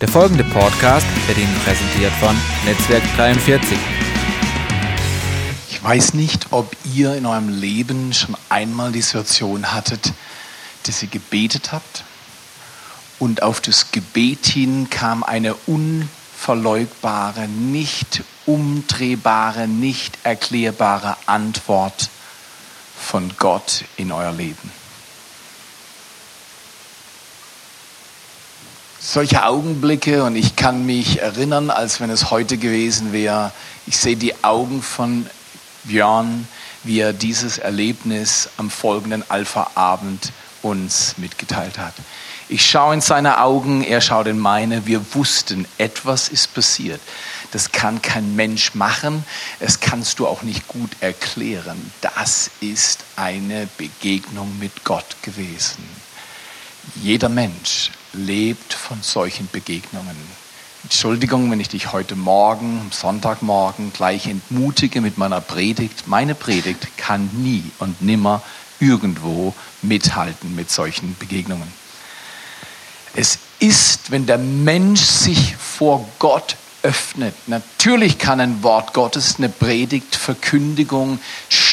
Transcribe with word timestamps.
Der 0.00 0.08
folgende 0.08 0.44
Podcast 0.44 1.06
wird 1.26 1.38
Ihnen 1.38 1.58
präsentiert 1.64 2.12
von 2.20 2.36
Netzwerk 2.66 3.02
43. 3.16 3.78
Ich 5.70 5.82
weiß 5.82 6.12
nicht, 6.12 6.48
ob 6.50 6.76
ihr 6.92 7.14
in 7.14 7.24
eurem 7.24 7.48
Leben 7.48 8.12
schon 8.12 8.36
einmal 8.50 8.92
die 8.92 9.00
Situation 9.00 9.72
hattet, 9.72 10.12
dass 10.82 11.02
ihr 11.02 11.08
gebetet 11.08 11.72
habt 11.72 12.04
und 13.18 13.42
auf 13.42 13.62
das 13.62 13.90
Gebet 13.90 14.44
hin 14.44 14.90
kam 14.90 15.22
eine 15.22 15.54
unverleugbare, 15.66 17.48
nicht 17.48 18.22
umdrehbare, 18.44 19.66
nicht 19.66 20.18
erklärbare 20.24 21.16
Antwort 21.24 22.10
von 23.00 23.32
Gott 23.38 23.84
in 23.96 24.12
euer 24.12 24.32
Leben. 24.32 24.70
Solche 29.08 29.44
Augenblicke, 29.44 30.24
und 30.24 30.34
ich 30.34 30.56
kann 30.56 30.84
mich 30.84 31.20
erinnern, 31.20 31.70
als 31.70 32.00
wenn 32.00 32.10
es 32.10 32.32
heute 32.32 32.56
gewesen 32.56 33.12
wäre, 33.12 33.52
ich 33.86 33.96
sehe 33.98 34.16
die 34.16 34.42
Augen 34.42 34.82
von 34.82 35.26
Björn, 35.84 36.48
wie 36.82 36.98
er 36.98 37.12
dieses 37.12 37.58
Erlebnis 37.58 38.48
am 38.56 38.68
folgenden 38.68 39.22
Alpha-Abend 39.30 40.32
uns 40.60 41.14
mitgeteilt 41.18 41.78
hat. 41.78 41.94
Ich 42.48 42.68
schaue 42.68 42.94
in 42.94 43.00
seine 43.00 43.40
Augen, 43.40 43.84
er 43.84 44.00
schaut 44.00 44.26
in 44.26 44.40
meine. 44.40 44.86
Wir 44.86 45.00
wussten, 45.14 45.68
etwas 45.78 46.28
ist 46.28 46.52
passiert. 46.52 47.00
Das 47.52 47.70
kann 47.70 48.02
kein 48.02 48.34
Mensch 48.34 48.74
machen. 48.74 49.24
Es 49.60 49.78
kannst 49.78 50.18
du 50.18 50.26
auch 50.26 50.42
nicht 50.42 50.66
gut 50.66 50.90
erklären. 50.98 51.92
Das 52.00 52.50
ist 52.58 53.04
eine 53.14 53.68
Begegnung 53.78 54.58
mit 54.58 54.82
Gott 54.82 55.16
gewesen. 55.22 55.84
Jeder 56.96 57.28
Mensch 57.28 57.92
lebt 58.16 58.72
von 58.72 59.02
solchen 59.02 59.48
Begegnungen. 59.52 60.16
Entschuldigung, 60.82 61.50
wenn 61.50 61.60
ich 61.60 61.68
dich 61.68 61.92
heute 61.92 62.16
Morgen, 62.16 62.80
am 62.80 62.92
Sonntagmorgen, 62.92 63.92
gleich 63.92 64.26
entmutige 64.26 65.00
mit 65.00 65.18
meiner 65.18 65.40
Predigt. 65.40 66.06
Meine 66.06 66.34
Predigt 66.34 66.96
kann 66.96 67.28
nie 67.34 67.64
und 67.78 68.02
nimmer 68.02 68.42
irgendwo 68.78 69.54
mithalten 69.82 70.54
mit 70.54 70.70
solchen 70.70 71.16
Begegnungen. 71.18 71.72
Es 73.14 73.38
ist, 73.58 74.10
wenn 74.10 74.26
der 74.26 74.38
Mensch 74.38 75.00
sich 75.00 75.56
vor 75.56 76.08
Gott 76.18 76.56
öffnet. 76.82 77.34
Natürlich 77.48 78.18
kann 78.18 78.38
ein 78.38 78.62
Wort 78.62 78.92
Gottes, 78.92 79.36
eine 79.38 79.48
Predigt, 79.48 80.14
Verkündigung 80.14 81.18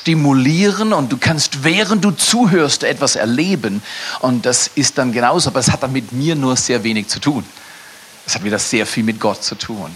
stimulieren 0.04 0.92
und 0.92 1.14
du 1.14 1.18
kannst, 1.18 1.64
während 1.64 2.04
du 2.04 2.12
zuhörst, 2.12 2.84
etwas 2.84 3.16
erleben. 3.16 3.82
Und 4.20 4.46
das 4.46 4.70
ist 4.76 4.98
dann 4.98 5.14
genauso, 5.14 5.50
aber 5.50 5.62
es 5.62 5.72
hat 5.72 5.82
dann 5.82 5.94
mit 5.94 6.12
mir 6.12 6.36
nur 6.36 6.58
sehr 6.58 6.84
wenig 6.84 7.08
zu 7.08 7.20
tun. 7.20 7.46
Es 8.26 8.36
hat 8.36 8.44
wieder 8.44 8.60
sehr 8.60 8.86
viel 8.86 9.06
mit 9.06 9.22
Gott 9.22 9.42
zu 9.42 9.56
tun. 9.56 9.92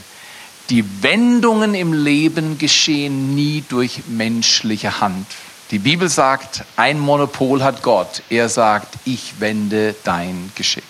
Die 0.69 0.85
Wendungen 1.03 1.75
im 1.75 1.91
Leben 1.91 2.57
geschehen 2.57 3.35
nie 3.35 3.65
durch 3.67 4.03
menschliche 4.07 5.01
Hand. 5.01 5.27
Die 5.71 5.79
Bibel 5.79 6.07
sagt, 6.07 6.63
ein 6.77 6.99
Monopol 6.99 7.61
hat 7.61 7.83
Gott. 7.83 8.23
Er 8.29 8.47
sagt, 8.47 8.95
ich 9.03 9.41
wende 9.41 9.93
dein 10.05 10.53
Geschick. 10.55 10.83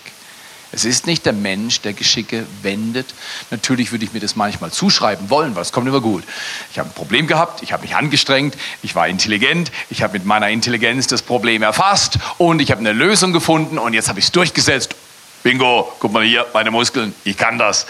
Es 0.78 0.86
ist 0.86 1.08
nicht 1.08 1.26
der 1.26 1.34
Mensch, 1.34 1.82
der 1.82 1.94
Geschicke 1.94 2.46
wendet. 2.62 3.08
Natürlich 3.50 3.92
würde 3.92 4.06
ich 4.06 4.14
mir 4.14 4.20
das 4.20 4.36
manchmal 4.36 4.72
zuschreiben 4.72 5.32
wollen, 5.32 5.56
weil 5.56 5.64
es 5.64 5.72
kommt 5.72 5.88
immer 5.88 6.02
gut. 6.02 6.24
Ich 6.72 6.78
habe 6.78 6.88
ein 6.88 6.94
Problem 6.94 7.26
gehabt, 7.26 7.64
ich 7.64 7.74
habe 7.74 7.82
mich 7.82 7.96
angestrengt, 7.96 8.56
ich 8.84 8.94
war 8.94 9.08
intelligent, 9.08 9.72
ich 9.90 10.04
habe 10.04 10.14
mit 10.14 10.26
meiner 10.28 10.50
Intelligenz 10.50 11.08
das 11.08 11.24
Problem 11.24 11.64
erfasst 11.64 12.20
und 12.38 12.62
ich 12.62 12.70
habe 12.70 12.80
eine 12.80 12.94
Lösung 12.94 13.34
gefunden 13.34 13.80
und 13.80 13.96
jetzt 13.96 14.08
habe 14.08 14.20
ich 14.20 14.26
es 14.26 14.32
durchgesetzt. 14.32 14.94
Bingo, 15.42 15.92
guck 16.00 16.14
mal 16.14 16.24
hier, 16.24 16.46
meine 16.54 16.70
Muskeln, 16.70 17.16
ich 17.24 17.38
kann 17.38 17.58
das. 17.58 17.88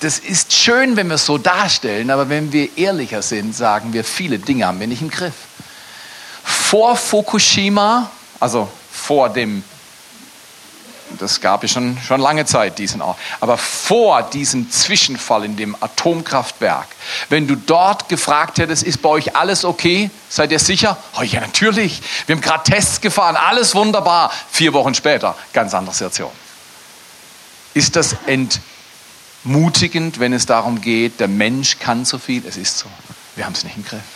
Das 0.00 0.18
ist 0.18 0.52
schön, 0.52 0.96
wenn 0.96 1.06
wir 1.06 1.14
es 1.14 1.26
so 1.26 1.38
darstellen, 1.38 2.10
aber 2.10 2.28
wenn 2.28 2.52
wir 2.52 2.76
ehrlicher 2.76 3.22
sind, 3.22 3.54
sagen 3.54 3.92
wir, 3.92 4.02
viele 4.02 4.40
Dinge 4.40 4.66
haben 4.66 4.80
wir 4.80 4.88
nicht 4.88 5.00
im 5.00 5.10
Griff. 5.10 5.34
Vor 6.42 6.96
Fukushima, 6.96 8.10
also 8.40 8.68
vor 8.90 9.28
dem 9.28 9.62
das 11.18 11.40
gab 11.40 11.64
es 11.64 11.72
schon, 11.72 11.98
schon 12.06 12.20
lange 12.20 12.44
Zeit, 12.46 12.78
diesen 12.78 13.02
Ort. 13.02 13.18
Aber 13.40 13.58
vor 13.58 14.22
diesem 14.22 14.70
Zwischenfall 14.70 15.44
in 15.44 15.56
dem 15.56 15.76
Atomkraftwerk, 15.80 16.88
wenn 17.28 17.46
du 17.46 17.56
dort 17.56 18.08
gefragt 18.08 18.58
hättest, 18.58 18.82
ist 18.82 19.02
bei 19.02 19.08
euch 19.08 19.36
alles 19.36 19.64
okay? 19.64 20.10
Seid 20.28 20.52
ihr 20.52 20.58
sicher? 20.58 20.96
Oh 21.18 21.22
ja, 21.22 21.40
natürlich. 21.40 22.02
Wir 22.26 22.36
haben 22.36 22.42
gerade 22.42 22.64
Tests 22.70 23.00
gefahren, 23.00 23.36
alles 23.36 23.74
wunderbar. 23.74 24.30
Vier 24.50 24.72
Wochen 24.72 24.94
später, 24.94 25.36
ganz 25.52 25.74
andere 25.74 25.94
Situation. 25.94 26.32
Ist 27.74 27.96
das 27.96 28.16
entmutigend, 29.44 30.18
wenn 30.18 30.32
es 30.32 30.46
darum 30.46 30.80
geht, 30.80 31.20
der 31.20 31.28
Mensch 31.28 31.78
kann 31.78 32.04
so 32.04 32.18
viel? 32.18 32.46
Es 32.46 32.56
ist 32.56 32.78
so. 32.78 32.86
Wir 33.34 33.44
haben 33.44 33.52
es 33.52 33.64
nicht 33.64 33.76
im 33.76 33.84
Griff. 33.84 34.15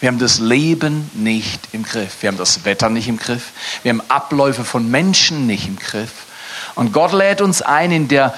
Wir 0.00 0.08
haben 0.08 0.18
das 0.18 0.38
Leben 0.38 1.10
nicht 1.14 1.60
im 1.72 1.82
Griff. 1.82 2.18
Wir 2.20 2.28
haben 2.28 2.38
das 2.38 2.64
Wetter 2.64 2.88
nicht 2.88 3.08
im 3.08 3.16
Griff. 3.16 3.50
Wir 3.82 3.90
haben 3.90 4.02
Abläufe 4.08 4.64
von 4.64 4.88
Menschen 4.88 5.46
nicht 5.46 5.66
im 5.66 5.76
Griff. 5.76 6.26
Und 6.76 6.92
Gott 6.92 7.12
lädt 7.12 7.40
uns 7.40 7.62
ein 7.62 7.90
in 7.90 8.06
der 8.06 8.34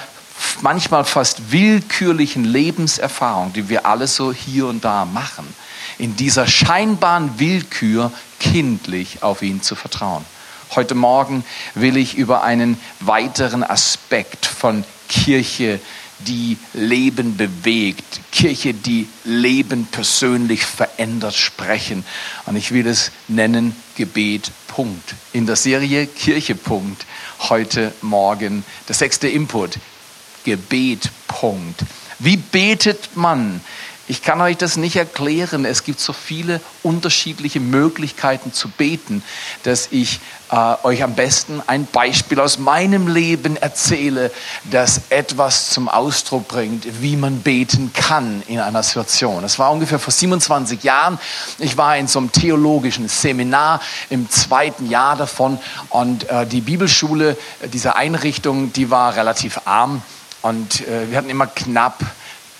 manchmal 0.61 1.05
fast 1.05 1.51
willkürlichen 1.51 2.45
Lebenserfahrung, 2.45 3.53
die 3.53 3.69
wir 3.69 3.85
alle 3.85 4.07
so 4.07 4.33
hier 4.33 4.65
und 4.65 4.83
da 4.83 5.05
machen, 5.05 5.47
in 5.99 6.15
dieser 6.15 6.47
scheinbaren 6.47 7.37
Willkür 7.37 8.11
kindlich 8.39 9.21
auf 9.21 9.43
ihn 9.43 9.61
zu 9.61 9.75
vertrauen. 9.75 10.25
Heute 10.75 10.95
Morgen 10.95 11.43
will 11.75 11.97
ich 11.97 12.15
über 12.15 12.43
einen 12.43 12.79
weiteren 12.99 13.63
Aspekt 13.63 14.45
von 14.47 14.83
Kirche 15.09 15.79
die 16.27 16.57
Leben 16.73 17.37
bewegt, 17.37 18.21
Kirche, 18.31 18.73
die 18.73 19.07
Leben 19.23 19.85
persönlich 19.85 20.65
verändert, 20.65 21.35
sprechen. 21.35 22.05
Und 22.45 22.55
ich 22.55 22.71
will 22.71 22.87
es 22.87 23.11
nennen 23.27 23.75
Gebet, 23.95 24.51
Punkt. 24.67 25.15
In 25.33 25.45
der 25.45 25.55
Serie 25.55 26.07
Kirche, 26.07 26.55
Punkt. 26.55 27.05
Heute 27.49 27.93
Morgen 28.01 28.63
der 28.87 28.95
sechste 28.95 29.27
Input. 29.27 29.77
Gebet, 30.43 31.09
Punkt. 31.27 31.81
Wie 32.19 32.37
betet 32.37 33.15
man? 33.15 33.61
Ich 34.11 34.21
kann 34.21 34.41
euch 34.41 34.57
das 34.57 34.75
nicht 34.75 34.97
erklären. 34.97 35.63
Es 35.63 35.85
gibt 35.85 36.01
so 36.01 36.11
viele 36.11 36.59
unterschiedliche 36.83 37.61
Möglichkeiten 37.61 38.51
zu 38.51 38.67
beten, 38.67 39.23
dass 39.63 39.87
ich 39.89 40.19
äh, 40.51 40.73
euch 40.83 41.01
am 41.01 41.15
besten 41.15 41.63
ein 41.65 41.85
Beispiel 41.85 42.41
aus 42.41 42.59
meinem 42.59 43.07
Leben 43.07 43.55
erzähle, 43.55 44.29
das 44.69 45.03
etwas 45.11 45.69
zum 45.69 45.87
Ausdruck 45.87 46.49
bringt, 46.49 47.01
wie 47.01 47.15
man 47.15 47.39
beten 47.39 47.93
kann 47.93 48.43
in 48.47 48.59
einer 48.59 48.83
Situation. 48.83 49.45
Es 49.45 49.57
war 49.59 49.71
ungefähr 49.71 49.97
vor 49.97 50.11
27 50.11 50.83
Jahren. 50.83 51.17
Ich 51.57 51.77
war 51.77 51.95
in 51.95 52.07
so 52.07 52.19
einem 52.19 52.33
theologischen 52.33 53.07
Seminar 53.07 53.79
im 54.09 54.29
zweiten 54.29 54.89
Jahr 54.89 55.15
davon 55.15 55.57
und 55.87 56.29
äh, 56.29 56.45
die 56.45 56.59
Bibelschule 56.59 57.37
dieser 57.71 57.95
Einrichtung, 57.95 58.73
die 58.73 58.91
war 58.91 59.15
relativ 59.15 59.61
arm 59.63 60.01
und 60.41 60.85
äh, 60.85 61.09
wir 61.09 61.17
hatten 61.17 61.29
immer 61.29 61.47
knapp 61.47 62.03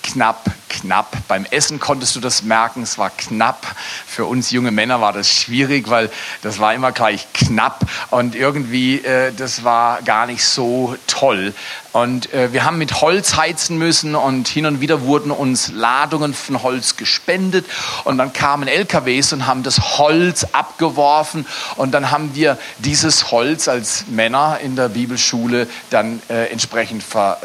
knapp, 0.03 0.45
knapp. 0.69 1.17
Beim 1.27 1.45
Essen 1.45 1.79
konntest 1.79 2.15
du 2.15 2.19
das 2.19 2.43
merken, 2.43 2.83
es 2.83 2.97
war 2.97 3.09
knapp. 3.09 3.75
Für 4.07 4.25
uns 4.25 4.51
junge 4.51 4.71
Männer 4.71 5.01
war 5.01 5.13
das 5.13 5.29
schwierig, 5.29 5.89
weil 5.89 6.09
das 6.41 6.59
war 6.59 6.73
immer 6.73 6.91
gleich 6.91 7.27
knapp 7.33 7.85
und 8.09 8.35
irgendwie, 8.35 8.99
äh, 8.99 9.33
das 9.33 9.63
war 9.63 10.01
gar 10.01 10.25
nicht 10.25 10.43
so 10.43 10.95
toll. 11.07 11.53
Und 11.93 12.33
äh, 12.33 12.53
wir 12.53 12.63
haben 12.63 12.77
mit 12.77 13.01
Holz 13.01 13.35
heizen 13.35 13.77
müssen 13.77 14.15
und 14.15 14.47
hin 14.47 14.65
und 14.65 14.79
wieder 14.79 15.01
wurden 15.01 15.29
uns 15.29 15.69
Ladungen 15.73 16.33
von 16.33 16.63
Holz 16.63 16.95
gespendet 16.95 17.65
und 18.05 18.17
dann 18.17 18.31
kamen 18.31 18.69
LKWs 18.69 19.33
und 19.33 19.45
haben 19.45 19.61
das 19.63 19.97
Holz 19.97 20.45
abgeworfen 20.53 21.45
und 21.75 21.91
dann 21.91 22.09
haben 22.09 22.33
wir 22.33 22.57
dieses 22.77 23.31
Holz 23.31 23.67
als 23.67 24.05
Männer 24.07 24.59
in 24.63 24.77
der 24.77 24.87
Bibelschule 24.87 25.67
dann 25.89 26.21
äh, 26.29 26.45
entsprechend 26.45 27.03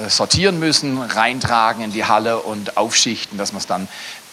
sortieren 0.08 0.60
müssen, 0.60 1.02
reintragen 1.02 1.82
in 1.82 1.92
die 1.92 2.04
Halle 2.04 2.38
und 2.46 2.76
aufschichten, 2.76 3.38
dass 3.38 3.52
man 3.52 3.60
es 3.60 3.66
dann 3.66 3.88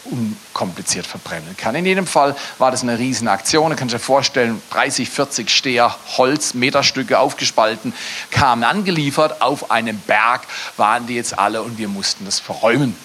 unkompliziert 0.06 1.08
verbrennen 1.08 1.56
kann. 1.58 1.76
In 1.76 1.86
jedem 1.86 2.08
Fall 2.08 2.36
war 2.58 2.72
das 2.72 2.84
eine 2.84 3.00
Riesenaktion. 3.00 3.72
Du 3.72 3.76
kannst 3.76 3.94
dir 3.94 4.00
vorstellen, 4.00 4.62
30, 4.72 5.10
40 5.10 5.50
Steher 5.50 5.96
Holz, 6.18 6.54
Meterstücke 6.54 7.20
aufgespalten, 7.20 7.94
kamen 8.32 8.64
angeliefert. 8.64 9.42
Auf 9.42 9.72
einem 9.72 9.98
Berg 10.00 10.42
waren 10.78 11.08
die 11.08 11.16
jetzt 11.16 11.38
alle 11.38 11.62
und 11.62 11.78
wir 11.78 11.88
mussten 11.88 12.26
das 12.26 12.40
verräumen. 12.40 12.96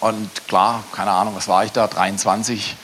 Und 0.00 0.48
klar, 0.48 0.82
keine 0.92 1.12
Ahnung, 1.12 1.36
was 1.36 1.46
war 1.46 1.64
ich 1.64 1.70
da, 1.70 1.86
23, 1.86 2.76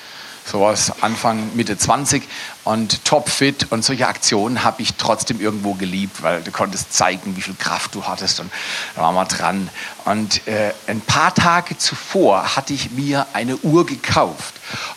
sowas 0.49 0.93
Anfang, 1.03 1.51
Mitte 1.55 1.77
20. 1.77 2.23
und 2.65 3.05
topfit 3.05 3.71
und 3.71 3.85
solche 3.85 4.09
Aktionen 4.09 4.65
habe 4.65 4.83
ich 4.83 4.95
trotzdem 4.95 5.41
irgendwo 5.41 5.75
geliebt, 5.75 6.23
weil 6.23 6.43
du 6.43 6.51
konntest 6.51 6.93
zeigen, 6.93 7.37
wie 7.37 7.43
viel 7.43 7.55
Kraft 7.55 7.95
du 7.95 8.05
hattest 8.05 8.41
und 8.41 8.51
da 8.95 9.03
waren 9.03 9.15
wir 9.15 9.25
dran. 9.25 9.69
Und 10.09 10.47
äh, 10.47 10.73
ein 10.87 11.03
paar 11.03 11.35
Tage 11.35 11.77
zuvor 11.77 12.57
hatte 12.57 12.73
ich 12.73 12.93
mir 12.93 13.27
eine 13.35 13.59
Uhr 13.59 13.85
gekauft 13.85 14.55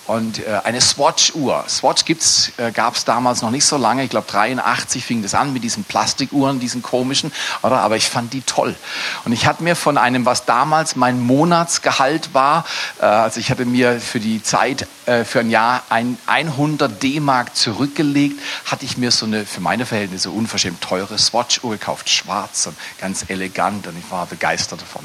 und 0.08 0.40
äh, 0.40 0.62
eine 0.64 0.80
Swatch-Uhr. 0.80 1.66
Swatch 1.68 2.06
gibt's, 2.06 2.52
äh, 2.58 2.72
gab 2.72 2.96
es 2.96 3.06
damals 3.06 3.42
noch 3.42 3.52
nicht 3.52 3.66
so 3.66 3.78
lange. 3.78 4.04
Ich 4.04 4.10
glaube 4.10 4.28
83 4.30 5.04
fing 5.04 5.22
das 5.22 5.34
an 5.34 5.54
mit 5.54 5.64
diesen 5.64 5.84
Plastikuhren, 5.84 6.60
diesen 6.60 6.82
komischen, 6.82 7.32
oder? 7.62 7.80
Aber 7.80 7.98
ich 7.98 8.10
fand 8.10 8.32
die 8.34 8.42
toll. 8.42 8.76
Und 9.26 9.34
ich 9.34 9.46
hatte 9.46 9.64
mir 9.64 9.76
von 9.76 9.98
einem, 9.98 10.26
was 10.26 10.46
damals 10.46 10.96
mein 10.96 11.20
Monatsgehalt 11.20 12.34
war, 12.34 12.66
äh, 13.00 13.06
also 13.06 13.40
ich 13.40 13.52
hatte 13.52 13.66
mir 13.66 14.00
für 14.00 14.20
die 14.20 14.42
Zeit 14.42 14.88
äh, 15.06 15.24
für 15.24 15.40
ein 15.42 15.50
Jahr 15.50 15.84
ein 15.90 16.18
100 16.28 17.02
D-Mark 17.02 17.56
zurückgelegt, 17.56 18.40
hatte 18.66 18.86
ich 18.86 18.98
mir 18.98 19.12
so 19.12 19.26
eine 19.26 19.46
für 19.46 19.62
meine 19.62 19.86
Verhältnisse 19.86 20.30
unverschämt 20.30 20.82
teure 20.82 21.18
Swatch-Uhr 21.18 21.72
gekauft, 21.72 22.10
schwarz 22.10 22.68
und 22.68 22.78
ganz 23.00 23.26
elegant. 23.28 23.88
Und 23.88 23.98
ich 23.98 24.10
war 24.12 24.26
begeistert 24.26 24.82
davon. 24.82 25.01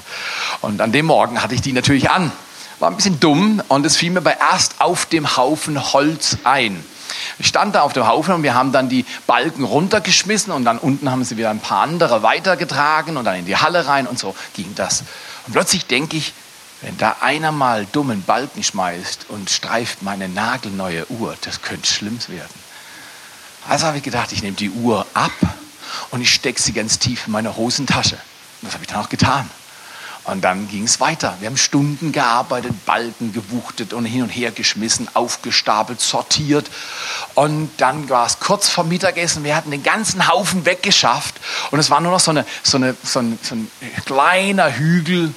Und 0.60 0.80
an 0.80 0.92
dem 0.92 1.06
Morgen 1.06 1.42
hatte 1.42 1.54
ich 1.54 1.60
die 1.60 1.72
natürlich 1.72 2.10
an 2.10 2.32
war 2.78 2.90
ein 2.90 2.96
bisschen 2.96 3.20
dumm 3.20 3.62
und 3.68 3.86
es 3.86 3.96
fiel 3.96 4.10
mir 4.10 4.20
bei 4.20 4.36
erst 4.38 4.80
auf 4.80 5.06
dem 5.06 5.36
Haufen 5.36 5.92
Holz 5.92 6.38
ein. 6.44 6.84
Ich 7.38 7.46
stand 7.46 7.74
da 7.74 7.82
auf 7.82 7.92
dem 7.92 8.06
Haufen 8.06 8.34
und 8.34 8.42
wir 8.42 8.54
haben 8.54 8.72
dann 8.72 8.88
die 8.88 9.04
Balken 9.26 9.64
runtergeschmissen 9.64 10.52
und 10.52 10.64
dann 10.64 10.78
unten 10.78 11.10
haben 11.10 11.24
sie 11.24 11.36
wieder 11.36 11.50
ein 11.50 11.60
paar 11.60 11.82
andere 11.82 12.22
weitergetragen 12.22 13.16
und 13.16 13.24
dann 13.24 13.36
in 13.36 13.46
die 13.46 13.56
Halle 13.56 13.86
rein 13.86 14.06
und 14.06 14.18
so 14.18 14.34
ging 14.54 14.74
das. 14.74 15.04
Und 15.46 15.52
plötzlich 15.52 15.86
denke 15.86 16.16
ich, 16.16 16.34
wenn 16.82 16.96
da 16.98 17.16
einer 17.20 17.52
mal 17.52 17.86
dummen 17.86 18.22
Balken 18.22 18.62
schmeißt 18.62 19.26
und 19.28 19.48
streift 19.48 20.02
meine 20.02 20.28
nagelneue 20.28 21.10
Uhr, 21.10 21.36
das 21.42 21.62
könnte 21.62 21.88
schlimm 21.88 22.18
werden. 22.28 22.66
Also 23.68 23.86
habe 23.86 23.96
ich 23.96 24.02
gedacht, 24.02 24.32
ich 24.32 24.42
nehme 24.42 24.56
die 24.56 24.70
Uhr 24.70 25.06
ab 25.14 25.32
und 26.10 26.20
ich 26.20 26.32
stecke 26.32 26.60
sie 26.60 26.72
ganz 26.72 26.98
tief 26.98 27.26
in 27.26 27.32
meine 27.32 27.56
Hosentasche. 27.56 28.16
Und 28.60 28.68
das 28.68 28.74
habe 28.74 28.84
ich 28.84 28.88
dann 28.88 29.02
auch 29.02 29.08
getan. 29.08 29.48
Und 30.26 30.42
dann 30.42 30.68
ging 30.68 30.84
es 30.84 30.98
weiter. 30.98 31.36
Wir 31.38 31.46
haben 31.46 31.56
Stunden 31.56 32.10
gearbeitet, 32.10 32.84
Balken 32.84 33.32
gewuchtet 33.32 33.92
und 33.92 34.04
hin 34.04 34.22
und 34.22 34.28
her 34.28 34.50
geschmissen, 34.50 35.08
aufgestapelt, 35.14 36.00
sortiert. 36.00 36.68
Und 37.34 37.70
dann 37.76 38.08
war 38.08 38.26
es 38.26 38.40
kurz 38.40 38.68
vor 38.68 38.82
Mittagessen. 38.82 39.44
Wir 39.44 39.54
hatten 39.54 39.70
den 39.70 39.84
ganzen 39.84 40.26
Haufen 40.26 40.66
weggeschafft. 40.66 41.36
Und 41.70 41.78
es 41.78 41.90
war 41.90 42.00
nur 42.00 42.10
noch 42.10 42.20
so, 42.20 42.32
eine, 42.32 42.44
so, 42.64 42.76
eine, 42.76 42.96
so, 43.04 43.20
ein, 43.20 43.38
so 43.40 43.54
ein 43.54 43.70
kleiner 44.04 44.76
Hügel, 44.76 45.32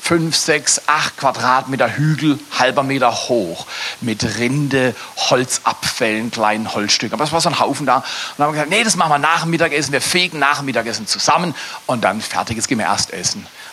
fünf, 0.00 0.34
sechs, 0.34 0.82
acht 0.86 1.16
Quadratmeter 1.16 1.96
Hügel, 1.96 2.40
halber 2.58 2.82
Meter 2.82 3.12
hoch, 3.12 3.66
mit 4.00 4.38
Rinde, 4.38 4.96
Holzabfällen, 5.16 6.32
kleinen 6.32 6.74
Holzstücken. 6.74 7.14
Aber 7.14 7.24
es 7.24 7.32
war 7.32 7.40
so 7.40 7.48
ein 7.48 7.60
Haufen 7.60 7.86
da. 7.86 7.98
Und 7.98 8.04
dann 8.38 8.46
haben 8.46 8.54
wir 8.54 8.62
gesagt, 8.64 8.70
nee, 8.70 8.82
das 8.82 8.96
machen 8.96 9.10
wir 9.10 9.18
nach 9.18 9.42
dem 9.42 9.50
Mittagessen. 9.50 9.92
Wir 9.92 10.00
fegen 10.00 10.40
nach 10.40 10.58
dem 10.58 10.66
Mittagessen 10.66 11.06
zusammen 11.06 11.54
und 11.86 12.02
dann 12.02 12.20
fertig, 12.20 12.56
jetzt 12.56 12.68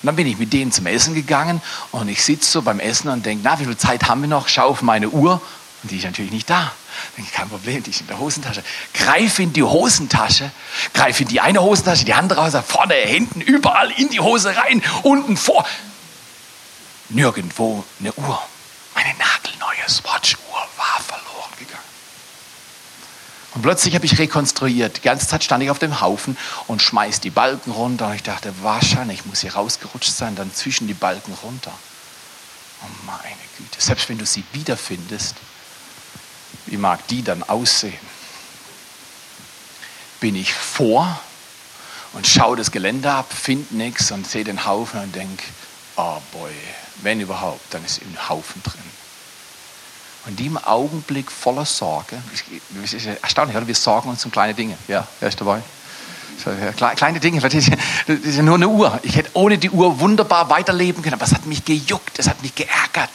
Und 0.03 0.07
dann 0.07 0.17
bin 0.17 0.27
ich 0.27 0.37
mit 0.37 0.51
denen 0.51 0.73
zum 0.73 0.85
Essen 0.85 1.15
gegangen 1.15 1.61
und 1.93 2.09
ich 2.09 2.21
sitze 2.21 2.51
so 2.51 2.61
beim 2.61 2.81
Essen 2.81 3.07
und 3.07 3.25
denke, 3.25 3.41
na, 3.45 3.57
wie 3.61 3.63
viel 3.63 3.77
Zeit 3.77 4.09
haben 4.09 4.19
wir 4.19 4.27
noch? 4.27 4.49
Schau 4.49 4.67
auf 4.67 4.81
meine 4.81 5.07
Uhr 5.07 5.41
und 5.81 5.91
die 5.91 5.95
ist 5.95 6.03
natürlich 6.03 6.33
nicht 6.33 6.49
da. 6.49 6.73
Denke 7.15 7.31
kein 7.31 7.47
Problem, 7.47 7.81
die 7.81 7.91
ist 7.91 8.01
in 8.01 8.07
der 8.07 8.19
Hosentasche. 8.19 8.65
Greife 8.93 9.43
in 9.43 9.53
die 9.53 9.63
Hosentasche, 9.63 10.51
greife 10.93 11.23
in 11.23 11.29
die 11.29 11.39
eine 11.39 11.61
Hosentasche, 11.61 12.03
die 12.03 12.13
andere 12.13 12.45
Hose, 12.45 12.61
vorne, 12.61 12.95
hinten, 12.95 13.39
überall 13.39 13.91
in 13.91 14.09
die 14.09 14.19
Hose 14.19 14.53
rein, 14.57 14.83
unten 15.03 15.37
vor. 15.37 15.65
Nirgendwo 17.07 17.85
eine 18.01 18.11
Uhr. 18.13 18.41
Meine 18.95 19.13
nagelneue 19.17 19.89
Swatch-Uhr 19.89 20.67
war 20.75 21.01
verloren 21.07 21.51
gegangen. 21.57 21.79
Und 23.53 23.61
plötzlich 23.61 23.93
habe 23.93 24.05
ich 24.05 24.17
rekonstruiert. 24.17 24.97
Die 24.97 25.01
ganze 25.01 25.27
Zeit 25.27 25.43
stand 25.43 25.63
ich 25.63 25.69
auf 25.69 25.79
dem 25.79 26.01
Haufen 26.01 26.37
und 26.67 26.81
schmeiß 26.81 27.19
die 27.19 27.29
Balken 27.29 27.71
runter. 27.71 28.07
Und 28.07 28.15
ich 28.15 28.23
dachte, 28.23 28.53
wahrscheinlich 28.61 29.25
muss 29.25 29.41
sie 29.41 29.49
rausgerutscht 29.49 30.11
sein, 30.11 30.35
dann 30.35 30.53
zwischen 30.53 30.87
die 30.87 30.95
Balken 30.95 31.33
runter. 31.43 31.71
Oh 32.83 33.05
meine 33.05 33.35
Güte, 33.57 33.79
selbst 33.79 34.09
wenn 34.09 34.17
du 34.17 34.25
sie 34.25 34.43
wiederfindest, 34.53 35.35
wie 36.65 36.77
mag 36.77 37.07
die 37.07 37.23
dann 37.23 37.43
aussehen? 37.43 37.93
Bin 40.19 40.35
ich 40.35 40.53
vor 40.53 41.19
und 42.13 42.25
schaue 42.25 42.57
das 42.57 42.71
Gelände 42.71 43.11
ab, 43.11 43.31
finde 43.31 43.75
nichts 43.75 44.11
und 44.11 44.27
sehe 44.27 44.43
den 44.43 44.65
Haufen 44.65 45.01
und 45.01 45.15
denke, 45.15 45.43
oh 45.97 46.19
boy, 46.31 46.51
wenn 47.01 47.19
überhaupt, 47.19 47.73
dann 47.73 47.85
ist 47.85 48.01
ein 48.01 48.29
Haufen 48.29 48.63
drin. 48.63 49.02
Und 50.25 50.39
die 50.39 50.45
im 50.45 50.57
Augenblick 50.57 51.29
voller 51.29 51.65
Sorge, 51.65 52.21
es 52.83 52.93
ist 52.93 53.05
erstaunlich, 53.05 53.57
oder? 53.57 53.67
wir 53.67 53.75
sorgen 53.75 54.09
uns 54.09 54.23
um 54.23 54.31
kleine 54.31 54.53
Dinge. 54.53 54.77
Ja, 54.87 55.05
wer 55.19 55.29
ist 55.29 55.39
dabei? 55.39 55.61
Kleine 56.95 57.19
Dinge, 57.19 57.39
das 57.39 57.53
ist 57.53 57.69
ja 58.07 58.41
nur 58.41 58.55
eine 58.55 58.67
Uhr. 58.67 58.99
Ich 59.03 59.15
hätte 59.15 59.29
ohne 59.33 59.57
die 59.57 59.69
Uhr 59.69 59.99
wunderbar 59.99 60.49
weiterleben 60.49 61.01
können, 61.01 61.13
aber 61.13 61.25
es 61.25 61.33
hat 61.33 61.45
mich 61.45 61.63
gejuckt, 61.63 62.19
es 62.19 62.27
hat 62.27 62.41
mich 62.41 62.55
geärgert. 62.55 63.11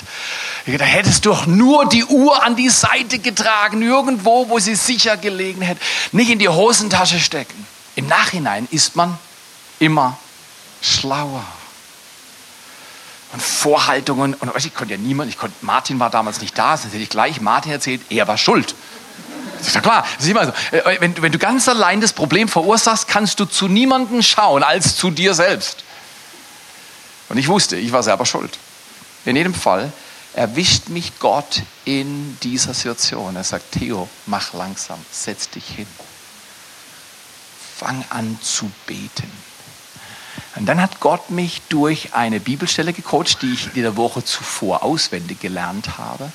Da 0.67 0.85
hättest 0.85 1.25
du 1.25 1.31
doch 1.31 1.47
nur 1.47 1.87
die 1.89 2.05
Uhr 2.05 2.43
an 2.43 2.57
die 2.57 2.71
Seite 2.71 3.19
getragen, 3.19 3.83
irgendwo, 3.83 4.49
wo 4.49 4.59
sie 4.59 4.77
sicher 4.77 5.17
gelegen 5.17 5.63
hätte. 5.63 5.81
Nicht 6.13 6.31
in 6.31 6.39
die 6.39 6.49
Hosentasche 6.49 7.19
stecken. 7.19 7.67
Im 7.97 8.07
Nachhinein 8.07 8.69
ist 8.71 8.97
man 8.97 9.19
immer 9.79 10.17
schlauer 10.81 11.45
und 13.33 13.43
Vorhaltungen. 13.43 14.35
Und 14.35 14.53
ich 14.57 14.75
konnte 14.75 14.95
ja 14.95 15.01
niemand, 15.01 15.31
ich 15.31 15.39
konnte, 15.39 15.55
Martin 15.63 16.01
war 16.01 16.11
damals 16.11 16.41
nicht 16.41 16.57
da, 16.57 16.77
sonst 16.77 16.93
hätte 16.93 17.03
ich 17.03 17.11
gleich 17.11 17.41
Martin 17.41 17.73
erzählt, 17.73 18.01
er 18.11 18.27
war 18.29 18.39
schuld. 18.39 18.75
Das 19.59 19.69
ist 19.69 19.75
ja 19.75 19.81
klar. 19.81 20.07
Das 20.17 20.25
ist 20.25 20.31
immer 20.31 20.47
so. 20.47 20.53
Äh, 20.77 21.01
wenn, 21.01 21.21
wenn 21.21 21.33
du 21.33 21.39
ganz 21.39 21.69
allein 21.69 22.01
das 22.01 22.13
Problem 22.13 22.49
verursachst, 22.49 23.09
kannst 23.09 23.41
du 23.41 23.45
zu 23.45 23.69
niemandem 23.69 24.23
schauen 24.23 24.63
als 24.63 24.97
zu 24.97 25.11
dir 25.11 25.35
selbst. 25.35 25.85
Und 27.29 27.39
ich 27.39 27.49
wusste, 27.49 27.77
ich 27.77 27.93
war 27.93 28.03
selber 28.03 28.25
schuld. 28.25 28.59
In 29.25 29.37
jedem 29.37 29.55
Fall 29.55 29.93
erwischt 30.33 30.89
mich 30.89 31.19
Gott 31.19 31.63
in 31.85 32.39
dieser 32.43 32.73
Situation. 32.73 33.37
Er 33.37 33.45
sagt, 33.45 33.73
Theo, 33.73 34.09
mach 34.27 34.53
langsam, 34.55 34.99
setz 35.11 35.51
dich 35.51 35.67
hin. 35.67 35.87
Fang 37.79 38.05
an 38.11 38.39
zu 38.43 38.71
beten. 38.87 39.31
Und 40.57 40.67
dann 40.67 40.81
hat 40.81 41.01
Gott 41.01 41.31
mich 41.31 41.63
durch 41.69 42.15
eine 42.15 42.41
Bibelstelle 42.41 42.93
gecoacht, 42.93 43.43
die 43.43 43.53
ich 43.53 43.75
in 43.75 43.83
der 43.83 43.97
Woche 43.97 44.25
zuvor 44.25 44.83
auswendig 44.83 45.41
gelernt 45.41 45.99
habe, 45.99 46.33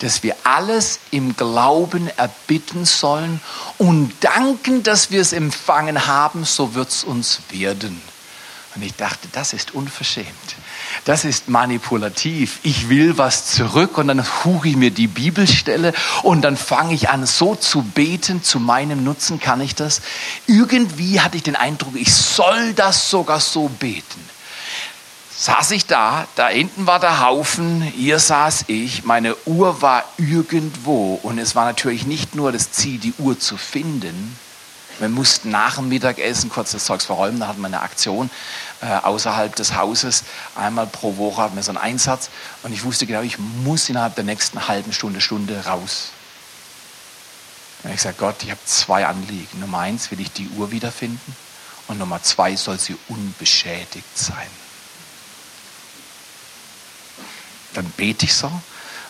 dass 0.00 0.22
wir 0.22 0.36
alles 0.44 0.98
im 1.10 1.36
Glauben 1.36 2.08
erbitten 2.16 2.84
sollen 2.84 3.40
und 3.78 4.12
danken, 4.20 4.82
dass 4.82 5.10
wir 5.10 5.20
es 5.20 5.32
empfangen 5.32 6.06
haben, 6.06 6.44
so 6.44 6.74
wird 6.74 6.88
es 6.88 7.04
uns 7.04 7.40
werden. 7.50 8.00
Und 8.74 8.82
ich 8.82 8.94
dachte, 8.94 9.28
das 9.32 9.52
ist 9.52 9.74
unverschämt. 9.74 10.26
Das 11.04 11.24
ist 11.24 11.48
manipulativ. 11.48 12.60
Ich 12.62 12.88
will 12.88 13.18
was 13.18 13.46
zurück 13.46 13.98
und 13.98 14.08
dann 14.08 14.24
huche 14.44 14.68
ich 14.68 14.76
mir 14.76 14.90
die 14.90 15.06
Bibelstelle 15.06 15.92
und 16.22 16.42
dann 16.42 16.56
fange 16.56 16.94
ich 16.94 17.10
an, 17.10 17.26
so 17.26 17.54
zu 17.54 17.82
beten. 17.82 18.42
Zu 18.42 18.60
meinem 18.60 19.04
Nutzen 19.04 19.40
kann 19.40 19.60
ich 19.60 19.74
das. 19.74 20.02
Irgendwie 20.46 21.20
hatte 21.20 21.36
ich 21.36 21.42
den 21.42 21.56
Eindruck, 21.56 21.94
ich 21.96 22.12
soll 22.14 22.72
das 22.74 23.10
sogar 23.10 23.40
so 23.40 23.68
beten. 23.68 24.30
Saß 25.36 25.70
ich 25.70 25.86
da, 25.86 26.26
da 26.36 26.48
hinten 26.48 26.86
war 26.86 27.00
der 27.00 27.26
Haufen, 27.26 27.80
hier 27.80 28.18
saß 28.18 28.64
ich, 28.66 29.04
meine 29.04 29.34
Uhr 29.46 29.80
war 29.80 30.04
irgendwo 30.18 31.18
und 31.22 31.38
es 31.38 31.54
war 31.54 31.64
natürlich 31.64 32.04
nicht 32.04 32.34
nur 32.34 32.52
das 32.52 32.72
Ziel, 32.72 32.98
die 32.98 33.14
Uhr 33.16 33.38
zu 33.40 33.56
finden, 33.56 34.36
wir 35.00 35.08
mussten 35.08 35.50
nach 35.50 35.76
dem 35.76 35.88
Mittagessen 35.88 36.50
kurz 36.50 36.72
das 36.72 36.84
Zeugs 36.84 37.06
verräumen. 37.06 37.40
Da 37.40 37.48
hatten 37.48 37.60
wir 37.60 37.66
eine 37.66 37.80
Aktion 37.80 38.30
äh, 38.82 38.86
außerhalb 38.86 39.56
des 39.56 39.74
Hauses. 39.74 40.24
Einmal 40.54 40.86
pro 40.86 41.16
Woche 41.16 41.42
hatten 41.42 41.56
wir 41.56 41.62
so 41.62 41.70
einen 41.70 41.78
Einsatz. 41.78 42.28
Und 42.62 42.72
ich 42.72 42.84
wusste 42.84 43.06
genau, 43.06 43.22
ich 43.22 43.38
muss 43.38 43.88
innerhalb 43.88 44.14
der 44.14 44.24
nächsten 44.24 44.68
halben 44.68 44.92
Stunde, 44.92 45.20
Stunde 45.20 45.64
raus. 45.64 46.10
Und 47.82 47.94
ich 47.94 48.02
sagte, 48.02 48.20
Gott, 48.20 48.42
ich 48.42 48.50
habe 48.50 48.60
zwei 48.66 49.06
Anliegen. 49.06 49.60
Nummer 49.60 49.78
eins 49.78 50.10
will 50.10 50.20
ich 50.20 50.32
die 50.32 50.48
Uhr 50.50 50.70
wiederfinden. 50.70 51.36
Und 51.88 51.98
Nummer 51.98 52.22
zwei 52.22 52.54
soll 52.54 52.78
sie 52.78 52.96
unbeschädigt 53.08 54.18
sein. 54.18 54.50
Dann 57.72 57.88
bete 57.92 58.26
ich 58.26 58.34
so 58.34 58.52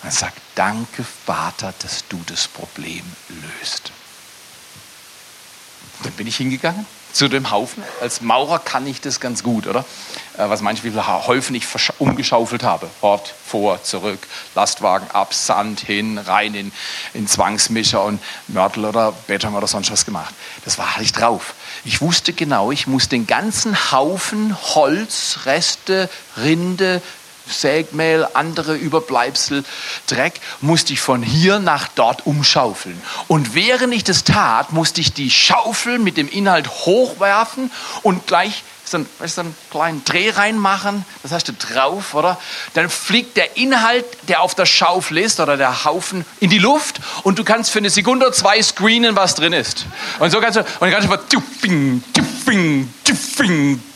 und 0.02 0.12
sage, 0.12 0.34
danke 0.54 1.04
Vater, 1.26 1.74
dass 1.80 2.06
du 2.08 2.22
das 2.26 2.46
Problem 2.46 3.04
löst. 3.28 3.90
Dann 6.02 6.12
bin 6.12 6.26
ich 6.26 6.36
hingegangen 6.36 6.86
zu 7.12 7.28
dem 7.28 7.50
Haufen. 7.50 7.82
Als 8.00 8.20
Maurer 8.20 8.58
kann 8.58 8.86
ich 8.86 9.00
das 9.00 9.20
ganz 9.20 9.42
gut, 9.42 9.66
oder? 9.66 9.84
Äh, 10.36 10.48
was 10.48 10.60
manche 10.60 10.84
wie 10.84 10.98
Häufen 10.98 11.54
ich 11.54 11.66
umgeschaufelt 11.98 12.62
habe. 12.62 12.88
Ort, 13.00 13.34
vor, 13.46 13.82
zurück, 13.82 14.20
Lastwagen 14.54 15.10
ab, 15.10 15.34
Sand 15.34 15.80
hin, 15.80 16.18
rein 16.18 16.54
in, 16.54 16.72
in 17.14 17.26
Zwangsmischer 17.26 18.04
und 18.04 18.20
Mörtel 18.48 18.84
oder 18.84 19.12
Beton 19.26 19.54
oder 19.54 19.66
sonst 19.66 19.90
was 19.90 20.04
gemacht. 20.04 20.34
Das 20.64 20.78
war 20.78 21.00
ich 21.00 21.12
drauf. 21.12 21.54
Ich 21.84 22.00
wusste 22.00 22.32
genau, 22.32 22.70
ich 22.70 22.86
muss 22.86 23.08
den 23.08 23.26
ganzen 23.26 23.90
Haufen 23.90 24.56
Holz, 24.74 25.40
Reste, 25.44 26.08
Rinde, 26.36 27.02
Sägmehl, 27.52 28.26
andere 28.34 28.74
Überbleibsel, 28.74 29.64
Dreck, 30.06 30.40
musste 30.60 30.92
ich 30.92 31.00
von 31.00 31.22
hier 31.22 31.58
nach 31.58 31.88
dort 31.88 32.26
umschaufeln. 32.26 33.00
Und 33.28 33.54
während 33.54 33.94
ich 33.94 34.04
das 34.04 34.24
tat, 34.24 34.72
musste 34.72 35.00
ich 35.00 35.12
die 35.12 35.30
Schaufel 35.30 35.98
mit 35.98 36.16
dem 36.16 36.28
Inhalt 36.28 36.68
hochwerfen 36.68 37.70
und 38.02 38.26
gleich 38.26 38.64
so 38.90 38.96
einen, 38.96 39.08
weißt 39.20 39.36
du, 39.36 39.40
einen 39.42 39.56
kleinen 39.70 40.04
Dreh 40.04 40.30
reinmachen, 40.30 41.04
das 41.22 41.30
hast 41.32 41.48
du 41.48 41.52
drauf, 41.52 42.14
oder? 42.14 42.38
Dann 42.74 42.90
fliegt 42.90 43.36
der 43.36 43.56
Inhalt, 43.56 44.04
der 44.28 44.42
auf 44.42 44.54
der 44.54 44.66
Schaufel 44.66 45.18
ist, 45.18 45.38
oder 45.38 45.56
der 45.56 45.84
Haufen, 45.84 46.24
in 46.40 46.50
die 46.50 46.58
Luft 46.58 47.00
und 47.22 47.38
du 47.38 47.44
kannst 47.44 47.70
für 47.70 47.78
eine 47.78 47.90
Sekunde 47.90 48.26
oder 48.26 48.34
zwei 48.34 48.60
screenen, 48.60 49.14
was 49.14 49.36
drin 49.36 49.52
ist. 49.52 49.86
Und 50.18 50.30
so 50.30 50.40
kannst 50.40 50.56
du, 50.56 50.60
und 50.62 50.68
dann 50.80 50.90
kannst 50.90 51.08
du 51.08 51.12
einfach, 51.12 51.26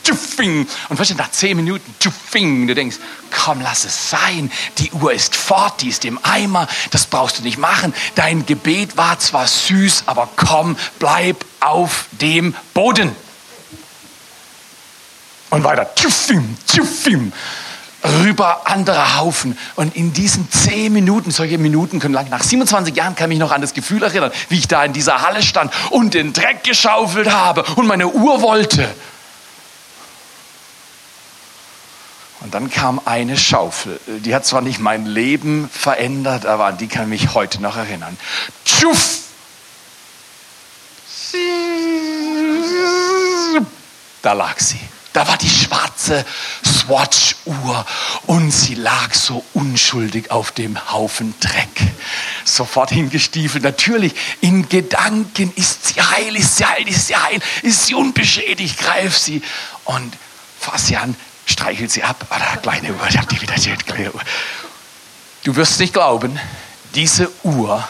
tschufing. 0.04 0.66
Und 0.88 0.98
weißt 0.98 1.10
du, 1.10 1.14
nach 1.14 1.30
zehn 1.30 1.56
Minuten, 1.56 1.94
tschufing, 1.98 2.66
du 2.68 2.74
denkst, 2.74 2.96
komm, 3.30 3.60
lass 3.60 3.84
es 3.84 4.10
sein. 4.10 4.52
Die 4.78 4.92
Uhr 4.92 5.12
ist 5.12 5.34
fort, 5.34 5.80
die 5.80 5.88
ist 5.88 6.04
im 6.04 6.18
Eimer, 6.22 6.68
das 6.90 7.06
brauchst 7.06 7.38
du 7.38 7.42
nicht 7.42 7.58
machen. 7.58 7.94
Dein 8.14 8.46
Gebet 8.46 8.96
war 8.96 9.18
zwar 9.18 9.46
süß, 9.46 10.04
aber 10.06 10.28
komm, 10.36 10.76
bleib 10.98 11.44
auf 11.60 12.06
dem 12.12 12.54
Boden 12.74 13.14
und 15.54 15.64
weiter. 15.64 15.90
Tschüffim, 15.94 16.56
tschüffim. 16.66 17.32
Rüber 18.22 18.66
anderer 18.66 19.16
Haufen. 19.16 19.56
Und 19.76 19.96
in 19.96 20.12
diesen 20.12 20.50
zehn 20.50 20.92
Minuten, 20.92 21.30
solche 21.30 21.56
Minuten 21.56 22.00
können 22.00 22.12
lang, 22.12 22.28
nach 22.28 22.42
27 22.42 22.94
Jahren 22.94 23.14
kann 23.14 23.30
ich 23.30 23.38
mich 23.38 23.38
noch 23.38 23.52
an 23.52 23.62
das 23.62 23.72
Gefühl 23.72 24.02
erinnern, 24.02 24.30
wie 24.50 24.58
ich 24.58 24.68
da 24.68 24.84
in 24.84 24.92
dieser 24.92 25.22
Halle 25.22 25.42
stand 25.42 25.72
und 25.88 26.12
den 26.12 26.34
Dreck 26.34 26.64
geschaufelt 26.64 27.32
habe 27.32 27.62
und 27.76 27.86
meine 27.86 28.08
Uhr 28.08 28.42
wollte. 28.42 28.94
Und 32.44 32.52
dann 32.52 32.68
kam 32.68 33.00
eine 33.06 33.38
Schaufel, 33.38 33.98
die 34.06 34.34
hat 34.34 34.44
zwar 34.44 34.60
nicht 34.60 34.78
mein 34.78 35.06
Leben 35.06 35.66
verändert, 35.72 36.44
aber 36.44 36.66
an 36.66 36.76
die 36.76 36.88
kann 36.88 37.04
ich 37.04 37.22
mich 37.22 37.34
heute 37.34 37.62
noch 37.62 37.78
erinnern. 37.78 38.18
Tschuff! 38.66 39.20
Da 44.20 44.32
lag 44.34 44.60
sie. 44.60 44.78
Da 45.14 45.26
war 45.26 45.38
die 45.38 45.48
schwarze 45.48 46.26
Swatch-Uhr 46.66 47.86
und 48.26 48.50
sie 48.50 48.74
lag 48.74 49.14
so 49.14 49.42
unschuldig 49.54 50.30
auf 50.30 50.52
dem 50.52 50.92
Haufen 50.92 51.32
Dreck. 51.40 51.94
Sofort 52.44 52.90
hingestiefelt. 52.90 53.64
Natürlich, 53.64 54.14
in 54.42 54.68
Gedanken 54.68 55.50
ist 55.56 55.86
sie 55.86 56.02
heil, 56.02 56.36
ist 56.36 56.56
sie 56.56 56.66
heil, 56.66 56.86
ist 56.86 57.06
sie 57.06 57.16
heil, 57.16 57.40
ist 57.62 57.86
sie 57.86 57.94
unbeschädigt, 57.94 58.78
greif 58.78 59.16
sie 59.16 59.40
und 59.84 60.12
fass 60.60 60.88
sie 60.88 60.98
an, 60.98 61.16
streichelt 61.46 61.90
sie 61.90 62.02
ab. 62.02 62.26
Ah, 62.30 62.56
kleine 62.56 62.92
Uhr, 62.92 63.06
ich 63.08 63.18
hab 63.18 63.28
die 63.28 63.40
wieder 63.40 63.54
kleine 63.54 64.12
Uhr. 64.12 64.20
Du 65.44 65.56
wirst 65.56 65.78
nicht 65.80 65.92
glauben, 65.92 66.38
diese 66.94 67.30
Uhr 67.42 67.86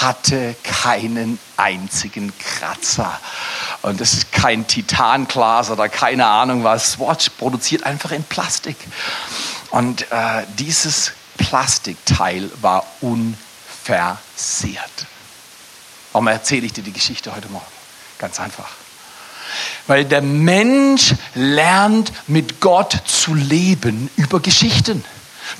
hatte 0.00 0.54
keinen 0.62 1.38
einzigen 1.56 2.32
Kratzer. 2.38 3.18
Und 3.82 4.00
das 4.00 4.12
ist 4.12 4.32
kein 4.32 4.66
Titanglas 4.66 5.70
oder 5.70 5.88
keine 5.88 6.26
Ahnung 6.26 6.64
was. 6.64 6.92
Swatch 6.92 7.30
produziert 7.30 7.82
einfach 7.84 8.12
in 8.12 8.22
Plastik. 8.22 8.76
Und 9.70 10.10
äh, 10.12 10.44
dieses 10.58 11.12
Plastikteil 11.38 12.50
war 12.60 12.86
unversehrt. 13.00 13.36
Warum 16.12 16.28
erzähle 16.28 16.66
ich 16.66 16.72
dir 16.72 16.84
die 16.84 16.92
Geschichte 16.92 17.34
heute 17.34 17.48
Morgen? 17.48 17.66
Ganz 18.18 18.38
einfach. 18.40 18.68
Weil 19.86 20.04
der 20.04 20.22
Mensch 20.22 21.14
lernt 21.34 22.12
mit 22.26 22.60
Gott 22.60 22.96
zu 23.06 23.34
leben 23.34 24.10
über 24.16 24.40
Geschichten. 24.40 25.04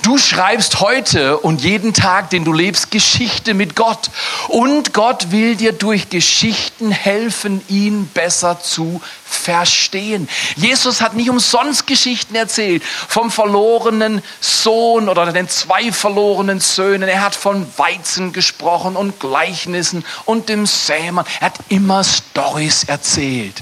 Du 0.01 0.17
schreibst 0.17 0.79
heute 0.79 1.37
und 1.37 1.61
jeden 1.61 1.93
Tag, 1.93 2.31
den 2.31 2.43
du 2.43 2.53
lebst, 2.53 2.89
Geschichte 2.89 3.53
mit 3.53 3.75
Gott. 3.75 4.09
Und 4.47 4.93
Gott 4.93 5.31
will 5.31 5.55
dir 5.55 5.73
durch 5.73 6.09
Geschichten 6.09 6.91
helfen, 6.91 7.61
ihn 7.67 8.07
besser 8.07 8.59
zu 8.59 9.01
verstehen. 9.25 10.27
Jesus 10.55 11.01
hat 11.01 11.13
nicht 11.13 11.29
umsonst 11.29 11.85
Geschichten 11.85 12.35
erzählt 12.35 12.83
vom 13.07 13.29
verlorenen 13.29 14.23
Sohn 14.39 15.07
oder 15.07 15.31
den 15.31 15.47
zwei 15.49 15.91
verlorenen 15.91 16.59
Söhnen. 16.59 17.07
Er 17.07 17.21
hat 17.21 17.35
von 17.35 17.67
Weizen 17.77 18.33
gesprochen 18.33 18.95
und 18.95 19.19
Gleichnissen 19.19 20.03
und 20.25 20.49
dem 20.49 20.65
Sämann. 20.65 21.25
Er 21.39 21.47
hat 21.47 21.59
immer 21.69 22.03
Stories 22.03 22.85
erzählt. 22.85 23.61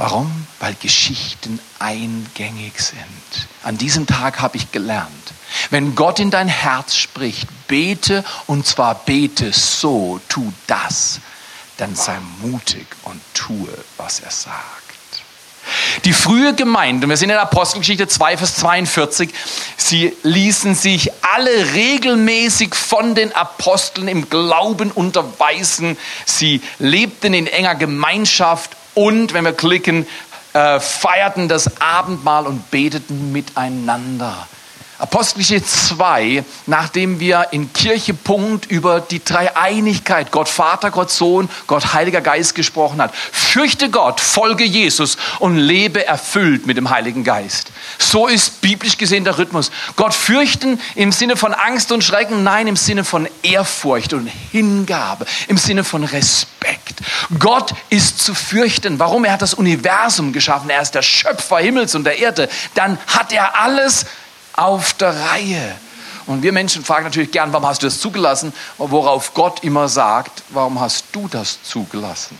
Warum? 0.00 0.46
Weil 0.60 0.74
Geschichten 0.80 1.60
eingängig 1.78 2.80
sind. 2.80 3.48
An 3.62 3.76
diesem 3.76 4.06
Tag 4.06 4.40
habe 4.40 4.56
ich 4.56 4.72
gelernt, 4.72 5.10
wenn 5.68 5.94
Gott 5.94 6.20
in 6.20 6.30
dein 6.30 6.48
Herz 6.48 6.96
spricht, 6.96 7.46
bete 7.68 8.24
und 8.46 8.66
zwar 8.66 8.94
bete 8.94 9.52
so, 9.52 10.18
tu 10.26 10.54
das, 10.66 11.20
dann 11.76 11.94
sei 11.96 12.16
mutig 12.40 12.86
und 13.02 13.20
tue, 13.34 13.68
was 13.98 14.20
er 14.20 14.30
sagt. 14.30 14.80
Die 16.06 16.14
frühe 16.14 16.54
Gemeinde, 16.54 17.06
wir 17.06 17.18
sind 17.18 17.28
in 17.28 17.34
der 17.34 17.42
Apostelgeschichte 17.42 18.08
2, 18.08 18.38
Vers 18.38 18.56
42, 18.56 19.28
sie 19.76 20.16
ließen 20.22 20.74
sich 20.74 21.12
alle 21.20 21.74
regelmäßig 21.74 22.74
von 22.74 23.14
den 23.14 23.34
Aposteln 23.34 24.08
im 24.08 24.30
Glauben 24.30 24.92
unterweisen. 24.92 25.98
Sie 26.24 26.62
lebten 26.78 27.34
in 27.34 27.46
enger 27.46 27.74
Gemeinschaft 27.74 28.79
und, 28.94 29.32
wenn 29.32 29.44
wir 29.44 29.52
klicken, 29.52 30.06
äh, 30.52 30.80
feierten 30.80 31.48
das 31.48 31.80
Abendmahl 31.80 32.46
und 32.46 32.70
beteten 32.70 33.32
miteinander. 33.32 34.48
Apostelgeschichte 35.00 35.66
2, 35.66 36.44
nachdem 36.66 37.20
wir 37.20 37.48
in 37.52 37.72
Kirche 37.72 38.12
Punkt 38.12 38.70
über 38.70 39.00
die 39.00 39.24
Dreieinigkeit, 39.24 40.30
Gott 40.30 40.48
Vater, 40.48 40.90
Gott 40.90 41.10
Sohn, 41.10 41.48
Gott 41.66 41.94
Heiliger 41.94 42.20
Geist 42.20 42.54
gesprochen 42.54 43.00
hat. 43.00 43.14
Fürchte 43.14 43.88
Gott, 43.88 44.20
folge 44.20 44.64
Jesus 44.64 45.16
und 45.38 45.56
lebe 45.56 46.06
erfüllt 46.06 46.66
mit 46.66 46.76
dem 46.76 46.90
Heiligen 46.90 47.24
Geist. 47.24 47.72
So 47.98 48.26
ist 48.26 48.60
biblisch 48.60 48.98
gesehen 48.98 49.24
der 49.24 49.38
Rhythmus. 49.38 49.70
Gott 49.96 50.12
fürchten 50.12 50.78
im 50.94 51.12
Sinne 51.12 51.36
von 51.36 51.54
Angst 51.54 51.92
und 51.92 52.04
Schrecken, 52.04 52.44
nein, 52.44 52.66
im 52.66 52.76
Sinne 52.76 53.02
von 53.02 53.26
Ehrfurcht 53.42 54.12
und 54.12 54.26
Hingabe, 54.26 55.24
im 55.48 55.56
Sinne 55.56 55.82
von 55.82 56.04
Respekt. 56.04 57.00
Gott 57.38 57.72
ist 57.88 58.18
zu 58.22 58.34
fürchten. 58.34 58.98
Warum? 58.98 59.24
Er 59.24 59.32
hat 59.32 59.42
das 59.42 59.54
Universum 59.54 60.34
geschaffen. 60.34 60.68
Er 60.68 60.82
ist 60.82 60.94
der 60.94 61.02
Schöpfer 61.02 61.58
Himmels 61.58 61.94
und 61.94 62.04
der 62.04 62.18
Erde. 62.18 62.50
Dann 62.74 62.98
hat 63.06 63.32
er 63.32 63.58
alles 63.58 64.04
auf 64.60 64.92
der 64.94 65.14
Reihe. 65.18 65.74
Und 66.26 66.42
wir 66.42 66.52
Menschen 66.52 66.84
fragen 66.84 67.04
natürlich 67.04 67.32
gern, 67.32 67.52
warum 67.52 67.66
hast 67.66 67.82
du 67.82 67.86
das 67.86 67.98
zugelassen? 67.98 68.52
Worauf 68.78 69.34
Gott 69.34 69.64
immer 69.64 69.88
sagt, 69.88 70.42
warum 70.50 70.78
hast 70.78 71.06
du 71.12 71.28
das 71.28 71.62
zugelassen? 71.62 72.38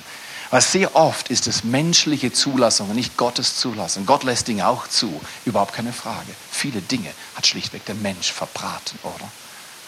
Weil 0.51 0.61
sehr 0.61 0.95
oft 0.97 1.31
ist 1.31 1.47
es 1.47 1.65
menschliche 1.65 2.33
Zulassung 2.33 2.91
und 2.91 2.97
nicht 2.97 3.17
Gottes 3.17 3.57
Zulassung. 3.57 4.05
Gott 4.05 4.25
lässt 4.25 4.49
Dinge 4.49 4.67
auch 4.67 4.87
zu, 4.89 5.21
überhaupt 5.45 5.73
keine 5.73 5.93
Frage. 5.93 6.33
Viele 6.51 6.83
Dinge 6.83 7.11
hat 7.37 7.47
schlichtweg 7.47 7.85
der 7.87 7.95
Mensch 7.95 8.33
verbraten, 8.33 8.99
oder? 9.03 9.31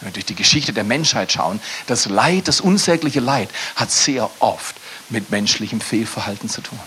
Wenn 0.01 0.09
wir 0.09 0.13
durch 0.13 0.27
die 0.27 0.35
Geschichte 0.35 0.73
der 0.73 0.85
Menschheit 0.85 1.33
schauen, 1.33 1.61
das 1.87 2.07
Leid, 2.07 2.49
das 2.49 2.61
unsägliche 2.61 3.21
Leid 3.21 3.51
hat 3.77 3.91
sehr 3.91 4.31
oft 4.39 4.77
mit 5.11 5.31
menschlichem 5.31 5.81
Fehlverhalten 5.81 6.49
zu 6.49 6.61
tun. 6.61 6.81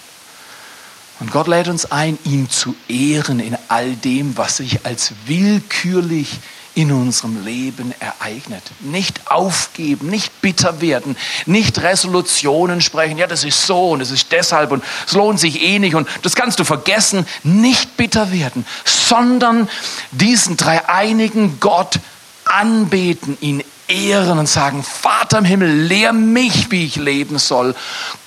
Und 1.20 1.32
Gott 1.32 1.48
lädt 1.48 1.68
uns 1.68 1.92
ein, 1.92 2.18
ihn 2.26 2.50
zu 2.50 2.76
ehren 2.88 3.40
in 3.40 3.58
all 3.70 3.94
dem, 3.94 4.38
was 4.38 4.58
sich 4.58 4.86
als 4.86 5.14
willkürlich 5.26 6.40
in 6.76 6.92
unserem 6.92 7.46
Leben 7.46 7.94
ereignet. 8.00 8.62
Nicht 8.82 9.32
aufgeben, 9.32 10.10
nicht 10.10 10.42
bitter 10.42 10.82
werden, 10.82 11.16
nicht 11.46 11.82
Resolutionen 11.82 12.82
sprechen, 12.82 13.18
ja, 13.18 13.28
das 13.28 13.46
ist 13.46 13.66
so 13.66 13.92
und 13.92 14.02
es 14.02 14.12
ist 14.12 14.32
deshalb 14.34 14.72
und 14.72 14.84
es 15.08 15.14
lohnt 15.14 15.40
sich 15.40 15.62
eh 15.62 15.80
nicht 15.80 15.96
und 15.96 16.08
das 16.22 16.36
kannst 16.36 16.60
du 16.60 16.66
vergessen, 16.66 17.26
nicht 17.44 17.96
bitter 17.96 18.32
werden, 18.34 18.66
sondern 18.84 19.70
diesen 20.12 20.58
dreieinigen 20.58 21.62
Gott 21.62 22.00
anbeten, 22.44 23.38
ihn 23.40 23.64
ehren 23.88 24.40
und 24.40 24.48
sagen, 24.48 24.84
Vater 24.84 25.40
im 25.40 25.46
Himmel, 25.46 25.70
lehr 25.70 26.14
mich, 26.14 26.72
wie 26.72 26.86
ich 26.86 26.96
leben 26.96 27.38
soll. 27.38 27.76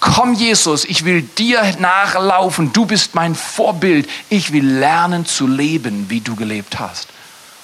Komm, 0.00 0.34
Jesus, 0.34 0.84
ich 0.84 1.04
will 1.04 1.22
dir 1.22 1.62
nachlaufen. 1.78 2.72
Du 2.72 2.86
bist 2.86 3.14
mein 3.14 3.34
Vorbild. 3.34 4.08
Ich 4.28 4.52
will 4.52 4.66
lernen 4.66 5.26
zu 5.26 5.46
leben, 5.46 6.10
wie 6.10 6.20
du 6.20 6.36
gelebt 6.36 6.78
hast. 6.78 7.08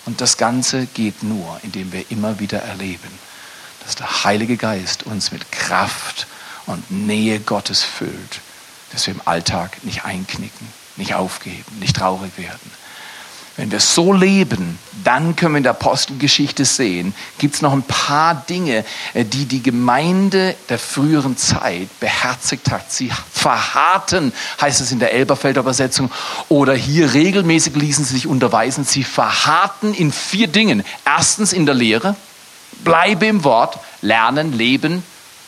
Und 0.06 0.20
das 0.20 0.36
Ganze 0.36 0.86
geht 0.86 1.22
nur, 1.22 1.58
indem 1.62 1.92
wir 1.92 2.04
immer 2.10 2.38
wieder 2.38 2.60
erleben, 2.60 3.08
dass 3.84 3.96
der 3.96 4.24
Heilige 4.24 4.56
Geist 4.56 5.04
uns 5.04 5.32
mit 5.32 5.50
Kraft 5.50 6.26
und 6.66 6.90
Nähe 6.90 7.40
Gottes 7.40 7.82
füllt, 7.82 8.40
dass 8.92 9.06
wir 9.06 9.14
im 9.14 9.20
Alltag 9.24 9.82
nicht 9.84 10.04
einknicken, 10.04 10.68
nicht 10.96 11.14
aufgeben, 11.14 11.64
nicht 11.80 11.96
traurig 11.96 12.32
werden. 12.36 12.83
Wenn 13.56 13.70
wir 13.70 13.78
so 13.78 14.12
leben, 14.12 14.80
dann 15.04 15.36
können 15.36 15.52
wir 15.52 15.58
in 15.58 15.62
der 15.62 15.72
Apostelgeschichte 15.72 16.64
sehen, 16.64 17.14
gibt 17.38 17.54
es 17.54 17.62
noch 17.62 17.72
ein 17.72 17.84
paar 17.84 18.34
Dinge, 18.34 18.84
äh, 19.12 19.24
die 19.24 19.46
die 19.46 19.62
Gemeinde 19.62 20.56
der 20.68 20.78
früheren 20.78 21.36
Zeit 21.36 21.88
beherzigt 22.00 22.72
hat. 22.72 22.90
Sie 22.90 23.12
verharrten, 23.32 24.32
heißt 24.60 24.80
es 24.80 24.90
in 24.90 24.98
der 24.98 25.12
Elberfelder 25.12 25.60
Übersetzung, 25.60 26.10
oder 26.48 26.74
hier 26.74 27.14
regelmäßig 27.14 27.76
ließen 27.76 28.04
sie 28.04 28.14
sich 28.14 28.26
unterweisen. 28.26 28.84
Sie 28.84 29.04
verharrten 29.04 29.94
in 29.94 30.10
vier 30.10 30.48
Dingen. 30.48 30.82
Erstens 31.04 31.52
in 31.52 31.64
der 31.64 31.76
Lehre, 31.76 32.16
bleibe 32.82 33.26
im 33.26 33.44
Wort, 33.44 33.78
lernen, 34.02 34.52
leben, 34.52 35.04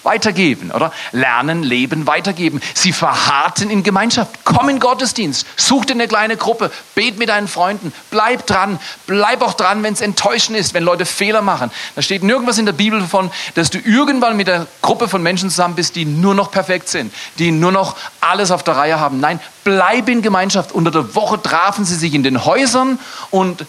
weitergeben, 0.07 0.71
oder? 0.71 0.93
Lernen, 1.13 1.63
leben, 1.63 2.07
weitergeben. 2.07 2.63
Sie 2.73 2.93
verharrten 2.93 3.69
in 3.69 3.83
Gemeinschaft. 3.83 4.31
Komm 4.45 4.71
in 4.71 4.81
Gottesdienst, 4.81 5.47
such 5.57 5.85
dir 5.85 5.93
eine 5.93 6.09
kleine 6.09 6.39
Gruppe, 6.39 6.71
bet 6.95 7.19
mit 7.19 7.29
deinen 7.29 7.49
Freunden, 7.49 7.93
bleib 8.11 8.47
dran, 8.47 8.79
bleib 9.07 9.43
auch 9.43 9.53
dran, 9.53 9.83
wenn 9.83 9.93
es 9.93 10.01
enttäuschend 10.01 10.57
ist, 10.57 10.73
wenn 10.73 10.85
Leute 10.85 11.05
Fehler 11.05 11.43
machen. 11.43 11.71
Da 11.95 12.03
steht 12.03 12.23
nirgendwas 12.23 12.57
in 12.57 12.65
der 12.65 12.73
Bibel 12.73 13.01
davon, 13.01 13.31
dass 13.55 13.69
du 13.69 13.79
irgendwann 13.79 14.37
mit 14.37 14.49
einer 14.49 14.67
Gruppe 14.81 15.09
von 15.09 15.23
Menschen 15.23 15.51
zusammen 15.51 15.75
bist, 15.75 15.97
die 15.97 16.07
nur 16.07 16.35
noch 16.35 16.51
perfekt 16.51 16.89
sind, 16.89 17.13
die 17.39 17.51
nur 17.51 17.73
noch 17.73 17.97
alles 18.21 18.51
auf 18.51 18.63
der 18.63 18.77
Reihe 18.77 18.99
haben. 18.99 19.21
Nein, 19.21 19.41
bleib 19.65 20.09
in 20.09 20.23
Gemeinschaft. 20.23 20.73
Unter 20.73 20.91
der 20.91 21.15
Woche 21.15 21.43
trafen 21.43 21.85
sie 21.85 21.97
sich 21.97 22.15
in 22.15 22.23
den 22.23 22.45
Häusern 22.45 22.99
und 23.31 23.67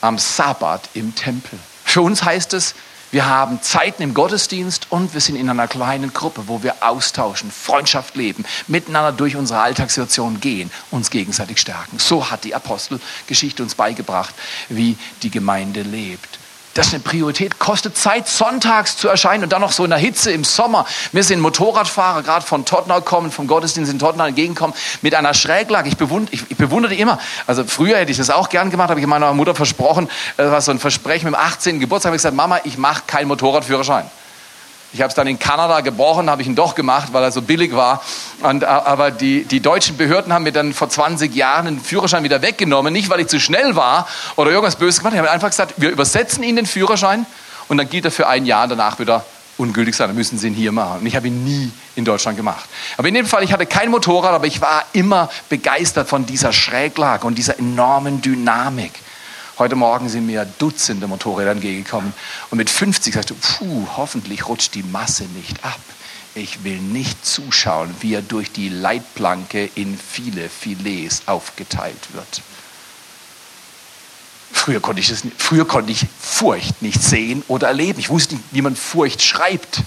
am 0.00 0.18
Sabbat 0.18 0.90
im 0.94 1.14
Tempel. 1.14 1.58
Für 1.84 2.02
uns 2.02 2.24
heißt 2.24 2.52
es, 2.54 2.74
wir 3.14 3.26
haben 3.26 3.62
Zeiten 3.62 4.02
im 4.02 4.12
Gottesdienst 4.12 4.88
und 4.90 5.14
wir 5.14 5.20
sind 5.20 5.36
in 5.36 5.48
einer 5.48 5.68
kleinen 5.68 6.12
Gruppe, 6.12 6.48
wo 6.48 6.64
wir 6.64 6.74
austauschen, 6.80 7.52
Freundschaft 7.52 8.16
leben, 8.16 8.44
miteinander 8.66 9.12
durch 9.12 9.36
unsere 9.36 9.60
Alltagssituation 9.60 10.40
gehen, 10.40 10.68
uns 10.90 11.10
gegenseitig 11.10 11.60
stärken. 11.60 12.00
So 12.00 12.28
hat 12.32 12.42
die 12.42 12.56
Apostelgeschichte 12.56 13.62
uns 13.62 13.76
beigebracht, 13.76 14.34
wie 14.68 14.98
die 15.22 15.30
Gemeinde 15.30 15.82
lebt. 15.82 16.40
Das 16.74 16.88
ist 16.88 16.94
eine 16.94 17.02
Priorität. 17.04 17.60
Kostet 17.60 17.96
Zeit, 17.96 18.26
sonntags 18.26 18.96
zu 18.96 19.08
erscheinen 19.08 19.44
und 19.44 19.52
dann 19.52 19.60
noch 19.60 19.70
so 19.70 19.84
in 19.84 19.90
der 19.90 19.98
Hitze 19.98 20.32
im 20.32 20.42
Sommer. 20.42 20.86
Wir 21.12 21.22
sind 21.22 21.38
Motorradfahrer, 21.40 22.22
gerade 22.22 22.44
von 22.44 22.64
Tottenham 22.64 23.04
kommen, 23.04 23.30
vom 23.30 23.46
Gottesdienst 23.46 23.92
in 23.92 24.00
Tottenham 24.00 24.26
entgegenkommen, 24.26 24.74
mit 25.00 25.14
einer 25.14 25.34
Schräglage. 25.34 25.88
Ich, 25.88 25.96
bewund, 25.96 26.32
ich, 26.32 26.42
ich 26.48 26.56
bewundere 26.56 26.92
die 26.92 27.00
immer. 27.00 27.20
Also 27.46 27.62
früher 27.64 27.98
hätte 27.98 28.10
ich 28.10 28.18
das 28.18 28.30
auch 28.30 28.48
gern 28.48 28.70
gemacht, 28.70 28.90
habe 28.90 28.98
ich 28.98 29.06
meiner 29.06 29.32
Mutter 29.34 29.54
versprochen, 29.54 30.10
das 30.36 30.50
war 30.50 30.60
so 30.60 30.72
ein 30.72 30.80
Versprechen 30.80 31.30
mit 31.30 31.34
dem 31.34 31.40
18. 31.40 31.78
Geburtstag, 31.78 32.08
habe 32.08 32.16
ich 32.16 32.22
gesagt, 32.22 32.34
Mama, 32.34 32.58
ich 32.64 32.76
mache 32.76 33.04
keinen 33.06 33.28
Motorradführerschein. 33.28 34.10
Ich 34.94 35.00
habe 35.00 35.08
es 35.08 35.16
dann 35.16 35.26
in 35.26 35.40
Kanada 35.40 35.80
gebrochen, 35.80 36.30
habe 36.30 36.40
ich 36.40 36.46
ihn 36.46 36.54
doch 36.54 36.76
gemacht, 36.76 37.08
weil 37.12 37.24
er 37.24 37.32
so 37.32 37.42
billig 37.42 37.74
war. 37.74 38.00
Und, 38.42 38.62
äh, 38.62 38.66
aber 38.66 39.10
die, 39.10 39.44
die 39.44 39.58
deutschen 39.58 39.96
Behörden 39.96 40.32
haben 40.32 40.44
mir 40.44 40.52
dann 40.52 40.72
vor 40.72 40.88
20 40.88 41.34
Jahren 41.34 41.66
den 41.66 41.80
Führerschein 41.80 42.22
wieder 42.22 42.42
weggenommen. 42.42 42.92
Nicht, 42.92 43.10
weil 43.10 43.18
ich 43.18 43.26
zu 43.26 43.40
schnell 43.40 43.74
war 43.74 44.06
oder 44.36 44.52
irgendwas 44.52 44.76
Böses 44.76 45.00
gemacht. 45.00 45.14
Ich 45.14 45.18
habe 45.18 45.32
einfach 45.32 45.50
gesagt, 45.50 45.74
wir 45.78 45.90
übersetzen 45.90 46.44
Ihnen 46.44 46.56
den 46.56 46.66
Führerschein 46.66 47.26
und 47.66 47.76
dann 47.76 47.90
gilt 47.90 48.04
er 48.04 48.12
für 48.12 48.28
ein 48.28 48.46
Jahr 48.46 48.68
danach 48.68 49.00
wieder 49.00 49.24
ungültig 49.58 49.96
sein. 49.96 50.10
Dann 50.10 50.16
müssen 50.16 50.38
Sie 50.38 50.46
ihn 50.46 50.54
hier 50.54 50.70
machen. 50.70 51.00
Und 51.00 51.06
ich 51.06 51.16
habe 51.16 51.26
ihn 51.26 51.42
nie 51.42 51.72
in 51.96 52.04
Deutschland 52.04 52.36
gemacht. 52.36 52.64
Aber 52.96 53.08
in 53.08 53.14
dem 53.14 53.26
Fall, 53.26 53.42
ich 53.42 53.52
hatte 53.52 53.66
kein 53.66 53.90
Motorrad, 53.90 54.32
aber 54.32 54.46
ich 54.46 54.60
war 54.60 54.84
immer 54.92 55.28
begeistert 55.48 56.08
von 56.08 56.24
dieser 56.24 56.52
Schräglage 56.52 57.26
und 57.26 57.36
dieser 57.36 57.58
enormen 57.58 58.22
Dynamik. 58.22 58.92
Heute 59.56 59.76
Morgen 59.76 60.08
sind 60.08 60.26
mir 60.26 60.44
Dutzende 60.58 61.06
Motorräder 61.06 61.52
entgegengekommen 61.52 62.12
und 62.50 62.58
mit 62.58 62.68
50 62.68 63.14
sagst 63.14 63.30
du, 63.30 63.36
puh, 63.36 63.86
hoffentlich 63.96 64.48
rutscht 64.48 64.74
die 64.74 64.82
Masse 64.82 65.26
nicht 65.26 65.64
ab. 65.64 65.78
Ich 66.34 66.64
will 66.64 66.78
nicht 66.78 67.24
zuschauen, 67.24 67.94
wie 68.00 68.14
er 68.14 68.22
durch 68.22 68.50
die 68.50 68.68
Leitplanke 68.68 69.70
in 69.76 69.96
viele 69.96 70.48
Filets 70.48 71.22
aufgeteilt 71.26 72.14
wird. 72.14 72.42
Früher 74.50 74.80
konnte, 74.80 75.00
ich 75.00 75.10
das, 75.10 75.22
früher 75.38 75.68
konnte 75.68 75.92
ich 75.92 76.04
Furcht 76.20 76.82
nicht 76.82 77.00
sehen 77.00 77.44
oder 77.46 77.68
erleben. 77.68 78.00
Ich 78.00 78.10
wusste 78.10 78.34
nicht, 78.34 78.46
wie 78.50 78.62
man 78.62 78.74
Furcht 78.74 79.22
schreibt. 79.22 79.82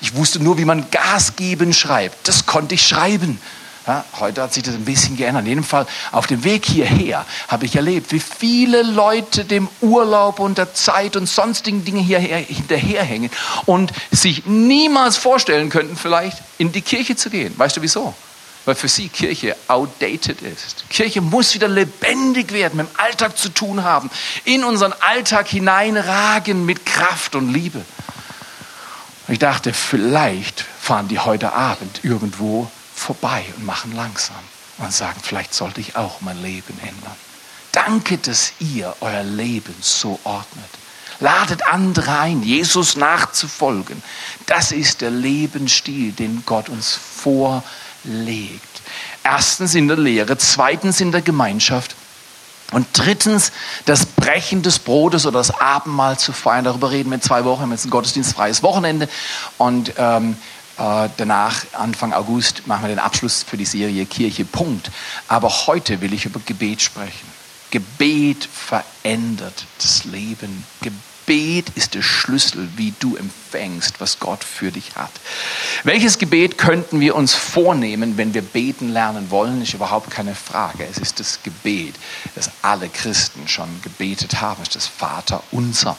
Ich 0.00 0.14
wusste 0.14 0.38
nur, 0.38 0.58
wie 0.58 0.64
man 0.64 0.92
Gas 0.92 1.34
geben 1.34 1.72
schreibt. 1.72 2.28
Das 2.28 2.46
konnte 2.46 2.76
ich 2.76 2.86
schreiben. 2.86 3.40
Ja, 3.88 4.04
heute 4.20 4.42
hat 4.42 4.52
sich 4.52 4.62
das 4.62 4.74
ein 4.74 4.84
bisschen 4.84 5.16
geändert. 5.16 5.44
In 5.44 5.48
jedem 5.48 5.64
Fall, 5.64 5.86
auf 6.12 6.26
dem 6.26 6.44
Weg 6.44 6.66
hierher 6.66 7.24
habe 7.48 7.64
ich 7.64 7.74
erlebt, 7.74 8.12
wie 8.12 8.20
viele 8.20 8.82
Leute 8.82 9.46
dem 9.46 9.66
Urlaub 9.80 10.40
und 10.40 10.58
der 10.58 10.74
Zeit 10.74 11.16
und 11.16 11.26
sonstigen 11.26 11.86
Dinge 11.86 12.00
hierher 12.00 12.36
hinterherhängen 12.36 13.30
und 13.64 13.90
sich 14.10 14.44
niemals 14.44 15.16
vorstellen 15.16 15.70
könnten, 15.70 15.96
vielleicht 15.96 16.36
in 16.58 16.70
die 16.70 16.82
Kirche 16.82 17.16
zu 17.16 17.30
gehen. 17.30 17.54
Weißt 17.56 17.78
du 17.78 17.82
wieso? 17.82 18.12
Weil 18.66 18.74
für 18.74 18.88
sie 18.88 19.08
Kirche 19.08 19.56
outdated 19.68 20.42
ist. 20.42 20.84
Kirche 20.90 21.22
muss 21.22 21.54
wieder 21.54 21.68
lebendig 21.68 22.52
werden, 22.52 22.76
mit 22.76 22.88
dem 22.88 23.00
Alltag 23.00 23.38
zu 23.38 23.48
tun 23.48 23.84
haben, 23.84 24.10
in 24.44 24.64
unseren 24.64 24.92
Alltag 24.92 25.48
hineinragen 25.48 26.66
mit 26.66 26.84
Kraft 26.84 27.34
und 27.34 27.50
Liebe. 27.50 27.80
Ich 29.28 29.38
dachte, 29.38 29.72
vielleicht 29.72 30.66
fahren 30.78 31.08
die 31.08 31.18
heute 31.18 31.54
Abend 31.54 32.00
irgendwo 32.02 32.70
vorbei 32.98 33.44
und 33.56 33.64
machen 33.64 33.94
langsam 33.94 34.36
und 34.78 34.92
sagen, 34.92 35.20
vielleicht 35.22 35.54
sollte 35.54 35.80
ich 35.80 35.96
auch 35.96 36.20
mein 36.20 36.40
Leben 36.42 36.78
ändern. 36.80 37.16
Danke, 37.72 38.18
dass 38.18 38.52
ihr 38.58 38.94
euer 39.00 39.22
Leben 39.22 39.74
so 39.80 40.18
ordnet. 40.24 40.68
Ladet 41.20 41.66
andere 41.66 42.18
ein, 42.18 42.42
Jesus 42.42 42.96
nachzufolgen. 42.96 44.02
Das 44.46 44.70
ist 44.72 45.00
der 45.00 45.10
Lebensstil, 45.10 46.12
den 46.12 46.44
Gott 46.46 46.68
uns 46.68 46.94
vorlegt. 46.94 47.62
Erstens 49.24 49.74
in 49.74 49.88
der 49.88 49.96
Lehre, 49.96 50.38
zweitens 50.38 51.00
in 51.00 51.10
der 51.10 51.22
Gemeinschaft 51.22 51.96
und 52.70 52.86
drittens 52.92 53.50
das 53.86 54.06
Brechen 54.06 54.62
des 54.62 54.78
Brotes 54.78 55.26
oder 55.26 55.38
das 55.38 55.50
Abendmahl 55.60 56.18
zu 56.18 56.32
feiern. 56.32 56.64
Darüber 56.64 56.90
reden 56.90 57.10
wir 57.10 57.16
in 57.16 57.22
zwei 57.22 57.44
Wochen. 57.44 57.60
Wir 57.60 57.62
haben 57.64 57.72
jetzt 57.72 57.86
ein 57.86 57.90
gottesdienstfreies 57.90 58.62
Wochenende 58.62 59.08
und 59.56 59.92
ähm, 59.96 60.32
äh, 60.32 60.34
danach, 60.78 61.64
Anfang 61.72 62.12
August, 62.12 62.66
machen 62.66 62.82
wir 62.84 62.88
den 62.88 62.98
Abschluss 62.98 63.42
für 63.42 63.56
die 63.56 63.64
Serie 63.64 64.06
Kirche. 64.06 64.44
Punkt. 64.44 64.90
Aber 65.26 65.66
heute 65.66 66.00
will 66.00 66.12
ich 66.12 66.24
über 66.24 66.40
Gebet 66.46 66.80
sprechen. 66.80 67.38
Gebet 67.70 68.48
verändert 68.50 69.66
das 69.78 70.04
Leben. 70.04 70.64
Gebet 70.80 71.68
ist 71.74 71.94
der 71.94 72.02
Schlüssel, 72.02 72.68
wie 72.76 72.94
du 73.00 73.16
empfängst, 73.16 74.00
was 74.00 74.18
Gott 74.18 74.42
für 74.42 74.70
dich 74.70 74.96
hat. 74.96 75.10
Welches 75.84 76.18
Gebet 76.18 76.56
könnten 76.56 77.00
wir 77.00 77.14
uns 77.14 77.34
vornehmen, 77.34 78.16
wenn 78.16 78.32
wir 78.32 78.40
beten 78.40 78.88
lernen 78.88 79.30
wollen? 79.30 79.60
Ist 79.60 79.74
überhaupt 79.74 80.10
keine 80.10 80.34
Frage. 80.34 80.86
Es 80.90 80.96
ist 80.96 81.20
das 81.20 81.42
Gebet, 81.42 81.96
das 82.34 82.50
alle 82.62 82.88
Christen 82.88 83.46
schon 83.46 83.68
gebetet 83.82 84.40
haben. 84.40 84.62
Es 84.62 84.68
ist 84.68 84.76
das 84.76 84.86
Vater 84.86 85.42
unser. 85.50 85.96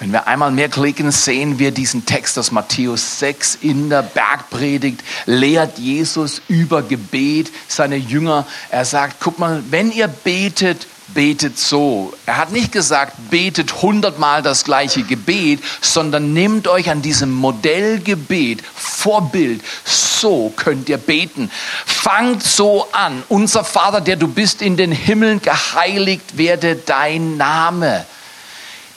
Wenn 0.00 0.12
wir 0.12 0.26
einmal 0.26 0.50
mehr 0.50 0.70
klicken, 0.70 1.12
sehen 1.12 1.58
wir 1.58 1.72
diesen 1.72 2.06
Text 2.06 2.38
aus 2.38 2.52
Matthäus 2.52 3.18
6 3.18 3.58
in 3.60 3.90
der 3.90 4.00
Bergpredigt, 4.00 5.02
lehrt 5.26 5.78
Jesus 5.78 6.40
über 6.48 6.80
Gebet 6.80 7.52
seine 7.68 7.96
Jünger. 7.96 8.46
Er 8.70 8.86
sagt, 8.86 9.16
guck 9.20 9.38
mal, 9.38 9.62
wenn 9.68 9.92
ihr 9.92 10.08
betet, 10.08 10.86
betet 11.12 11.58
so. 11.58 12.14
Er 12.24 12.38
hat 12.38 12.50
nicht 12.50 12.72
gesagt, 12.72 13.12
betet 13.30 13.82
hundertmal 13.82 14.42
das 14.42 14.64
gleiche 14.64 15.02
Gebet, 15.02 15.60
sondern 15.82 16.32
nehmt 16.32 16.66
euch 16.66 16.88
an 16.88 17.02
diesem 17.02 17.30
Modellgebet, 17.34 18.62
Vorbild. 18.74 19.60
So 19.84 20.50
könnt 20.56 20.88
ihr 20.88 20.96
beten. 20.96 21.50
Fangt 21.84 22.42
so 22.42 22.86
an. 22.92 23.22
Unser 23.28 23.64
Vater, 23.64 24.00
der 24.00 24.16
du 24.16 24.28
bist 24.28 24.62
in 24.62 24.78
den 24.78 24.92
Himmeln, 24.92 25.42
geheiligt 25.42 26.38
werde 26.38 26.76
dein 26.76 27.36
Name. 27.36 28.06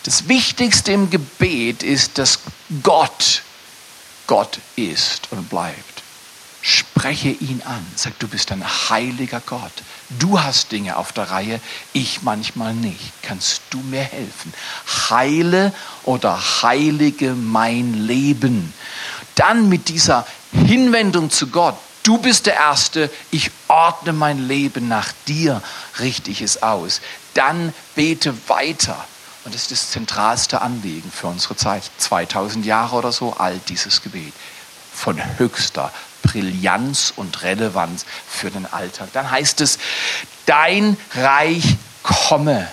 Das 0.03 0.27
Wichtigste 0.27 0.91
im 0.91 1.09
Gebet 1.09 1.81
ist, 1.81 2.17
dass 2.17 2.39
Gott 2.83 3.41
Gott 4.27 4.59
ist 4.75 5.31
und 5.31 5.49
bleibt. 5.49 6.03
Spreche 6.61 7.29
ihn 7.29 7.61
an. 7.65 7.85
Sag, 7.95 8.17
du 8.19 8.27
bist 8.27 8.51
ein 8.51 8.63
heiliger 8.89 9.41
Gott. 9.41 9.71
Du 10.09 10.41
hast 10.41 10.71
Dinge 10.71 10.95
auf 10.95 11.11
der 11.11 11.29
Reihe, 11.29 11.59
ich 11.91 12.21
manchmal 12.21 12.73
nicht. 12.73 13.11
Kannst 13.21 13.61
du 13.69 13.79
mir 13.79 14.03
helfen? 14.03 14.53
Heile 15.09 15.73
oder 16.03 16.39
heilige 16.61 17.33
mein 17.33 17.93
Leben. 17.93 18.73
Dann 19.35 19.67
mit 19.67 19.89
dieser 19.89 20.25
Hinwendung 20.53 21.29
zu 21.29 21.47
Gott. 21.47 21.75
Du 22.03 22.17
bist 22.17 22.45
der 22.45 22.55
Erste, 22.55 23.09
ich 23.31 23.51
ordne 23.67 24.13
mein 24.13 24.47
Leben 24.47 24.87
nach 24.87 25.11
dir, 25.27 25.61
richtig 25.99 26.41
es 26.41 26.63
aus. 26.63 27.01
Dann 27.33 27.73
bete 27.95 28.33
weiter 28.47 29.05
und 29.45 29.53
das 29.53 29.63
ist 29.63 29.71
das 29.71 29.91
zentralste 29.91 30.61
Anliegen 30.61 31.11
für 31.11 31.27
unsere 31.27 31.55
Zeit. 31.55 31.83
2000 31.97 32.65
Jahre 32.65 32.95
oder 32.95 33.11
so 33.11 33.33
alt 33.33 33.69
dieses 33.69 34.01
Gebet. 34.01 34.33
Von 34.93 35.19
höchster 35.37 35.91
Brillanz 36.21 37.11
und 37.15 37.43
Relevanz 37.43 38.05
für 38.27 38.49
den 38.49 38.65
Alltag. 38.65 39.09
Dann 39.11 39.29
heißt 39.29 39.61
es, 39.61 39.79
dein 40.45 40.97
Reich 41.13 41.75
komme. 42.03 42.67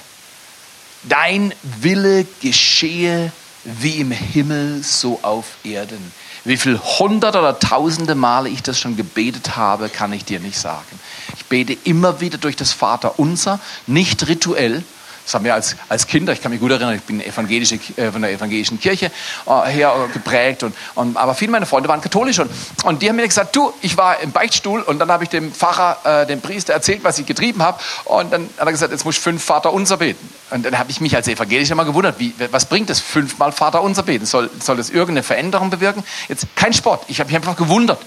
Dein 1.02 1.54
Wille 1.62 2.26
geschehe 2.40 3.32
wie 3.64 4.00
im 4.00 4.10
Himmel, 4.10 4.82
so 4.82 5.18
auf 5.22 5.46
Erden. 5.64 6.12
Wie 6.44 6.56
viel 6.56 6.78
hundert 6.78 7.36
oder 7.36 7.58
tausende 7.58 8.14
Male 8.14 8.48
ich 8.48 8.62
das 8.62 8.78
schon 8.78 8.96
gebetet 8.96 9.56
habe, 9.56 9.88
kann 9.88 10.12
ich 10.12 10.24
dir 10.24 10.40
nicht 10.40 10.58
sagen. 10.58 10.98
Ich 11.36 11.44
bete 11.46 11.76
immer 11.84 12.20
wieder 12.20 12.38
durch 12.38 12.56
das 12.56 12.72
Vater 12.72 13.18
unser, 13.18 13.60
nicht 13.86 14.26
rituell, 14.28 14.82
das 15.24 15.34
haben 15.34 15.44
wir 15.44 15.54
als, 15.54 15.76
als 15.88 16.06
Kinder, 16.06 16.32
ich 16.32 16.40
kann 16.40 16.50
mich 16.50 16.60
gut 16.60 16.70
erinnern, 16.70 16.94
ich 16.94 17.02
bin 17.02 17.20
evangelische, 17.20 17.78
äh, 17.96 18.10
von 18.10 18.22
der 18.22 18.32
evangelischen 18.32 18.80
Kirche 18.80 19.10
äh, 19.46 19.70
her 19.70 19.94
geprägt. 20.12 20.62
Und, 20.62 20.74
und, 20.94 21.16
aber 21.16 21.34
viele 21.34 21.52
meiner 21.52 21.66
Freunde 21.66 21.88
waren 21.88 22.00
katholisch. 22.00 22.38
Und, 22.38 22.50
und 22.84 23.02
die 23.02 23.08
haben 23.08 23.16
mir 23.16 23.26
gesagt, 23.26 23.54
du, 23.54 23.72
ich 23.82 23.96
war 23.96 24.20
im 24.20 24.32
Beichtstuhl 24.32 24.82
und 24.82 24.98
dann 24.98 25.10
habe 25.10 25.24
ich 25.24 25.30
dem 25.30 25.52
Pfarrer, 25.52 26.22
äh, 26.22 26.26
dem 26.26 26.40
Priester 26.40 26.72
erzählt, 26.72 27.04
was 27.04 27.18
ich 27.18 27.26
getrieben 27.26 27.62
habe. 27.62 27.80
Und 28.04 28.32
dann 28.32 28.48
hat 28.58 28.66
er 28.66 28.72
gesagt, 28.72 28.92
jetzt 28.92 29.04
muss 29.04 29.16
ich 29.16 29.20
fünf 29.20 29.44
Vater 29.44 29.72
unser 29.72 29.98
beten. 29.98 30.28
Und 30.50 30.64
dann 30.64 30.78
habe 30.78 30.90
ich 30.90 31.00
mich 31.00 31.14
als 31.14 31.28
Evangelischer 31.28 31.74
mal 31.74 31.84
gewundert, 31.84 32.18
wie, 32.18 32.34
was 32.50 32.66
bringt 32.66 32.90
das, 32.90 33.00
fünfmal 33.00 33.52
Vater 33.52 33.82
unser 33.82 34.02
beten? 34.02 34.26
Soll, 34.26 34.50
soll 34.60 34.76
das 34.76 34.90
irgendeine 34.90 35.22
Veränderung 35.22 35.70
bewirken? 35.70 36.02
Jetzt 36.28 36.46
kein 36.56 36.72
Sport, 36.72 37.04
ich 37.08 37.20
habe 37.20 37.28
mich 37.28 37.36
einfach 37.36 37.56
gewundert. 37.56 38.00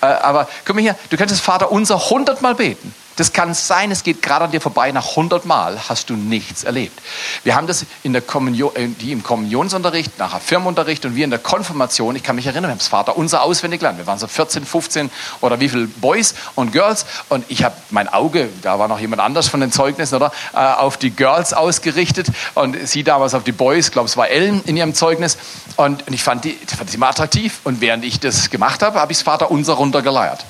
Äh, 0.00 0.06
aber 0.06 0.48
guck 0.64 0.76
mal 0.76 0.82
hier, 0.82 0.96
du 1.10 1.16
könntest 1.16 1.42
Vater 1.42 1.70
unser 1.70 2.10
hundertmal 2.10 2.54
beten. 2.54 2.94
Das 3.16 3.32
kann 3.32 3.54
sein, 3.54 3.90
es 3.92 4.02
geht 4.02 4.22
gerade 4.22 4.46
an 4.46 4.50
dir 4.50 4.60
vorbei, 4.60 4.90
nach 4.90 5.10
100 5.10 5.44
Mal 5.44 5.78
hast 5.88 6.10
du 6.10 6.14
nichts 6.14 6.64
erlebt. 6.64 7.00
Wir 7.44 7.54
haben 7.54 7.66
das 7.66 7.86
in 8.02 8.12
der 8.12 8.22
Kommunion, 8.22 8.74
äh, 8.74 8.88
die 8.88 9.12
im 9.12 9.22
Kommunionsunterricht, 9.22 10.18
nachher 10.18 10.40
Firmenunterricht 10.40 11.04
und 11.06 11.14
wir 11.14 11.24
in 11.24 11.30
der 11.30 11.38
Konfirmation, 11.38 12.16
ich 12.16 12.22
kann 12.22 12.36
mich 12.36 12.46
erinnern, 12.46 12.64
wir 12.64 12.70
haben 12.70 12.78
das 12.78 12.88
Vater 12.88 13.16
unser 13.16 13.42
auswendig 13.42 13.80
gelernt. 13.80 13.98
Wir 13.98 14.06
waren 14.06 14.18
so 14.18 14.26
14, 14.26 14.66
15 14.66 15.10
oder 15.40 15.60
wie 15.60 15.68
viele 15.68 15.86
Boys 15.86 16.34
und 16.56 16.72
Girls 16.72 17.06
und 17.28 17.44
ich 17.48 17.62
habe 17.62 17.76
mein 17.90 18.08
Auge, 18.08 18.48
da 18.62 18.78
war 18.78 18.88
noch 18.88 18.98
jemand 18.98 19.22
anders 19.22 19.48
von 19.48 19.60
den 19.60 19.70
Zeugnissen, 19.70 20.16
oder, 20.16 20.32
äh, 20.52 20.58
auf 20.58 20.96
die 20.96 21.10
Girls 21.10 21.52
ausgerichtet 21.52 22.28
und 22.54 22.76
sie 22.88 23.04
damals 23.04 23.34
auf 23.34 23.44
die 23.44 23.52
Boys, 23.52 23.86
ich 23.86 23.92
glaube 23.92 24.08
es 24.08 24.16
war 24.16 24.28
Ellen 24.28 24.62
in 24.64 24.76
ihrem 24.76 24.94
Zeugnis 24.94 25.38
und 25.76 26.02
ich 26.10 26.22
fand 26.22 26.44
die, 26.44 26.52
fand 26.52 26.90
die 26.90 26.96
immer 26.96 27.08
attraktiv 27.08 27.60
und 27.64 27.80
während 27.80 28.04
ich 28.04 28.18
das 28.18 28.50
gemacht 28.50 28.82
habe, 28.82 29.00
habe 29.00 29.12
ich 29.12 29.18
das 29.18 29.24
Vater 29.24 29.50
unser 29.50 29.74
runtergeleiert. 29.74 30.44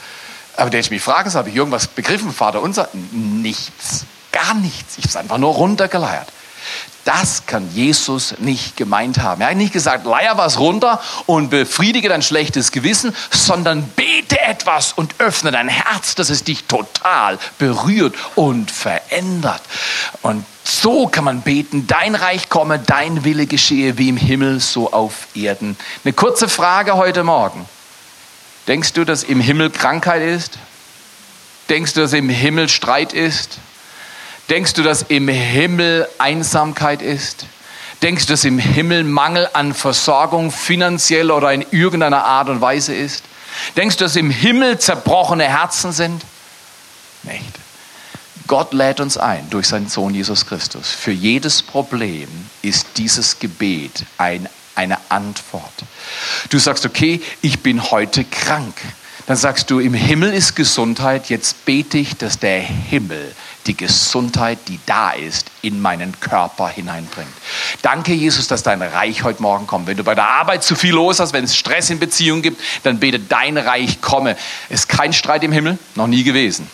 Aber 0.57 0.71
der 0.71 0.81
ich 0.81 0.91
mich 0.91 1.03
fragen 1.03 1.31
soll, 1.31 1.41
habe 1.41 1.51
ich 1.51 1.57
irgendwas 1.57 1.89
begriffen, 1.89 2.33
Vater 2.33 2.63
unser? 2.63 2.89
Nichts, 3.13 4.05
gar 4.33 4.55
nichts. 4.55 4.99
Ich 4.99 5.05
habe 5.05 5.09
es 5.09 5.17
einfach 5.17 5.39
nur 5.39 5.55
runtergeleiert. 5.55 6.29
Das 7.05 7.45
kann 7.45 7.69
Jesus 7.75 8.37
nicht 8.39 8.79
gemeint 8.79 9.19
haben. 9.19 9.43
Er 9.43 9.51
hat 9.51 9.57
nicht 9.57 9.75
gesagt, 9.75 10.07
leier 10.07 10.39
was 10.39 10.59
runter 10.59 11.03
und 11.27 11.51
befriedige 11.51 12.09
dein 12.09 12.23
schlechtes 12.23 12.73
Gewissen, 12.73 13.15
sondern 13.31 13.87
bete 13.89 14.41
etwas 14.41 14.95
und 14.95 15.15
öffne 15.19 15.53
dein 15.53 15.69
Herz, 15.69 16.15
dass 16.15 16.31
es 16.31 16.45
dich 16.45 16.65
total 16.65 17.39
berührt 17.59 18.15
und 18.37 18.71
verändert. 18.71 19.61
Und 20.23 20.47
so 20.65 21.07
kann 21.07 21.25
man 21.25 21.43
beten, 21.43 21.87
dein 21.87 22.15
Reich 22.15 22.49
komme, 22.49 22.79
dein 22.79 23.25
Wille 23.25 23.47
geschehe 23.47 23.99
wie 23.99 24.09
im 24.09 24.17
Himmel, 24.17 24.61
so 24.61 24.91
auf 24.91 25.27
Erden. 25.35 25.77
Eine 26.05 26.15
kurze 26.15 26.49
Frage 26.49 26.95
heute 26.95 27.23
Morgen. 27.23 27.67
Denkst 28.67 28.95
du, 28.95 29.05
dass 29.05 29.23
im 29.23 29.41
Himmel 29.41 29.71
Krankheit 29.71 30.23
ist? 30.23 30.59
Denkst 31.69 31.95
du, 31.95 32.01
dass 32.01 32.13
im 32.13 32.29
Himmel 32.29 32.69
Streit 32.69 33.13
ist? 33.13 33.59
Denkst 34.51 34.75
du, 34.75 34.83
dass 34.83 35.03
im 35.03 35.29
Himmel 35.29 36.09
Einsamkeit 36.19 37.03
ist? 37.03 37.47
Denkst 38.03 38.27
du, 38.27 38.33
dass 38.35 38.45
im 38.45 38.59
Himmel 38.59 39.05
Mangel 39.05 39.49
an 39.53 39.73
Versorgung 39.73 40.51
finanziell 40.51 41.31
oder 41.31 41.53
in 41.53 41.65
irgendeiner 41.71 42.25
Art 42.25 42.49
und 42.49 42.61
Weise 42.61 42.95
ist? 42.95 43.25
Denkst 43.77 43.97
du, 43.97 44.05
dass 44.05 44.17
im 44.17 44.31
Himmel 44.31 44.79
zerbrochene 44.79 45.45
Herzen 45.45 45.93
sind? 45.93 46.23
Nicht. 47.23 47.59
Gott 48.47 48.75
lädt 48.75 49.01
uns 49.01 49.17
ein 49.17 49.49
durch 49.49 49.69
seinen 49.69 49.89
Sohn 49.89 50.15
Jesus 50.15 50.45
Christus. 50.45 50.91
Für 50.91 51.13
jedes 51.13 51.63
Problem 51.63 52.29
ist 52.61 52.89
dieses 52.97 53.39
Gebet 53.39 54.05
ein 54.19 54.49
eine 54.75 54.99
Antwort. 55.09 55.73
Du 56.51 56.59
sagst, 56.59 56.87
okay, 56.87 57.21
ich 57.43 57.61
bin 57.61 57.91
heute 57.91 58.25
krank. 58.25 58.75
Dann 59.27 59.37
sagst 59.39 59.71
du, 59.71 59.81
im 59.81 59.95
Himmel 59.95 60.35
ist 60.35 60.55
Gesundheit, 60.55 61.31
jetzt 61.31 61.65
bete 61.65 61.97
ich, 61.97 62.17
dass 62.17 62.39
der 62.39 62.61
Himmel 62.61 63.35
die 63.67 63.75
Gesundheit, 63.75 64.59
die 64.69 64.79
da 64.85 65.13
ist, 65.13 65.51
in 65.63 65.81
meinen 65.81 66.21
Körper 66.21 66.69
hineinbringt. 66.69 67.33
Danke, 67.81 68.13
Jesus, 68.13 68.49
dass 68.49 68.63
dein 68.63 68.83
Reich 68.83 69.23
heute 69.23 69.41
Morgen 69.41 69.67
kommt. 69.67 69.87
Wenn 69.87 69.97
du 69.97 70.05
bei 70.05 70.15
der 70.15 70.29
Arbeit 70.29 70.63
zu 70.63 70.75
viel 70.75 70.93
los 70.93 71.21
hast, 71.21 71.33
wenn 71.33 71.45
es 71.45 71.57
Stress 71.57 71.89
in 71.89 71.99
Beziehungen 71.99 72.43
gibt, 72.43 72.61
dann 72.83 73.01
bete 73.01 73.19
dein 73.19 73.57
Reich 73.57 74.03
komme. 74.03 74.37
Ist 74.69 74.91
kein 74.91 75.15
Streit 75.15 75.43
im 75.43 75.53
Himmel? 75.53 75.79
Noch 75.95 76.07
nie 76.07 76.25
gewesen 76.25 76.69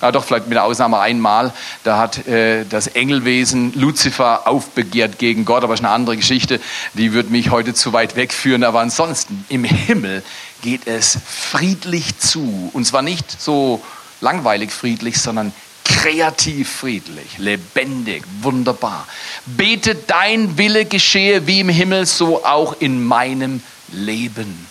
ja, 0.00 0.12
doch 0.12 0.24
vielleicht 0.24 0.46
mit 0.46 0.56
der 0.56 0.64
Ausnahme 0.64 0.98
einmal, 0.98 1.52
da 1.82 1.98
hat 1.98 2.26
äh, 2.26 2.64
das 2.64 2.86
Engelwesen 2.88 3.72
Luzifer 3.74 4.46
aufbegehrt 4.46 5.18
gegen 5.18 5.44
Gott, 5.44 5.64
aber 5.64 5.74
ist 5.74 5.80
eine 5.80 5.90
andere 5.90 6.16
Geschichte, 6.16 6.60
die 6.94 7.12
wird 7.12 7.30
mich 7.30 7.50
heute 7.50 7.74
zu 7.74 7.92
weit 7.92 8.16
wegführen, 8.16 8.64
aber 8.64 8.80
ansonsten 8.80 9.44
im 9.48 9.64
Himmel 9.64 10.22
geht 10.62 10.86
es 10.86 11.18
friedlich 11.26 12.18
zu. 12.18 12.70
Und 12.72 12.86
zwar 12.86 13.02
nicht 13.02 13.40
so 13.40 13.82
langweilig 14.20 14.72
friedlich, 14.72 15.20
sondern 15.20 15.52
kreativ 15.84 16.70
friedlich, 16.70 17.38
lebendig, 17.38 18.24
wunderbar. 18.40 19.06
Bete 19.46 19.94
dein 19.94 20.56
Wille 20.56 20.86
geschehe 20.86 21.46
wie 21.46 21.60
im 21.60 21.68
Himmel, 21.68 22.06
so 22.06 22.44
auch 22.44 22.76
in 22.80 23.04
meinem 23.04 23.62
Leben. 23.92 24.66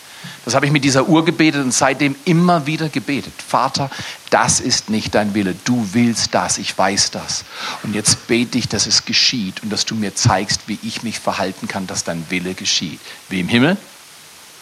Das 0.46 0.56
habe 0.56 0.66
ich 0.66 0.72
mit 0.72 0.84
dieser 0.84 1.08
Uhr 1.08 1.24
gebetet 1.24 1.64
und 1.64 1.74
seitdem 1.74 2.16
immer 2.26 2.66
wieder 2.66 2.90
gebetet. 2.90 3.34
Vater, 3.48 3.90
das 4.30 4.60
ist 4.60 4.90
nicht 4.90 5.16
dein 5.16 5.34
Wille. 5.34 5.56
Du 5.64 5.88
willst 5.94 6.34
das. 6.36 6.58
Ich 6.58 6.78
weiß 6.78 7.12
das. 7.12 7.46
Und 7.84 7.96
jetzt 7.96 8.28
bete 8.28 8.58
ich, 8.58 8.68
dass 8.68 8.86
es 8.86 9.06
geschieht 9.06 9.64
und 9.64 9.72
dass 9.72 9.86
du 9.86 9.96
mir 9.96 10.16
zeigst, 10.16 10.68
wie 10.68 10.80
ich 10.84 11.04
mich 11.04 11.20
verhalten 11.20 11.68
kann, 11.68 11.88
dass 11.88 12.04
dein 12.04 12.30
Wille 12.30 12.56
geschieht. 12.56 13.00
Wie 13.30 13.40
im 13.40 13.48
Himmel, 13.48 13.78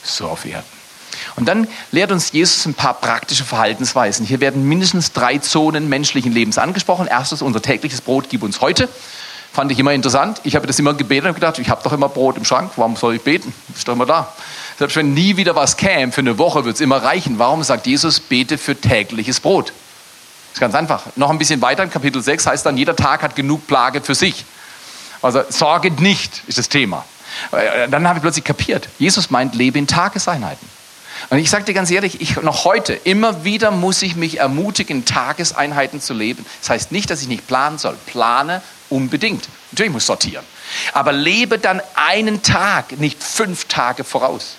so 0.03 0.27
auf 0.27 0.45
Erden. 0.45 0.65
Und 1.35 1.47
dann 1.47 1.67
lehrt 1.91 2.11
uns 2.11 2.31
Jesus 2.31 2.65
ein 2.65 2.73
paar 2.73 2.93
praktische 2.93 3.43
Verhaltensweisen. 3.43 4.25
Hier 4.25 4.39
werden 4.39 4.67
mindestens 4.67 5.11
drei 5.11 5.39
Zonen 5.39 5.89
menschlichen 5.89 6.31
Lebens 6.31 6.57
angesprochen. 6.57 7.07
Erstens, 7.09 7.41
unser 7.41 7.61
tägliches 7.61 8.01
Brot 8.01 8.29
gib 8.29 8.43
uns 8.43 8.61
heute. 8.61 8.87
Fand 9.53 9.71
ich 9.71 9.79
immer 9.79 9.93
interessant. 9.93 10.39
Ich 10.43 10.55
habe 10.55 10.65
das 10.65 10.79
immer 10.79 10.93
gebetet 10.93 11.27
und 11.27 11.35
gedacht, 11.35 11.59
ich 11.59 11.69
habe 11.69 11.83
doch 11.83 11.91
immer 11.91 12.07
Brot 12.07 12.37
im 12.37 12.45
Schrank. 12.45 12.71
Warum 12.77 12.95
soll 12.95 13.15
ich 13.15 13.21
beten? 13.21 13.53
Ist 13.75 13.87
doch 13.87 13.93
immer 13.93 14.05
da. 14.05 14.33
Selbst 14.81 14.95
wenn 14.95 15.13
nie 15.13 15.37
wieder 15.37 15.55
was 15.55 15.77
käme, 15.77 16.11
für 16.11 16.21
eine 16.21 16.39
Woche 16.39 16.65
wird 16.65 16.73
es 16.73 16.81
immer 16.81 17.03
reichen. 17.03 17.37
Warum 17.37 17.61
sagt 17.61 17.85
Jesus, 17.85 18.19
bete 18.19 18.57
für 18.57 18.75
tägliches 18.75 19.39
Brot? 19.39 19.67
Das 19.67 20.53
ist 20.53 20.59
ganz 20.59 20.73
einfach. 20.73 21.03
Noch 21.15 21.29
ein 21.29 21.37
bisschen 21.37 21.61
weiter 21.61 21.83
in 21.83 21.91
Kapitel 21.91 22.19
6 22.19 22.47
heißt 22.47 22.65
dann, 22.65 22.77
jeder 22.77 22.95
Tag 22.95 23.21
hat 23.21 23.35
genug 23.35 23.67
Plage 23.67 24.01
für 24.01 24.15
sich. 24.15 24.43
Also 25.21 25.43
sorge 25.49 25.91
nicht, 25.91 26.41
ist 26.47 26.57
das 26.57 26.67
Thema. 26.67 27.05
Äh, 27.51 27.89
dann 27.89 28.07
habe 28.07 28.17
ich 28.17 28.23
plötzlich 28.23 28.43
kapiert, 28.43 28.89
Jesus 28.97 29.29
meint, 29.29 29.53
lebe 29.53 29.77
in 29.77 29.85
Tageseinheiten. 29.85 30.67
Und 31.29 31.37
ich 31.37 31.51
sage 31.51 31.63
dir 31.65 31.75
ganz 31.75 31.91
ehrlich, 31.91 32.19
ich, 32.19 32.41
noch 32.41 32.65
heute, 32.65 32.93
immer 32.93 33.43
wieder 33.43 33.69
muss 33.69 34.01
ich 34.01 34.15
mich 34.15 34.39
ermutigen, 34.39 34.97
in 34.97 35.05
Tageseinheiten 35.05 36.01
zu 36.01 36.15
leben. 36.15 36.43
Das 36.61 36.71
heißt 36.71 36.91
nicht, 36.91 37.11
dass 37.11 37.21
ich 37.21 37.27
nicht 37.27 37.45
planen 37.45 37.77
soll. 37.77 37.95
Plane 38.07 38.63
unbedingt. 38.89 39.47
Natürlich 39.71 39.91
muss 39.91 40.01
ich 40.01 40.07
sortieren. 40.07 40.43
Aber 40.93 41.11
lebe 41.11 41.59
dann 41.59 41.83
einen 41.93 42.41
Tag, 42.41 42.99
nicht 42.99 43.21
fünf 43.21 43.65
Tage 43.65 44.03
voraus 44.03 44.55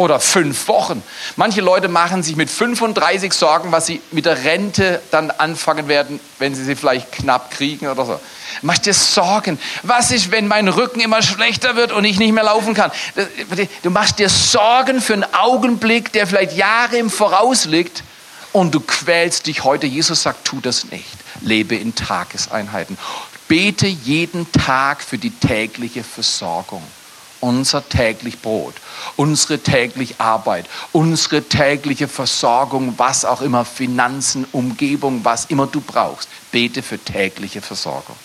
oder 0.00 0.18
fünf 0.18 0.66
Wochen. 0.68 1.02
Manche 1.36 1.60
Leute 1.60 1.88
machen 1.88 2.22
sich 2.22 2.34
mit 2.34 2.48
35 2.48 3.34
Sorgen, 3.34 3.70
was 3.70 3.84
sie 3.84 4.00
mit 4.12 4.24
der 4.24 4.44
Rente 4.44 5.02
dann 5.10 5.30
anfangen 5.30 5.88
werden, 5.88 6.18
wenn 6.38 6.54
sie 6.54 6.64
sie 6.64 6.74
vielleicht 6.74 7.12
knapp 7.12 7.50
kriegen 7.50 7.86
oder 7.86 8.06
so. 8.06 8.18
Mach 8.62 8.78
dir 8.78 8.94
Sorgen. 8.94 9.58
Was 9.82 10.10
ist, 10.10 10.30
wenn 10.30 10.48
mein 10.48 10.68
Rücken 10.68 11.00
immer 11.00 11.20
schlechter 11.20 11.76
wird 11.76 11.92
und 11.92 12.06
ich 12.06 12.18
nicht 12.18 12.32
mehr 12.32 12.44
laufen 12.44 12.72
kann? 12.72 12.90
Du 13.82 13.90
machst 13.90 14.18
dir 14.18 14.30
Sorgen 14.30 15.02
für 15.02 15.12
einen 15.12 15.34
Augenblick, 15.34 16.12
der 16.12 16.26
vielleicht 16.26 16.56
Jahre 16.56 16.96
im 16.96 17.10
Voraus 17.10 17.66
liegt 17.66 18.02
und 18.52 18.74
du 18.74 18.80
quälst 18.80 19.48
dich 19.48 19.64
heute. 19.64 19.86
Jesus 19.86 20.22
sagt, 20.22 20.46
tu 20.46 20.60
das 20.62 20.90
nicht. 20.90 21.04
Lebe 21.42 21.76
in 21.76 21.94
Tageseinheiten. 21.94 22.96
Bete 23.48 23.86
jeden 23.86 24.50
Tag 24.50 25.02
für 25.02 25.18
die 25.18 25.30
tägliche 25.30 26.04
Versorgung 26.04 26.82
unser 27.40 27.88
täglich 27.88 28.40
Brot, 28.40 28.74
unsere 29.16 29.58
tägliche 29.58 30.18
Arbeit, 30.18 30.66
unsere 30.92 31.42
tägliche 31.42 32.08
Versorgung, 32.08 32.94
was 32.98 33.24
auch 33.24 33.40
immer, 33.40 33.64
Finanzen, 33.64 34.46
Umgebung, 34.52 35.24
was 35.24 35.46
immer 35.46 35.66
du 35.66 35.80
brauchst. 35.80 36.28
Bete 36.52 36.82
für 36.82 36.98
tägliche 36.98 37.62
Versorgung. 37.62 38.16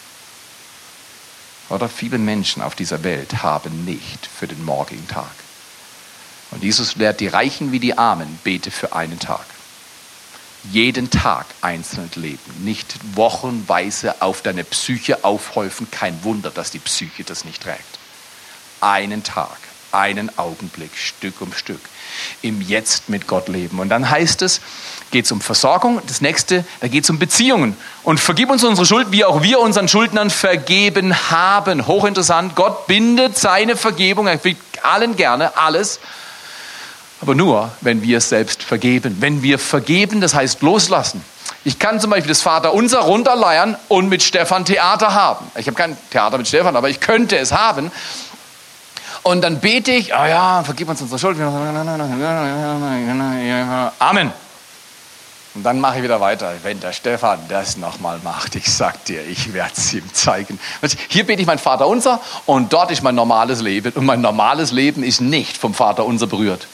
Oder 1.70 1.90
viele 1.90 2.20
Menschen 2.20 2.62
auf 2.62 2.76
dieser 2.76 3.04
Welt 3.04 3.42
haben 3.42 3.86
nicht 3.86 4.26
für 4.28 4.48
den 4.48 4.64
morgigen 4.64 5.08
Tag. 5.08 5.32
Und 6.52 6.64
Jesus 6.64 6.96
lehrt 6.96 7.20
die 7.20 7.28
Reichen 7.28 7.72
wie 7.72 7.80
die 7.80 7.98
Armen, 7.98 8.40
bete 8.44 8.70
für 8.70 8.94
einen 8.94 9.20
Tag. 9.20 9.46
Jeden 10.72 11.10
Tag 11.10 11.46
einzeln 11.62 12.10
leben, 12.16 12.64
nicht 12.64 12.96
wochenweise 13.14 14.22
auf 14.22 14.42
deine 14.42 14.64
Psyche 14.64 15.24
aufhäufen. 15.24 15.90
Kein 15.92 16.24
Wunder, 16.24 16.50
dass 16.50 16.72
die 16.72 16.80
Psyche 16.80 17.24
das 17.24 17.46
nicht 17.46 17.62
trägt 17.62 18.00
einen 18.82 19.24
Tag, 19.24 19.58
einen 19.92 20.36
Augenblick, 20.38 20.92
Stück 20.96 21.42
um 21.42 21.54
Stück 21.54 21.82
im 22.42 22.62
Jetzt 22.62 23.10
mit 23.10 23.28
Gott 23.28 23.48
leben. 23.48 23.80
Und 23.80 23.90
dann 23.90 24.10
heißt 24.10 24.42
es, 24.42 24.62
geht 25.12 25.26
es 25.26 25.32
um 25.32 25.42
Versorgung. 25.42 26.02
Das 26.08 26.22
nächste, 26.22 26.64
da 26.82 26.88
geht 26.88 27.04
es 27.04 27.10
um 27.10 27.20
Beziehungen. 27.20 27.78
Und 28.04 28.20
vergib 28.20 28.50
uns 28.50 28.64
unsere 28.64 28.86
Schuld, 28.86 29.12
wie 29.12 29.26
auch 29.26 29.42
wir 29.42 29.60
unseren 29.60 29.88
Schuldnern 29.88 30.30
vergeben 30.30 31.16
haben. 31.30 31.88
Hochinteressant, 31.88 32.56
Gott 32.56 32.88
bindet 32.88 33.38
seine 33.38 33.76
Vergebung, 33.76 34.28
er 34.28 34.38
gibt 34.38 34.84
allen 34.86 35.16
gerne 35.16 35.58
alles. 35.58 36.00
Aber 37.22 37.36
nur, 37.36 37.72
wenn 37.82 38.02
wir 38.02 38.20
es 38.20 38.30
selbst 38.30 38.62
vergeben. 38.62 39.18
Wenn 39.20 39.42
wir 39.42 39.58
vergeben, 39.58 40.22
das 40.22 40.36
heißt 40.36 40.62
loslassen. 40.62 41.24
Ich 41.64 41.80
kann 41.80 42.00
zum 42.00 42.12
Beispiel 42.12 42.30
das 42.30 42.42
Vaterunser 42.42 43.00
runterleiern 43.00 43.78
und 43.88 44.10
mit 44.10 44.22
Stefan 44.22 44.66
Theater 44.66 45.14
haben. 45.14 45.48
Ich 45.58 45.66
habe 45.66 45.76
kein 45.76 45.98
Theater 46.12 46.38
mit 46.38 46.48
Stefan, 46.48 46.76
aber 46.76 46.90
ich 46.90 47.00
könnte 47.00 47.38
es 47.38 47.52
haben. 47.52 47.92
Und 49.28 49.42
dann 49.42 49.60
bete 49.60 49.92
ich, 49.92 50.14
ah 50.14 50.24
oh 50.24 50.28
ja, 50.28 50.64
vergib 50.64 50.88
uns 50.88 51.02
unsere 51.02 51.18
Schuld. 51.18 51.40
Amen. 53.98 54.32
Und 55.56 55.64
dann 55.64 55.80
mache 55.80 55.98
ich 55.98 56.04
wieder 56.04 56.22
weiter. 56.22 56.54
Wenn 56.62 56.80
der 56.80 56.94
Stefan 56.94 57.40
das 57.50 57.76
nochmal 57.78 58.20
macht, 58.24 58.56
ich 58.56 58.72
sag 58.72 59.04
dir, 59.06 59.26
ich 59.26 59.52
werde 59.52 59.72
es 59.76 59.92
ihm 59.94 60.14
zeigen. 60.14 60.60
Hier 61.08 61.26
bete 61.26 61.42
ich 61.42 61.48
mein 61.48 61.58
Vater 61.58 61.88
unser 61.88 62.22
und 62.46 62.72
dort 62.72 62.92
ist 62.92 63.02
mein 63.02 63.16
normales 63.16 63.62
Leben. 63.62 63.94
Und 63.94 64.06
mein 64.06 64.22
normales 64.22 64.72
Leben 64.72 65.02
ist 65.02 65.22
nicht 65.22 65.58
vom 65.58 65.74
Vater 65.74 66.06
unser 66.06 66.28
berührt. 66.28 66.68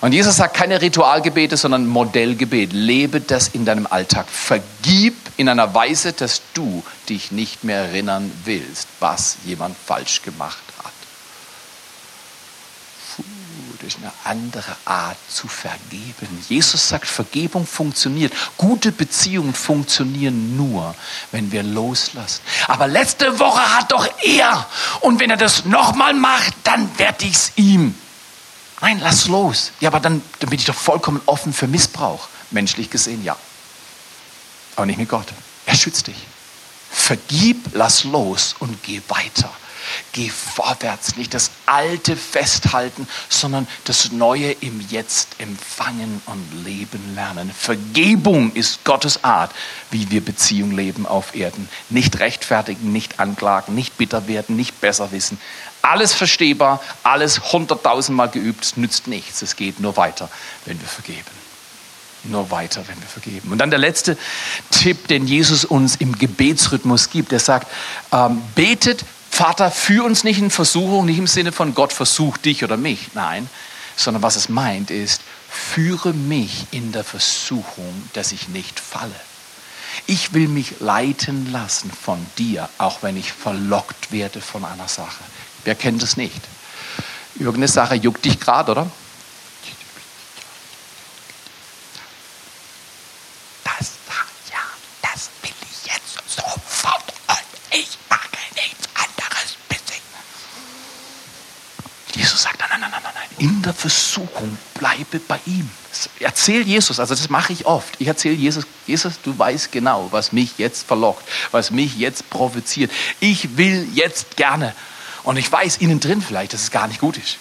Und 0.00 0.12
Jesus 0.12 0.36
sagt 0.36 0.56
keine 0.56 0.80
Ritualgebete, 0.80 1.56
sondern 1.56 1.88
Modellgebet. 1.88 2.72
Lebe 2.72 3.20
das 3.20 3.48
in 3.48 3.64
deinem 3.64 3.88
Alltag. 3.90 4.26
Vergib 4.28 5.16
in 5.38 5.48
einer 5.48 5.74
Weise, 5.74 6.12
dass 6.12 6.40
du 6.54 6.84
dich 7.08 7.32
nicht 7.32 7.64
mehr 7.64 7.80
erinnern 7.80 8.30
willst, 8.44 8.86
was 9.00 9.38
jemand 9.44 9.76
falsch 9.76 10.22
gemacht 10.22 10.62
hat. 10.84 10.92
Puh, 13.16 13.22
durch 13.80 13.96
eine 13.96 14.12
andere 14.24 14.76
Art 14.84 15.16
zu 15.28 15.48
vergeben. 15.48 16.44
Jesus 16.48 16.88
sagt, 16.88 17.06
Vergebung 17.06 17.66
funktioniert. 17.66 18.32
Gute 18.56 18.92
Beziehungen 18.92 19.54
funktionieren 19.54 20.56
nur, 20.56 20.94
wenn 21.32 21.50
wir 21.50 21.62
loslassen. 21.62 22.40
Aber 22.68 22.86
letzte 22.86 23.38
Woche 23.38 23.76
hat 23.76 23.90
doch 23.92 24.08
er. 24.22 24.66
Und 25.00 25.20
wenn 25.20 25.30
er 25.30 25.36
das 25.36 25.64
nochmal 25.64 26.14
macht, 26.14 26.54
dann 26.64 26.98
werde 26.98 27.24
ich 27.24 27.34
es 27.34 27.52
ihm. 27.56 27.94
Nein, 28.80 29.00
lass 29.02 29.26
los. 29.26 29.72
Ja, 29.80 29.88
aber 29.88 30.00
dann, 30.00 30.22
dann 30.38 30.50
bin 30.50 30.58
ich 30.58 30.64
doch 30.64 30.74
vollkommen 30.74 31.20
offen 31.26 31.52
für 31.52 31.66
Missbrauch. 31.66 32.28
Menschlich 32.50 32.90
gesehen, 32.90 33.24
ja. 33.24 33.36
Aber 34.76 34.86
nicht 34.86 34.98
mit 34.98 35.08
Gott. 35.08 35.26
Er 35.66 35.74
schützt 35.74 36.06
dich. 36.06 36.16
Vergib, 36.90 37.70
lass 37.72 38.04
los 38.04 38.56
und 38.58 38.82
geh 38.82 39.00
weiter. 39.08 39.50
Geh 40.12 40.28
vorwärts, 40.28 41.16
nicht 41.16 41.34
das 41.34 41.50
Alte 41.66 42.16
festhalten, 42.16 43.06
sondern 43.28 43.66
das 43.84 44.12
Neue 44.12 44.52
im 44.52 44.84
Jetzt 44.88 45.36
empfangen 45.38 46.20
und 46.26 46.64
leben 46.64 47.14
lernen. 47.14 47.50
Vergebung 47.50 48.52
ist 48.52 48.84
Gottes 48.84 49.24
Art, 49.24 49.52
wie 49.90 50.10
wir 50.10 50.24
Beziehung 50.24 50.72
leben 50.72 51.06
auf 51.06 51.34
Erden. 51.34 51.68
Nicht 51.88 52.18
rechtfertigen, 52.18 52.92
nicht 52.92 53.20
anklagen, 53.20 53.74
nicht 53.74 53.98
bitter 53.98 54.26
werden, 54.28 54.56
nicht 54.56 54.80
besser 54.80 55.12
wissen. 55.12 55.40
Alles 55.82 56.12
verstehbar, 56.12 56.82
alles 57.02 57.52
hunderttausendmal 57.52 58.28
geübt, 58.28 58.76
nützt 58.76 59.06
nichts. 59.06 59.42
Es 59.42 59.56
geht 59.56 59.80
nur 59.80 59.96
weiter, 59.96 60.28
wenn 60.66 60.80
wir 60.80 60.88
vergeben 60.88 61.40
nur 62.24 62.50
weiter, 62.50 62.86
wenn 62.86 63.00
wir 63.00 63.08
vergeben. 63.08 63.50
Und 63.50 63.58
dann 63.58 63.70
der 63.70 63.78
letzte 63.78 64.16
Tipp, 64.70 65.08
den 65.08 65.26
Jesus 65.26 65.64
uns 65.64 65.96
im 65.96 66.18
Gebetsrhythmus 66.18 67.10
gibt. 67.10 67.32
Er 67.32 67.38
sagt, 67.38 67.68
ähm, 68.12 68.42
betet 68.54 69.04
Vater, 69.30 69.70
führ 69.70 70.04
uns 70.04 70.24
nicht 70.24 70.38
in 70.38 70.50
Versuchung, 70.50 71.06
nicht 71.06 71.18
im 71.18 71.26
Sinne 71.26 71.52
von 71.52 71.74
Gott 71.74 71.92
versucht 71.92 72.44
dich 72.44 72.62
oder 72.64 72.76
mich, 72.76 73.10
nein, 73.14 73.48
sondern 73.96 74.22
was 74.22 74.36
es 74.36 74.48
meint 74.48 74.90
ist, 74.90 75.22
führe 75.48 76.12
mich 76.12 76.66
in 76.70 76.92
der 76.92 77.04
Versuchung, 77.04 78.08
dass 78.12 78.32
ich 78.32 78.48
nicht 78.48 78.78
falle. 78.78 79.14
Ich 80.06 80.34
will 80.34 80.48
mich 80.48 80.80
leiten 80.80 81.50
lassen 81.52 81.90
von 81.90 82.24
dir, 82.38 82.68
auch 82.78 83.02
wenn 83.02 83.16
ich 83.16 83.32
verlockt 83.32 84.12
werde 84.12 84.40
von 84.40 84.64
einer 84.64 84.88
Sache. 84.88 85.22
Wer 85.64 85.74
kennt 85.74 86.02
es 86.02 86.16
nicht? 86.16 86.40
Irgendeine 87.34 87.68
Sache 87.68 87.94
juckt 87.94 88.24
dich 88.24 88.38
gerade, 88.40 88.72
oder? 88.72 88.90
In 103.40 103.62
der 103.62 103.72
Versuchung, 103.72 104.56
bleibe 104.74 105.18
bei 105.18 105.40
ihm. 105.46 105.68
Erzähl 106.20 106.62
Jesus, 106.62 107.00
also 107.00 107.14
das 107.14 107.30
mache 107.30 107.54
ich 107.54 107.64
oft. 107.64 107.94
Ich 107.98 108.06
erzähle 108.06 108.34
Jesus, 108.34 108.66
Jesus, 108.86 109.14
du 109.22 109.36
weißt 109.36 109.72
genau, 109.72 110.08
was 110.10 110.32
mich 110.32 110.58
jetzt 110.58 110.86
verlockt, 110.86 111.26
was 111.50 111.70
mich 111.70 111.96
jetzt 111.96 112.28
provoziert. 112.28 112.92
Ich 113.18 113.56
will 113.56 113.88
jetzt 113.94 114.36
gerne. 114.36 114.74
Und 115.22 115.38
ich 115.38 115.50
weiß 115.50 115.78
innen 115.78 116.00
drin 116.00 116.20
vielleicht, 116.20 116.52
dass 116.52 116.64
es 116.64 116.70
gar 116.70 116.86
nicht 116.86 117.00
gut 117.00 117.16
ist. 117.16 117.38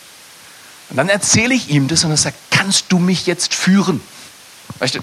Und 0.89 0.95
dann 0.95 1.09
erzähle 1.09 1.53
ich 1.53 1.69
ihm 1.69 1.89
das 1.89 2.05
und 2.05 2.11
er 2.11 2.17
sagt, 2.17 2.37
kannst 2.49 2.85
du 2.89 2.97
mich 2.97 3.27
jetzt 3.27 3.53
führen? 3.53 4.01
Weißt 4.79 4.95
du, 4.95 4.99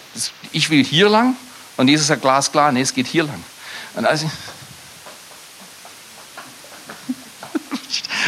ich 0.52 0.70
will 0.70 0.82
hier 0.82 1.10
lang 1.10 1.36
und 1.76 1.88
Jesus 1.88 2.06
sagt 2.06 2.22
glasklar, 2.22 2.72
nee, 2.72 2.80
es 2.80 2.94
geht 2.94 3.06
hier 3.06 3.24
lang. 3.24 3.44
Und 3.94 4.06
als 4.06 4.24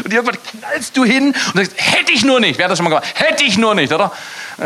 Und 0.08 0.14
irgendwann 0.14 0.38
knallst 0.42 0.96
du 0.96 1.04
hin 1.04 1.34
und 1.34 1.54
sagst, 1.54 1.72
hätte 1.76 2.12
ich 2.12 2.24
nur 2.24 2.40
nicht. 2.40 2.56
Wer 2.56 2.64
hat 2.64 2.70
das 2.70 2.78
schon 2.78 2.84
mal 2.84 2.98
gemacht? 2.98 3.12
Hätte 3.14 3.44
ich 3.44 3.58
nur 3.58 3.74
nicht, 3.74 3.92
oder? 3.92 4.10
Äh, 4.56 4.62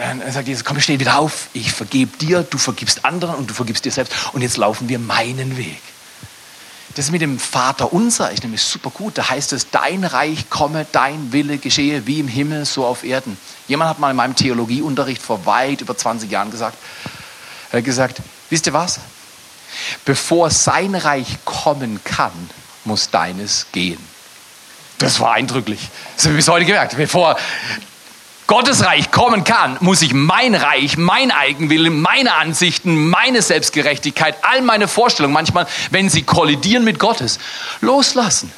dann 0.00 0.32
sagt 0.32 0.48
Jesus, 0.48 0.64
komm, 0.64 0.80
steh 0.80 0.98
wieder 0.98 1.18
auf. 1.18 1.48
Ich 1.52 1.70
vergebe 1.70 2.16
dir, 2.16 2.42
du 2.42 2.56
vergibst 2.56 3.04
anderen 3.04 3.34
und 3.34 3.50
du 3.50 3.52
vergibst 3.52 3.84
dir 3.84 3.92
selbst. 3.92 4.14
Und 4.32 4.40
jetzt 4.40 4.56
laufen 4.56 4.88
wir 4.88 4.98
meinen 4.98 5.58
Weg. 5.58 5.82
Das 6.94 7.10
mit 7.10 7.20
dem 7.20 7.38
Vater 7.38 7.92
unser 7.92 8.30
ist 8.30 8.42
nämlich 8.42 8.62
super 8.62 8.88
gut. 8.88 9.18
Da 9.18 9.28
heißt 9.28 9.52
es, 9.52 9.68
dein 9.70 10.02
Reich 10.02 10.48
komme, 10.48 10.86
dein 10.92 11.30
Wille 11.30 11.58
geschehe, 11.58 12.06
wie 12.06 12.20
im 12.20 12.28
Himmel, 12.28 12.64
so 12.64 12.86
auf 12.86 13.04
Erden. 13.04 13.36
Jemand 13.68 13.90
hat 13.90 13.98
mal 13.98 14.12
in 14.12 14.16
meinem 14.16 14.34
Theologieunterricht 14.34 15.20
vor 15.20 15.44
weit 15.44 15.82
über 15.82 15.94
20 15.94 16.30
Jahren 16.30 16.50
gesagt, 16.50 16.78
er 17.70 17.80
hat 17.80 17.84
gesagt, 17.84 18.22
wisst 18.48 18.66
ihr 18.66 18.72
was? 18.72 19.00
Bevor 20.06 20.48
sein 20.48 20.94
Reich 20.94 21.36
kommen 21.44 22.00
kann, 22.02 22.32
muss 22.86 23.10
deines 23.10 23.66
gehen. 23.72 24.15
Das 24.98 25.20
war 25.20 25.32
eindrücklich. 25.32 25.80
Das 26.16 26.24
habe 26.24 26.34
ich 26.34 26.38
bis 26.38 26.48
heute 26.48 26.64
gemerkt. 26.64 26.96
Bevor 26.96 27.36
Gottes 28.46 28.84
Reich 28.84 29.10
kommen 29.10 29.44
kann, 29.44 29.76
muss 29.80 30.02
ich 30.02 30.14
mein 30.14 30.54
Reich, 30.54 30.96
mein 30.96 31.32
Eigenwillen, 31.32 32.00
meine 32.00 32.34
Ansichten, 32.34 33.08
meine 33.08 33.42
Selbstgerechtigkeit, 33.42 34.36
all 34.42 34.62
meine 34.62 34.86
Vorstellungen, 34.86 35.34
manchmal, 35.34 35.66
wenn 35.90 36.08
sie 36.08 36.22
kollidieren 36.22 36.84
mit 36.84 36.98
Gottes, 36.98 37.38
loslassen. 37.80 38.52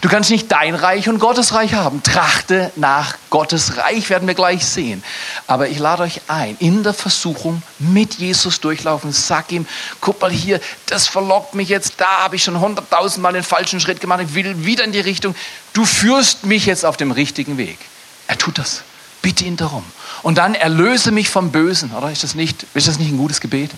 Du 0.00 0.08
kannst 0.08 0.30
nicht 0.30 0.50
dein 0.50 0.74
Reich 0.74 1.08
und 1.08 1.18
Gottes 1.18 1.52
Reich 1.54 1.74
haben. 1.74 2.02
Trachte 2.02 2.72
nach 2.76 3.16
Gottes 3.30 3.76
Reich, 3.76 4.10
werden 4.10 4.26
wir 4.26 4.34
gleich 4.34 4.64
sehen. 4.64 5.04
Aber 5.46 5.68
ich 5.68 5.78
lade 5.78 6.02
euch 6.02 6.22
ein, 6.28 6.56
in 6.58 6.82
der 6.82 6.94
Versuchung 6.94 7.62
mit 7.78 8.14
Jesus 8.14 8.60
durchlaufen. 8.60 9.12
Sag 9.12 9.52
ihm, 9.52 9.66
guck 10.00 10.20
mal 10.20 10.30
hier, 10.30 10.60
das 10.86 11.06
verlockt 11.06 11.54
mich 11.54 11.68
jetzt, 11.68 11.94
da 11.98 12.22
habe 12.22 12.36
ich 12.36 12.44
schon 12.44 12.60
hunderttausendmal 12.60 13.32
den 13.32 13.44
falschen 13.44 13.80
Schritt 13.80 14.00
gemacht, 14.00 14.20
ich 14.22 14.34
will 14.34 14.64
wieder 14.64 14.84
in 14.84 14.92
die 14.92 15.00
Richtung. 15.00 15.34
Du 15.72 15.84
führst 15.84 16.44
mich 16.44 16.66
jetzt 16.66 16.84
auf 16.84 16.96
dem 16.96 17.12
richtigen 17.12 17.56
Weg. 17.56 17.78
Er 18.26 18.38
tut 18.38 18.58
das. 18.58 18.82
Bitte 19.22 19.44
ihn 19.44 19.56
darum. 19.56 19.84
Und 20.22 20.38
dann 20.38 20.54
erlöse 20.54 21.10
mich 21.10 21.28
vom 21.28 21.50
Bösen. 21.50 21.92
Oder 21.92 22.10
ist 22.10 22.24
das 22.24 22.34
nicht, 22.34 22.66
ist 22.74 22.88
das 22.88 22.98
nicht 22.98 23.10
ein 23.10 23.18
gutes 23.18 23.40
Gebet? 23.40 23.70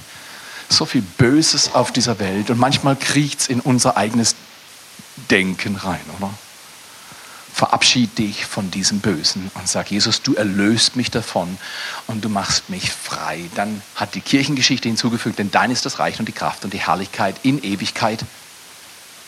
So 0.69 0.87
viel 0.87 1.03
Böses 1.03 1.75
auf 1.75 1.93
dieser 1.93 2.19
Welt 2.21 2.51
und 2.51 2.59
manchmal 2.59 2.97
kriecht 2.97 3.41
es 3.41 3.49
in 3.49 3.61
unser 3.61 3.97
eigenes 3.97 4.37
Denken 5.31 5.77
rein, 5.77 6.01
oder? 6.19 6.33
Verabschied 7.53 8.17
dich 8.17 8.47
von 8.47 8.71
diesem 8.71 9.01
Bösen 9.01 9.51
und 9.55 9.69
sag, 9.69 9.91
Jesus, 9.91 10.23
du 10.23 10.35
erlöst 10.35 10.97
mich 10.97 11.11
davon 11.11 11.59
und 12.07 12.25
du 12.25 12.29
machst 12.29 12.71
mich 12.71 12.91
frei. 12.91 13.51
Dann 13.55 13.83
hat 13.97 14.15
die 14.15 14.21
Kirchengeschichte 14.21 14.89
hinzugefügt, 14.89 15.39
denn 15.39 15.51
dein 15.51 15.71
ist 15.71 15.85
das 15.85 15.99
Reich 15.99 16.19
und 16.21 16.27
die 16.27 16.33
Kraft 16.33 16.65
und 16.65 16.73
die 16.73 16.81
Herrlichkeit 16.81 17.37
in 17.43 17.63
Ewigkeit. 17.63 18.25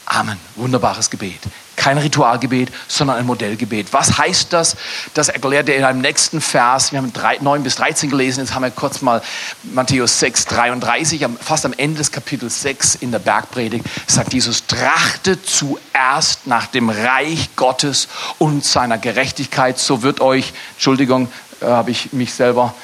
Amen. 0.06 0.38
Wunderbares 0.56 1.10
Gebet. 1.10 1.40
Kein 1.76 1.96
Ritualgebet, 1.98 2.70
sondern 2.86 3.16
ein 3.16 3.26
Modellgebet. 3.26 3.92
Was 3.92 4.18
heißt 4.18 4.52
das? 4.52 4.76
Das 5.14 5.28
erklärt 5.28 5.68
er 5.68 5.76
in 5.76 5.84
einem 5.84 6.00
nächsten 6.00 6.40
Vers. 6.40 6.92
Wir 6.92 6.98
haben 6.98 7.12
9 7.40 7.62
bis 7.62 7.76
13 7.76 8.10
gelesen. 8.10 8.40
Jetzt 8.40 8.54
haben 8.54 8.62
wir 8.62 8.70
kurz 8.70 9.00
mal 9.00 9.22
Matthäus 9.62 10.20
6, 10.20 10.46
33. 10.46 11.26
Fast 11.40 11.64
am 11.64 11.72
Ende 11.72 11.98
des 11.98 12.12
Kapitels 12.12 12.62
6 12.62 12.96
in 12.96 13.10
der 13.10 13.20
Bergpredigt 13.20 13.84
sagt 14.06 14.34
Jesus, 14.34 14.66
trachtet 14.66 15.48
zuerst 15.48 16.46
nach 16.46 16.66
dem 16.66 16.90
Reich 16.90 17.56
Gottes 17.56 18.08
und 18.38 18.64
seiner 18.64 18.98
Gerechtigkeit. 18.98 19.78
So 19.78 20.02
wird 20.02 20.20
euch, 20.20 20.52
Entschuldigung, 20.74 21.28
äh, 21.60 21.66
habe 21.66 21.90
ich 21.90 22.12
mich 22.12 22.34
selber 22.34 22.74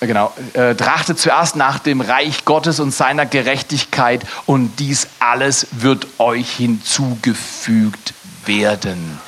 Genau, 0.00 0.32
äh, 0.54 0.74
trachtet 0.74 1.18
zuerst 1.18 1.56
nach 1.56 1.78
dem 1.78 2.00
Reich 2.00 2.46
Gottes 2.46 2.80
und 2.80 2.90
seiner 2.90 3.26
Gerechtigkeit 3.26 4.24
und 4.46 4.78
dies 4.78 5.08
alles 5.18 5.66
wird 5.72 6.06
euch 6.18 6.50
hinzugefügt 6.56 8.14
werden. 8.46 9.20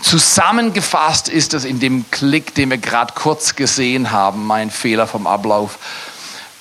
Zusammengefasst 0.00 1.28
ist 1.28 1.52
es 1.52 1.64
in 1.64 1.80
dem 1.80 2.08
Klick, 2.12 2.54
den 2.54 2.70
wir 2.70 2.78
gerade 2.78 3.14
kurz 3.14 3.56
gesehen 3.56 4.12
haben, 4.12 4.46
mein 4.46 4.70
Fehler 4.70 5.08
vom 5.08 5.26
Ablauf. 5.26 5.78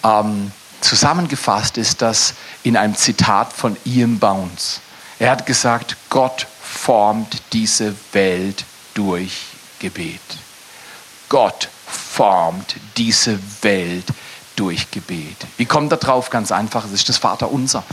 Ähm, 0.03 0.51
zusammengefasst 0.81 1.77
ist 1.77 2.01
das 2.01 2.33
in 2.63 2.75
einem 2.75 2.95
Zitat 2.95 3.53
von 3.53 3.77
Ian 3.85 4.17
Bounds. 4.17 4.81
Er 5.19 5.29
hat 5.29 5.45
gesagt, 5.45 5.95
Gott 6.09 6.47
formt 6.61 7.41
diese 7.51 7.93
Welt 8.13 8.65
durch 8.95 9.43
Gebet. 9.79 10.21
Gott 11.29 11.69
formt 11.93 12.75
diese 12.97 13.39
Welt 13.61 14.05
durch 14.55 14.91
Gebet. 14.91 15.37
Wie 15.57 15.65
kommt 15.65 15.91
er 15.91 15.97
drauf? 15.97 16.29
Ganz 16.29 16.51
einfach, 16.51 16.85
es 16.85 16.91
ist 16.91 17.09
das 17.09 17.17
Vaterunser. 17.17 17.83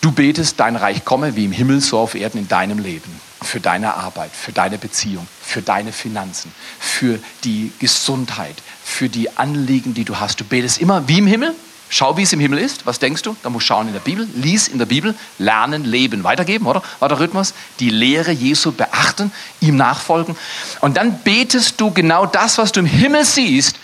Du 0.00 0.12
betest, 0.12 0.60
dein 0.60 0.76
Reich 0.76 1.04
komme 1.04 1.34
wie 1.34 1.46
im 1.46 1.52
Himmel, 1.52 1.80
so 1.80 1.98
auf 1.98 2.14
Erden 2.14 2.38
in 2.38 2.48
deinem 2.48 2.78
Leben. 2.78 3.20
Für 3.40 3.60
deine 3.60 3.94
Arbeit, 3.94 4.30
für 4.32 4.52
deine 4.52 4.78
Beziehung, 4.78 5.26
für 5.42 5.62
deine 5.62 5.92
Finanzen, 5.92 6.52
für 6.78 7.18
die 7.44 7.72
Gesundheit, 7.78 8.56
für 8.82 9.08
die 9.08 9.36
Anliegen, 9.36 9.94
die 9.94 10.04
du 10.04 10.18
hast. 10.18 10.40
Du 10.40 10.44
betest 10.44 10.78
immer 10.78 11.08
wie 11.08 11.18
im 11.18 11.26
Himmel, 11.26 11.54
Schau, 11.94 12.16
wie 12.16 12.22
es 12.22 12.32
im 12.32 12.40
Himmel 12.40 12.58
ist. 12.58 12.86
Was 12.86 12.98
denkst 12.98 13.22
du? 13.22 13.36
Da 13.44 13.50
musst 13.50 13.66
du 13.66 13.68
schauen 13.68 13.86
in 13.86 13.92
der 13.92 14.00
Bibel. 14.00 14.26
Lies 14.34 14.66
in 14.66 14.78
der 14.78 14.86
Bibel. 14.86 15.14
Lernen, 15.38 15.84
leben, 15.84 16.24
weitergeben, 16.24 16.66
oder? 16.66 16.82
War 16.98 17.08
der 17.08 17.20
Rhythmus? 17.20 17.54
Die 17.78 17.88
Lehre 17.88 18.32
Jesu 18.32 18.72
beachten, 18.72 19.30
ihm 19.60 19.76
nachfolgen. 19.76 20.34
Und 20.80 20.96
dann 20.96 21.20
betest 21.20 21.80
du 21.80 21.92
genau 21.92 22.26
das, 22.26 22.58
was 22.58 22.72
du 22.72 22.80
im 22.80 22.86
Himmel 22.86 23.24
siehst, 23.24 23.76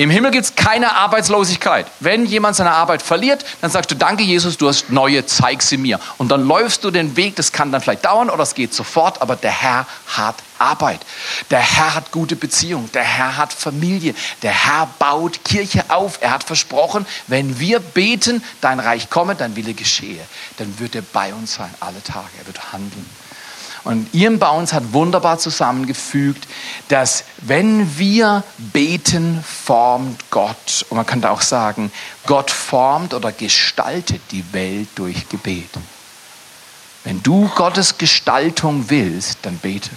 im 0.00 0.08
Himmel 0.08 0.30
gibt 0.30 0.46
es 0.46 0.54
keine 0.54 0.96
Arbeitslosigkeit. 0.96 1.86
Wenn 2.00 2.24
jemand 2.24 2.56
seine 2.56 2.70
Arbeit 2.72 3.02
verliert, 3.02 3.44
dann 3.60 3.70
sagst 3.70 3.90
du, 3.90 3.94
danke 3.94 4.22
Jesus, 4.22 4.56
du 4.56 4.66
hast 4.66 4.88
neue, 4.88 5.26
zeig 5.26 5.60
sie 5.60 5.76
mir. 5.76 6.00
Und 6.16 6.30
dann 6.30 6.48
läufst 6.48 6.84
du 6.84 6.90
den 6.90 7.18
Weg, 7.18 7.36
das 7.36 7.52
kann 7.52 7.70
dann 7.70 7.82
vielleicht 7.82 8.06
dauern 8.06 8.30
oder 8.30 8.42
es 8.42 8.54
geht 8.54 8.72
sofort, 8.72 9.20
aber 9.20 9.36
der 9.36 9.50
Herr 9.50 9.86
hat 10.06 10.36
Arbeit. 10.58 11.00
Der 11.50 11.58
Herr 11.60 11.94
hat 11.96 12.12
gute 12.12 12.34
Beziehungen, 12.34 12.90
der 12.92 13.04
Herr 13.04 13.36
hat 13.36 13.52
Familie, 13.52 14.14
der 14.42 14.52
Herr 14.52 14.88
baut 14.98 15.44
Kirche 15.44 15.84
auf. 15.88 16.16
Er 16.22 16.30
hat 16.30 16.44
versprochen, 16.44 17.04
wenn 17.26 17.60
wir 17.60 17.78
beten, 17.78 18.42
dein 18.62 18.80
Reich 18.80 19.10
komme, 19.10 19.34
dein 19.34 19.54
Wille 19.54 19.74
geschehe, 19.74 20.22
dann 20.56 20.78
wird 20.78 20.94
er 20.94 21.02
bei 21.02 21.34
uns 21.34 21.56
sein 21.56 21.74
alle 21.78 22.02
Tage. 22.02 22.30
Er 22.38 22.46
wird 22.46 22.72
handeln. 22.72 23.19
Und 23.84 24.12
Ian 24.14 24.38
Bounds 24.38 24.72
hat 24.72 24.92
wunderbar 24.92 25.38
zusammengefügt, 25.38 26.46
dass 26.88 27.24
wenn 27.38 27.98
wir 27.98 28.44
beten, 28.58 29.42
formt 29.42 30.30
Gott. 30.30 30.84
Und 30.90 30.96
man 30.96 31.06
könnte 31.06 31.30
auch 31.30 31.40
sagen, 31.40 31.90
Gott 32.26 32.50
formt 32.50 33.14
oder 33.14 33.32
gestaltet 33.32 34.20
die 34.30 34.44
Welt 34.52 34.88
durch 34.96 35.28
Gebet. 35.28 35.70
Wenn 37.04 37.22
du 37.22 37.48
Gottes 37.54 37.96
Gestaltung 37.96 38.90
willst, 38.90 39.38
dann 39.42 39.56
bete. 39.58 39.90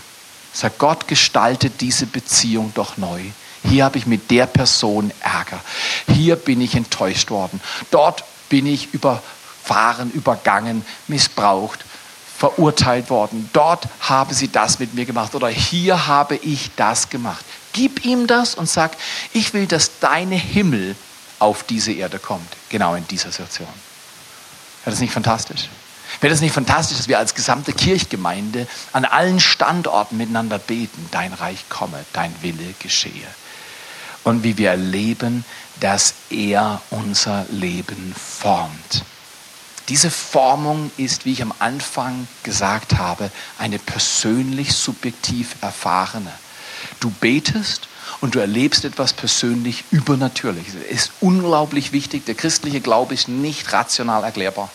Sag, 0.53 0.77
Gott 0.77 1.07
gestaltet 1.07 1.81
diese 1.81 2.05
Beziehung 2.05 2.71
doch 2.75 2.97
neu. 2.97 3.21
Hier 3.63 3.85
habe 3.85 3.97
ich 3.97 4.05
mit 4.05 4.31
der 4.31 4.45
Person 4.45 5.11
Ärger. 5.19 5.59
Hier 6.07 6.35
bin 6.35 6.61
ich 6.61 6.75
enttäuscht 6.75 7.31
worden. 7.31 7.59
Dort 7.91 8.23
bin 8.47 8.65
ich 8.65 8.93
überfahren, 8.93 10.11
übergangen, 10.11 10.85
missbraucht 11.07 11.83
verurteilt 12.43 13.09
worden. 13.09 13.49
Dort 13.53 13.87
haben 14.01 14.33
sie 14.33 14.49
das 14.49 14.77
mit 14.77 14.93
mir 14.93 15.05
gemacht 15.05 15.33
oder 15.33 15.47
hier 15.47 16.07
habe 16.07 16.35
ich 16.35 16.71
das 16.75 17.07
gemacht. 17.07 17.45
Gib 17.71 18.03
ihm 18.03 18.27
das 18.27 18.53
und 18.53 18.67
sag, 18.67 18.97
ich 19.31 19.53
will, 19.53 19.65
dass 19.65 19.99
deine 20.01 20.35
Himmel 20.35 20.97
auf 21.39 21.63
diese 21.63 21.93
Erde 21.93 22.19
kommt, 22.19 22.49
genau 22.67 22.95
in 22.95 23.07
dieser 23.07 23.31
Situation. 23.31 23.69
Wäre 24.83 24.91
das 24.91 24.99
nicht 24.99 25.13
fantastisch? 25.13 25.69
Wäre 26.19 26.33
das 26.33 26.41
nicht 26.41 26.53
fantastisch, 26.53 26.97
dass 26.97 27.07
wir 27.07 27.17
als 27.17 27.33
gesamte 27.33 27.71
Kirchgemeinde 27.71 28.67
an 28.91 29.05
allen 29.05 29.39
Standorten 29.39 30.17
miteinander 30.17 30.59
beten, 30.59 31.07
dein 31.11 31.31
Reich 31.31 31.69
komme, 31.69 32.03
dein 32.11 32.35
Wille 32.41 32.73
geschehe. 32.79 33.27
Und 34.25 34.43
wie 34.43 34.57
wir 34.57 34.71
erleben, 34.71 35.45
dass 35.79 36.13
er 36.29 36.81
unser 36.89 37.45
Leben 37.51 38.13
formt. 38.13 39.05
Diese 39.89 40.09
Formung 40.09 40.91
ist, 40.97 41.25
wie 41.25 41.33
ich 41.33 41.41
am 41.41 41.53
Anfang 41.59 42.27
gesagt 42.43 42.97
habe, 42.97 43.31
eine 43.57 43.79
persönlich 43.79 44.73
subjektiv 44.73 45.55
erfahrene. 45.61 46.31
Du 46.99 47.09
betest 47.09 47.87
und 48.21 48.35
du 48.35 48.39
erlebst 48.39 48.85
etwas 48.85 49.13
persönlich 49.13 49.83
Übernatürliches. 49.91 50.75
Es 50.89 51.05
ist 51.05 51.11
unglaublich 51.19 51.91
wichtig. 51.91 52.25
Der 52.25 52.35
christliche 52.35 52.79
Glaube 52.79 53.13
ist 53.13 53.27
nicht 53.27 53.73
rational 53.73 54.23
erklärbar. 54.23 54.69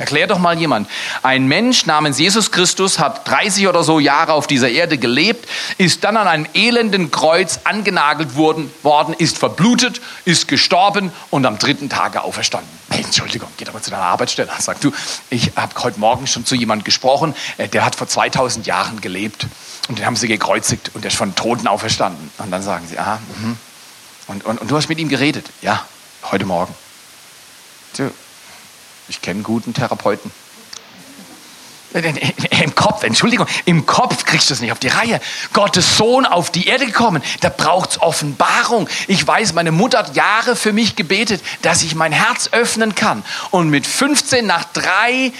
Erklär 0.00 0.26
doch 0.26 0.38
mal 0.38 0.58
jemand. 0.58 0.88
Ein 1.22 1.46
Mensch 1.46 1.84
namens 1.84 2.18
Jesus 2.18 2.50
Christus 2.50 2.98
hat 2.98 3.28
30 3.28 3.68
oder 3.68 3.84
so 3.84 4.00
Jahre 4.00 4.32
auf 4.32 4.46
dieser 4.46 4.70
Erde 4.70 4.96
gelebt, 4.96 5.46
ist 5.76 6.04
dann 6.04 6.16
an 6.16 6.26
einem 6.26 6.46
elenden 6.54 7.10
Kreuz 7.10 7.60
angenagelt 7.64 8.34
worden, 8.34 8.72
worden 8.82 9.14
ist 9.18 9.36
verblutet, 9.36 10.00
ist 10.24 10.48
gestorben 10.48 11.12
und 11.28 11.44
am 11.44 11.58
dritten 11.58 11.90
Tage 11.90 12.22
auferstanden. 12.22 12.70
Hey, 12.88 13.04
Entschuldigung, 13.04 13.50
geht 13.58 13.68
aber 13.68 13.82
zu 13.82 13.90
deiner 13.90 14.04
Arbeitsstelle. 14.04 14.50
Sag 14.58 14.80
du, 14.80 14.90
ich 15.28 15.52
habe 15.54 15.74
heute 15.82 16.00
Morgen 16.00 16.26
schon 16.26 16.46
zu 16.46 16.54
jemandem 16.54 16.84
gesprochen, 16.84 17.34
äh, 17.58 17.68
der 17.68 17.84
hat 17.84 17.94
vor 17.94 18.08
2000 18.08 18.66
Jahren 18.66 19.02
gelebt 19.02 19.48
und 19.88 19.98
den 19.98 20.06
haben 20.06 20.16
sie 20.16 20.28
gekreuzigt 20.28 20.92
und 20.94 21.04
der 21.04 21.10
ist 21.10 21.18
von 21.18 21.34
Toten 21.34 21.68
auferstanden. 21.68 22.30
Und 22.38 22.50
dann 22.50 22.62
sagen 22.62 22.86
sie, 22.88 22.96
mh. 22.96 23.18
und, 24.28 24.46
und, 24.46 24.62
und 24.62 24.70
du 24.70 24.76
hast 24.78 24.88
mit 24.88 24.98
ihm 24.98 25.10
geredet. 25.10 25.50
Ja, 25.60 25.84
heute 26.30 26.46
Morgen. 26.46 26.74
So, 27.92 28.10
ich 29.10 29.20
kenne 29.20 29.42
guten 29.42 29.74
Therapeuten. 29.74 30.30
Im 32.62 32.74
Kopf, 32.76 33.02
Entschuldigung, 33.02 33.48
im 33.64 33.84
Kopf 33.84 34.24
kriegst 34.24 34.48
du 34.48 34.54
es 34.54 34.60
nicht 34.60 34.70
auf 34.70 34.78
die 34.78 34.88
Reihe. 34.88 35.20
Gottes 35.52 35.96
Sohn 35.96 36.24
auf 36.24 36.50
die 36.52 36.68
Erde 36.68 36.86
gekommen, 36.86 37.20
da 37.40 37.48
braucht 37.48 37.90
es 37.90 38.00
Offenbarung. 38.00 38.88
Ich 39.08 39.26
weiß, 39.26 39.54
meine 39.54 39.72
Mutter 39.72 39.98
hat 39.98 40.14
Jahre 40.14 40.54
für 40.54 40.72
mich 40.72 40.94
gebetet, 40.94 41.42
dass 41.62 41.82
ich 41.82 41.96
mein 41.96 42.12
Herz 42.12 42.50
öffnen 42.52 42.94
kann. 42.94 43.24
Und 43.50 43.70
mit 43.70 43.88
15 43.88 44.46
nach 44.46 44.64
drei, 44.72 45.32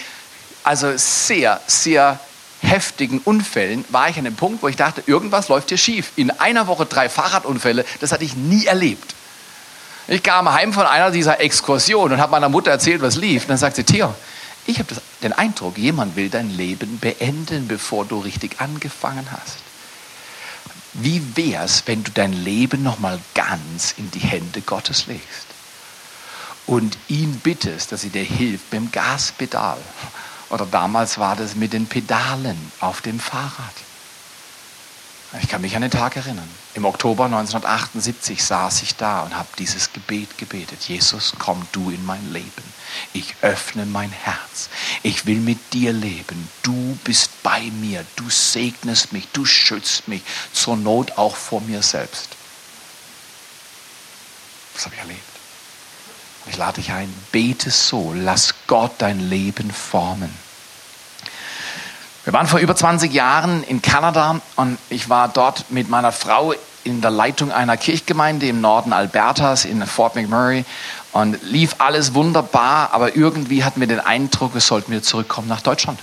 also 0.65 0.97
sehr, 0.97 1.61
sehr 1.69 2.19
heftigen 2.63 3.21
Unfällen, 3.21 3.85
war 3.91 4.09
ich 4.09 4.19
an 4.19 4.25
dem 4.25 4.35
Punkt, 4.35 4.65
wo 4.65 4.67
ich 4.69 4.77
dachte, 4.77 5.05
irgendwas 5.07 5.47
läuft 5.47 5.69
hier 5.69 5.79
schief. 5.79 6.11
In 6.17 6.33
einer 6.33 6.67
Woche 6.67 6.85
drei 6.85 7.09
Fahrradunfälle, 7.09 7.85
das 8.01 8.11
hatte 8.11 8.25
ich 8.25 8.35
nie 8.35 8.67
erlebt. 8.67 9.15
Ich 10.11 10.25
kam 10.25 10.53
heim 10.53 10.73
von 10.73 10.87
einer 10.87 11.13
dieser 11.13 11.39
Exkursionen 11.39 12.15
und 12.15 12.21
habe 12.21 12.33
meiner 12.33 12.49
Mutter 12.49 12.73
erzählt, 12.73 13.01
was 13.01 13.15
lief. 13.15 13.43
Und 13.43 13.51
dann 13.51 13.59
sagt 13.59 13.77
sie, 13.77 13.85
Theo, 13.85 14.13
ich 14.67 14.81
habe 14.81 14.89
den 15.23 15.33
Eindruck, 15.33 15.79
jemand 15.79 16.17
will 16.17 16.29
dein 16.29 16.51
Leben 16.51 16.99
beenden, 16.99 17.69
bevor 17.69 18.05
du 18.05 18.19
richtig 18.19 18.61
angefangen 18.61 19.25
hast. 19.31 19.59
Wie 20.95 21.23
wär's, 21.37 21.85
wenn 21.87 22.03
du 22.03 22.11
dein 22.11 22.33
Leben 22.33 22.83
nochmal 22.83 23.21
ganz 23.37 23.95
in 23.99 24.11
die 24.11 24.19
Hände 24.19 24.63
Gottes 24.63 25.07
legst 25.07 25.47
und 26.67 26.99
ihn 27.07 27.39
bittest, 27.39 27.93
dass 27.93 28.03
er 28.03 28.11
dir 28.11 28.25
hilft 28.25 28.73
mit 28.73 28.83
dem 28.83 28.91
Gaspedal? 28.91 29.79
Oder 30.49 30.67
damals 30.67 31.19
war 31.19 31.37
das 31.37 31.55
mit 31.55 31.73
den 31.73 31.87
Pedalen 31.87 32.59
auf 32.81 33.01
dem 33.01 33.21
Fahrrad. 33.21 33.75
Ich 35.41 35.49
kann 35.49 35.61
mich 35.61 35.77
an 35.77 35.83
den 35.83 35.93
Tag 35.93 36.17
erinnern. 36.17 36.49
Im 36.75 36.85
Oktober 36.85 37.25
1978 37.25 38.45
saß 38.45 38.83
ich 38.83 38.95
da 38.95 39.23
und 39.23 39.37
habe 39.37 39.49
dieses 39.59 39.93
Gebet 39.93 40.39
gebetet. 40.39 40.83
Jesus, 40.83 41.33
komm 41.37 41.67
du 41.73 41.91
in 41.91 42.05
mein 42.07 42.33
Leben. 42.33 42.63
Ich 43.13 43.35
öffne 43.43 43.87
mein 43.87 44.11
Herz. 44.13 44.69
Ich 45.03 45.27
will 45.27 45.41
mit 45.41 45.73
dir 45.73 45.93
leben. 45.93 46.49
Du 46.63 46.97
bist 47.03 47.43
bei 47.43 47.63
mir. 47.81 48.07
Du 48.15 48.31
segnest 48.31 49.13
mich. 49.13 49.27
Du 49.33 49.45
schützt 49.45 50.07
mich. 50.07 50.23
Zur 50.53 50.77
Not 50.77 51.19
auch 51.19 51.35
vor 51.35 51.61
mir 51.61 51.83
selbst. 51.83 52.29
Das 54.75 54.85
habe 54.85 54.95
ich 54.95 55.01
erlebt. 55.01 55.21
Ich 56.47 56.57
lade 56.57 56.81
dich 56.81 56.93
ein. 56.93 57.13
Bete 57.33 57.71
so. 57.71 58.13
Lass 58.15 58.55
Gott 58.69 58.93
dein 58.99 59.29
Leben 59.29 59.73
formen. 59.73 60.33
Wir 62.25 62.35
waren 62.35 62.47
vor 62.47 62.61
über 62.61 62.77
20 62.77 63.15
Jahren 63.15 63.63
in 63.63 63.81
Kanada 63.81 64.43
und 64.57 64.77
ich 64.91 65.09
war 65.09 65.29
dort 65.29 65.71
mit 65.71 65.89
meiner 65.89 66.13
Frau 66.13 66.53
in 66.85 67.01
der 67.01 67.11
Leitung 67.11 67.51
einer 67.51 67.79
Kirchgemeinde 67.79 68.47
im 68.47 68.61
Norden 68.61 68.93
Albertas 68.93 69.65
in 69.65 69.87
Fort 69.87 70.17
McMurray 70.17 70.67
und 71.13 71.43
lief 71.43 71.77
alles 71.79 72.13
wunderbar, 72.13 72.91
aber 72.93 73.17
irgendwie 73.17 73.65
hatten 73.65 73.81
wir 73.81 73.87
den 73.87 74.01
Eindruck, 74.01 74.53
wir 74.53 74.61
sollten 74.61 74.93
wieder 74.93 75.03
zurückkommen 75.03 75.49
nach 75.49 75.63
Deutschland. 75.63 75.99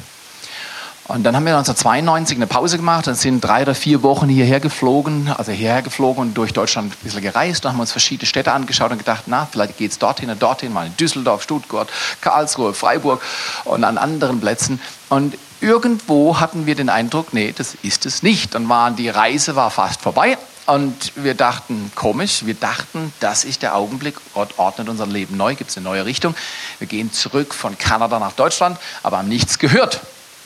Und 1.08 1.24
dann 1.24 1.36
haben 1.36 1.46
wir 1.46 1.56
1992 1.56 2.38
eine 2.38 2.48
Pause 2.48 2.78
gemacht 2.78 3.08
und 3.08 3.16
sind 3.16 3.40
drei 3.40 3.62
oder 3.62 3.76
vier 3.76 4.02
Wochen 4.04 4.28
hierher 4.28 4.60
geflogen, 4.60 5.32
also 5.38 5.52
hierher 5.52 5.82
geflogen 5.82 6.22
und 6.22 6.34
durch 6.34 6.52
Deutschland 6.52 6.92
ein 6.92 6.98
bisschen 7.02 7.22
gereist. 7.22 7.64
Da 7.64 7.70
haben 7.70 7.78
wir 7.78 7.82
uns 7.82 7.94
verschiedene 7.94 8.28
Städte 8.28 8.52
angeschaut 8.52 8.92
und 8.92 8.98
gedacht, 8.98 9.24
na, 9.28 9.48
vielleicht 9.50 9.78
geht 9.78 9.92
es 9.92 10.00
dorthin 10.00 10.30
und 10.30 10.42
dorthin, 10.42 10.74
mal 10.74 10.88
in 10.88 10.98
Düsseldorf, 10.98 11.44
Stuttgart, 11.44 11.88
Karlsruhe, 12.20 12.74
Freiburg 12.74 13.22
und 13.64 13.86
an 13.86 13.98
anderen 13.98 14.42
Plätzen. 14.42 14.82
Und 15.08 15.38
irgendwo 15.62 16.40
hatten 16.40 16.66
wir 16.66 16.76
den 16.76 16.90
Eindruck, 16.90 17.34
nee, 17.34 17.54
das 17.56 17.76
ist 17.84 18.06
es 18.06 18.24
nicht. 18.24 18.56
Dann 18.56 18.70
war 18.70 18.92
die 18.92 19.10
Reise 19.10 19.56
war 19.56 19.72
fast 19.72 20.02
vorbei 20.02 20.38
und 20.68 21.14
wir 21.16 21.34
dachten, 21.34 21.92
komisch, 21.96 22.46
wir 22.46 22.54
dachten, 22.54 23.14
das 23.20 23.46
ist 23.46 23.62
der 23.62 23.76
Augenblick, 23.76 24.16
Gott 24.34 24.58
ordnet 24.58 24.90
unser 24.90 25.08
Leben 25.08 25.38
neu, 25.38 25.56
gibt 25.56 25.70
es 25.70 25.78
eine 25.78 25.86
neue 25.86 26.06
Richtung. 26.06 26.36
Wir 26.80 26.88
gehen 26.88 27.14
zurück 27.14 27.54
von 27.54 27.78
Kanada 27.78 28.20
nach 28.20 28.34
Deutschland, 28.34 28.78
aber 29.02 29.20
haben 29.20 29.30
nichts 29.30 29.60
gehört. 29.60 30.02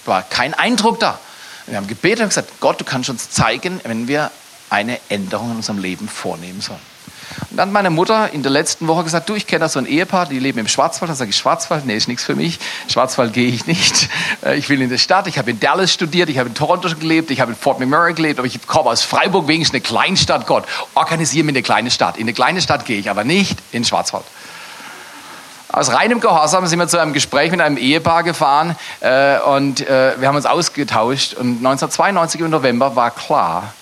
War 0.06 0.21
kein 0.21 0.54
Eindruck 0.54 1.00
da. 1.00 1.19
Wir 1.65 1.78
haben 1.78 1.88
gebetet 1.88 2.21
und 2.21 2.30
gesagt, 2.30 2.60
Gott, 2.60 2.80
du 2.80 2.84
kannst 2.84 3.10
uns 3.10 3.32
zeigen, 3.32 3.82
wenn 3.84 4.08
wir 4.08 4.32
eine 4.69 5.00
Änderung 5.10 5.52
in 5.52 5.58
unserem 5.58 5.80
Leben 5.80 6.08
vornehmen 6.08 6.62
sollen. 6.62 6.90
Und 7.49 7.57
dann 7.57 7.69
hat 7.69 7.73
meine 7.73 7.89
Mutter 7.89 8.31
in 8.33 8.43
der 8.43 8.51
letzten 8.51 8.87
Woche 8.87 9.03
gesagt, 9.03 9.29
du, 9.29 9.35
ich 9.35 9.47
kenne 9.47 9.61
da 9.61 9.69
so 9.69 9.79
ein 9.79 9.85
Ehepaar, 9.85 10.25
die 10.25 10.39
leben 10.39 10.59
im 10.59 10.67
Schwarzwald. 10.67 11.09
Dann 11.09 11.15
sage 11.15 11.29
ich, 11.29 11.37
Schwarzwald? 11.37 11.85
Nee, 11.85 11.95
ist 11.95 12.07
nichts 12.07 12.23
für 12.23 12.35
mich. 12.35 12.59
Schwarzwald 12.87 13.33
gehe 13.33 13.47
ich 13.47 13.65
nicht. 13.67 14.09
Äh, 14.43 14.55
ich 14.55 14.69
will 14.69 14.81
in 14.81 14.89
die 14.89 14.97
Stadt. 14.97 15.27
Ich 15.27 15.37
habe 15.37 15.51
in 15.51 15.59
Dallas 15.59 15.91
studiert, 15.91 16.29
ich 16.29 16.39
habe 16.39 16.49
in 16.49 16.55
Toronto 16.55 16.87
gelebt, 16.95 17.29
ich 17.31 17.41
habe 17.41 17.51
in 17.51 17.57
Fort 17.57 17.79
McMurray 17.79 18.13
gelebt, 18.13 18.39
aber 18.39 18.47
ich 18.47 18.65
komme 18.65 18.89
aus 18.89 19.03
Freiburg, 19.03 19.47
wenigstens 19.47 19.75
eine 19.75 19.82
Kleinstadt. 19.82 20.47
Gott, 20.47 20.65
organisiere 20.95 21.43
mir 21.43 21.51
eine 21.51 21.61
kleine 21.61 21.91
Stadt. 21.91 22.17
In 22.17 22.23
eine 22.23 22.34
kleine 22.34 22.61
Stadt 22.61 22.86
gehe 22.86 22.97
ich, 22.97 23.09
aber 23.09 23.23
nicht 23.23 23.59
in 23.71 23.84
Schwarzwald. 23.84 24.23
Aus 25.73 25.93
reinem 25.93 26.19
Gehorsam 26.19 26.67
sind 26.67 26.79
wir 26.79 26.88
zu 26.89 26.99
einem 26.99 27.13
Gespräch 27.13 27.49
mit 27.51 27.61
einem 27.61 27.77
Ehepaar 27.77 28.23
gefahren 28.23 28.75
äh, 28.99 29.39
und 29.39 29.79
äh, 29.79 30.19
wir 30.19 30.27
haben 30.27 30.36
uns 30.36 30.45
ausgetauscht. 30.45 31.34
Und 31.34 31.57
1992 31.57 32.41
im 32.41 32.49
November 32.49 32.97
war 32.97 33.11
klar, 33.11 33.73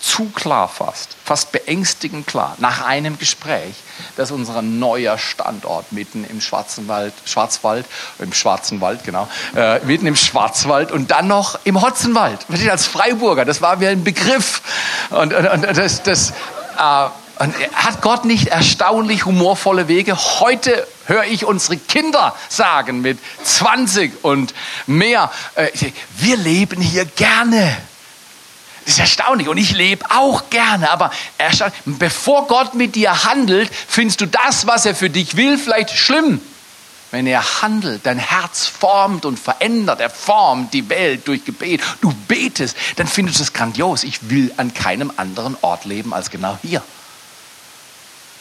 zu 0.00 0.26
klar 0.30 0.68
fast, 0.68 1.16
fast 1.24 1.52
beängstigend 1.52 2.26
klar, 2.26 2.56
nach 2.58 2.84
einem 2.84 3.18
Gespräch, 3.18 3.74
dass 4.16 4.30
unser 4.30 4.62
neuer 4.62 5.18
Standort 5.18 5.92
mitten 5.92 6.24
im 6.24 6.40
Schwarzen 6.40 6.88
Wald, 6.88 7.14
Schwarzwald, 7.24 7.86
im 8.18 8.32
Schwarzen 8.32 8.80
Wald, 8.80 9.04
genau, 9.04 9.28
äh, 9.56 9.78
mitten 9.80 10.06
im 10.06 10.16
Schwarzwald 10.16 10.92
und 10.92 11.10
dann 11.10 11.28
noch 11.28 11.58
im 11.64 11.80
Hotzenwald, 11.80 12.46
als 12.70 12.86
Freiburger, 12.86 13.44
das 13.44 13.62
war 13.62 13.76
mir 13.76 13.90
ein 13.90 14.04
Begriff. 14.04 14.62
Und, 15.10 15.32
und, 15.32 15.46
und 15.46 15.76
das, 15.76 16.02
das 16.02 16.30
äh, 16.30 17.08
und 17.38 17.54
hat 17.74 18.00
Gott 18.00 18.24
nicht 18.24 18.48
erstaunlich 18.48 19.24
humorvolle 19.24 19.88
Wege? 19.88 20.16
Heute 20.16 20.86
höre 21.06 21.24
ich 21.24 21.44
unsere 21.44 21.76
Kinder 21.76 22.34
sagen 22.48 23.00
mit 23.00 23.18
20 23.42 24.24
und 24.24 24.54
mehr, 24.86 25.30
äh, 25.56 25.68
wir 26.16 26.36
leben 26.36 26.80
hier 26.80 27.04
gerne. 27.04 27.76
Das 28.84 28.94
ist 28.94 29.00
erstaunlich 29.00 29.48
und 29.48 29.56
ich 29.56 29.72
lebe 29.72 30.04
auch 30.10 30.50
gerne, 30.50 30.90
aber 30.90 31.10
bevor 31.84 32.46
Gott 32.46 32.74
mit 32.74 32.94
dir 32.94 33.24
handelt, 33.24 33.70
findest 33.72 34.20
du 34.20 34.26
das, 34.26 34.66
was 34.66 34.84
er 34.84 34.94
für 34.94 35.08
dich 35.08 35.36
will, 35.36 35.56
vielleicht 35.56 35.90
schlimm. 35.90 36.40
Wenn 37.10 37.26
er 37.26 37.62
handelt, 37.62 38.04
dein 38.04 38.18
Herz 38.18 38.66
formt 38.66 39.24
und 39.24 39.38
verändert, 39.38 40.00
er 40.00 40.10
formt 40.10 40.74
die 40.74 40.88
Welt 40.88 41.28
durch 41.28 41.44
Gebet, 41.44 41.80
du 42.00 42.12
betest, 42.12 42.76
dann 42.96 43.06
findest 43.06 43.38
du 43.38 43.44
es 43.44 43.52
grandios. 43.52 44.02
Ich 44.02 44.28
will 44.30 44.52
an 44.56 44.74
keinem 44.74 45.12
anderen 45.16 45.56
Ort 45.62 45.84
leben 45.84 46.12
als 46.12 46.30
genau 46.30 46.58
hier. 46.60 46.82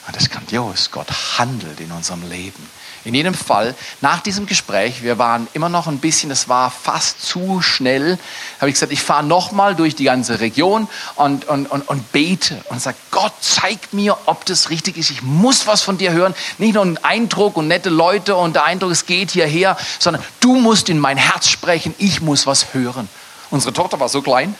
Und 0.07 0.15
das 0.15 0.23
ist 0.23 0.31
grandios. 0.31 0.89
Gott 0.91 1.07
handelt 1.37 1.79
in 1.79 1.91
unserem 1.91 2.27
Leben. 2.29 2.67
In 3.05 3.13
jedem 3.13 3.33
Fall, 3.33 3.75
nach 3.99 4.21
diesem 4.21 4.45
Gespräch, 4.45 5.03
wir 5.03 5.17
waren 5.17 5.47
immer 5.53 5.67
noch 5.67 5.87
ein 5.87 5.99
bisschen, 5.99 6.31
es 6.31 6.47
war 6.47 6.71
fast 6.71 7.21
zu 7.21 7.61
schnell, 7.61 8.17
habe 8.59 8.69
ich 8.69 8.75
gesagt, 8.75 8.93
ich 8.93 9.01
fahre 9.01 9.25
nochmal 9.25 9.75
durch 9.75 9.95
die 9.95 10.05
ganze 10.05 10.39
Region 10.39 10.87
und, 11.15 11.45
und, 11.45 11.69
und, 11.69 11.81
und 11.87 12.11
bete 12.13 12.63
und 12.69 12.81
sage, 12.81 12.95
Gott, 13.11 13.33
zeig 13.41 13.91
mir, 13.91 14.17
ob 14.25 14.45
das 14.45 14.69
richtig 14.69 14.95
ist. 14.95 15.11
Ich 15.11 15.21
muss 15.21 15.67
was 15.67 15.81
von 15.81 15.97
dir 15.97 16.13
hören. 16.13 16.33
Nicht 16.57 16.75
nur 16.75 16.85
ein 16.85 16.97
Eindruck 17.03 17.57
und 17.57 17.67
nette 17.67 17.89
Leute 17.89 18.35
und 18.37 18.55
der 18.55 18.63
Eindruck, 18.63 18.91
es 18.91 19.05
geht 19.05 19.31
hierher, 19.31 19.75
sondern 19.99 20.23
du 20.39 20.55
musst 20.55 20.87
in 20.87 20.99
mein 20.99 21.17
Herz 21.17 21.49
sprechen. 21.49 21.93
Ich 21.97 22.21
muss 22.21 22.47
was 22.47 22.73
hören. 22.73 23.09
Unsere 23.49 23.73
Tochter 23.73 23.99
war 23.99 24.07
so 24.07 24.21
klein, 24.21 24.55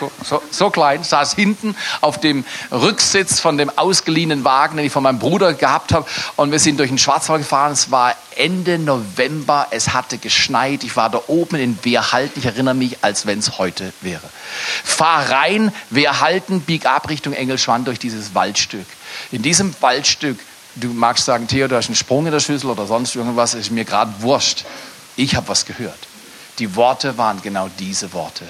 so, 0.00 0.10
so, 0.24 0.42
so 0.50 0.70
klein, 0.70 1.04
saß 1.04 1.34
hinten 1.34 1.76
auf 2.00 2.18
dem 2.18 2.44
Rücksitz 2.72 3.38
von 3.38 3.58
dem 3.58 3.70
ausgeliehenen 3.76 4.44
Wagen, 4.44 4.76
den 4.78 4.86
ich 4.86 4.92
von 4.92 5.02
meinem 5.02 5.18
Bruder 5.18 5.52
gehabt 5.52 5.92
habe. 5.92 6.06
Und 6.36 6.50
wir 6.50 6.58
sind 6.58 6.78
durch 6.78 6.88
den 6.88 6.98
Schwarzwald 6.98 7.42
gefahren. 7.42 7.72
Es 7.72 7.90
war 7.90 8.14
Ende 8.36 8.78
November, 8.78 9.66
es 9.70 9.92
hatte 9.92 10.18
geschneit. 10.18 10.82
Ich 10.84 10.96
war 10.96 11.10
da 11.10 11.20
oben 11.26 11.56
in 11.56 11.78
Wehrhalten. 11.82 12.40
Ich 12.40 12.46
erinnere 12.46 12.74
mich, 12.74 12.98
als 13.02 13.26
wenn 13.26 13.38
es 13.38 13.58
heute 13.58 13.92
wäre. 14.00 14.22
Fahr 14.82 15.30
rein, 15.30 15.72
Wehrhalten, 15.90 16.62
bieg 16.62 16.86
ab 16.86 17.08
Richtung 17.08 17.34
Engelschwand 17.34 17.86
durch 17.86 17.98
dieses 17.98 18.34
Waldstück. 18.34 18.86
In 19.30 19.42
diesem 19.42 19.74
Waldstück, 19.80 20.38
du 20.76 20.88
magst 20.88 21.26
sagen, 21.26 21.46
Theo, 21.46 21.68
du 21.68 21.76
hast 21.76 21.86
einen 21.86 21.96
Sprung 21.96 22.26
in 22.26 22.32
der 22.32 22.40
Schüssel 22.40 22.70
oder 22.70 22.86
sonst 22.86 23.14
irgendwas, 23.14 23.54
ist 23.54 23.70
mir 23.70 23.84
gerade 23.84 24.12
wurscht. 24.20 24.64
Ich 25.16 25.34
habe 25.36 25.48
was 25.48 25.66
gehört. 25.66 25.98
Die 26.58 26.76
Worte 26.76 27.18
waren 27.18 27.42
genau 27.42 27.68
diese 27.78 28.12
Worte. 28.12 28.46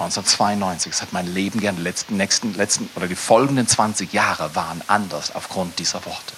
1992. 0.00 0.92
Es 0.92 1.02
hat 1.02 1.12
mein 1.12 1.32
Leben 1.32 1.60
gern, 1.60 1.76
die 1.76 1.82
letzten, 1.82 2.16
nächsten, 2.16 2.54
letzten 2.54 2.88
oder 2.96 3.06
die 3.06 3.16
folgenden 3.16 3.66
20 3.66 4.12
Jahre 4.12 4.54
waren 4.54 4.82
anders 4.86 5.34
aufgrund 5.34 5.78
dieser 5.78 6.04
Worte. 6.06 6.34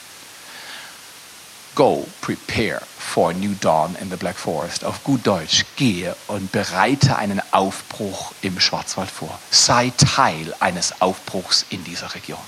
Go, 1.75 2.07
prepare 2.21 2.83
for 2.99 3.31
a 3.31 3.33
new 3.33 3.55
dawn 3.61 3.97
in 4.01 4.11
the 4.11 4.17
Black 4.17 4.37
Forest. 4.37 4.85
Auf 4.85 5.03
gut 5.05 5.27
Deutsch, 5.27 5.65
gehe 5.77 6.15
und 6.27 6.53
bereite 6.53 7.17
einen 7.17 7.41
Aufbruch 7.51 8.33
im 8.43 8.61
Schwarzwald 8.61 9.11
vor. 9.11 9.39
Sei 9.51 9.91
Teil 9.97 10.55
eines 10.61 11.01
Aufbruchs 11.01 11.65
in 11.71 11.83
dieser 11.85 12.15
Region. 12.15 12.39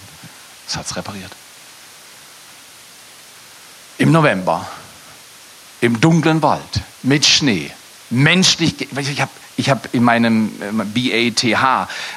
Das 0.67 0.77
hat 0.77 0.87
es 0.87 0.97
repariert. 0.97 1.33
Im 3.97 4.13
November, 4.13 4.69
im 5.81 6.01
dunklen 6.01 6.43
Wald, 6.43 6.81
mit 7.03 7.25
Schnee, 7.25 7.71
menschlich, 8.11 8.81
ich 8.81 9.21
habe 9.21 9.31
ich 9.57 9.71
habe 9.71 9.89
in 9.93 10.03
meinem 10.03 10.51
BATH 10.95 11.45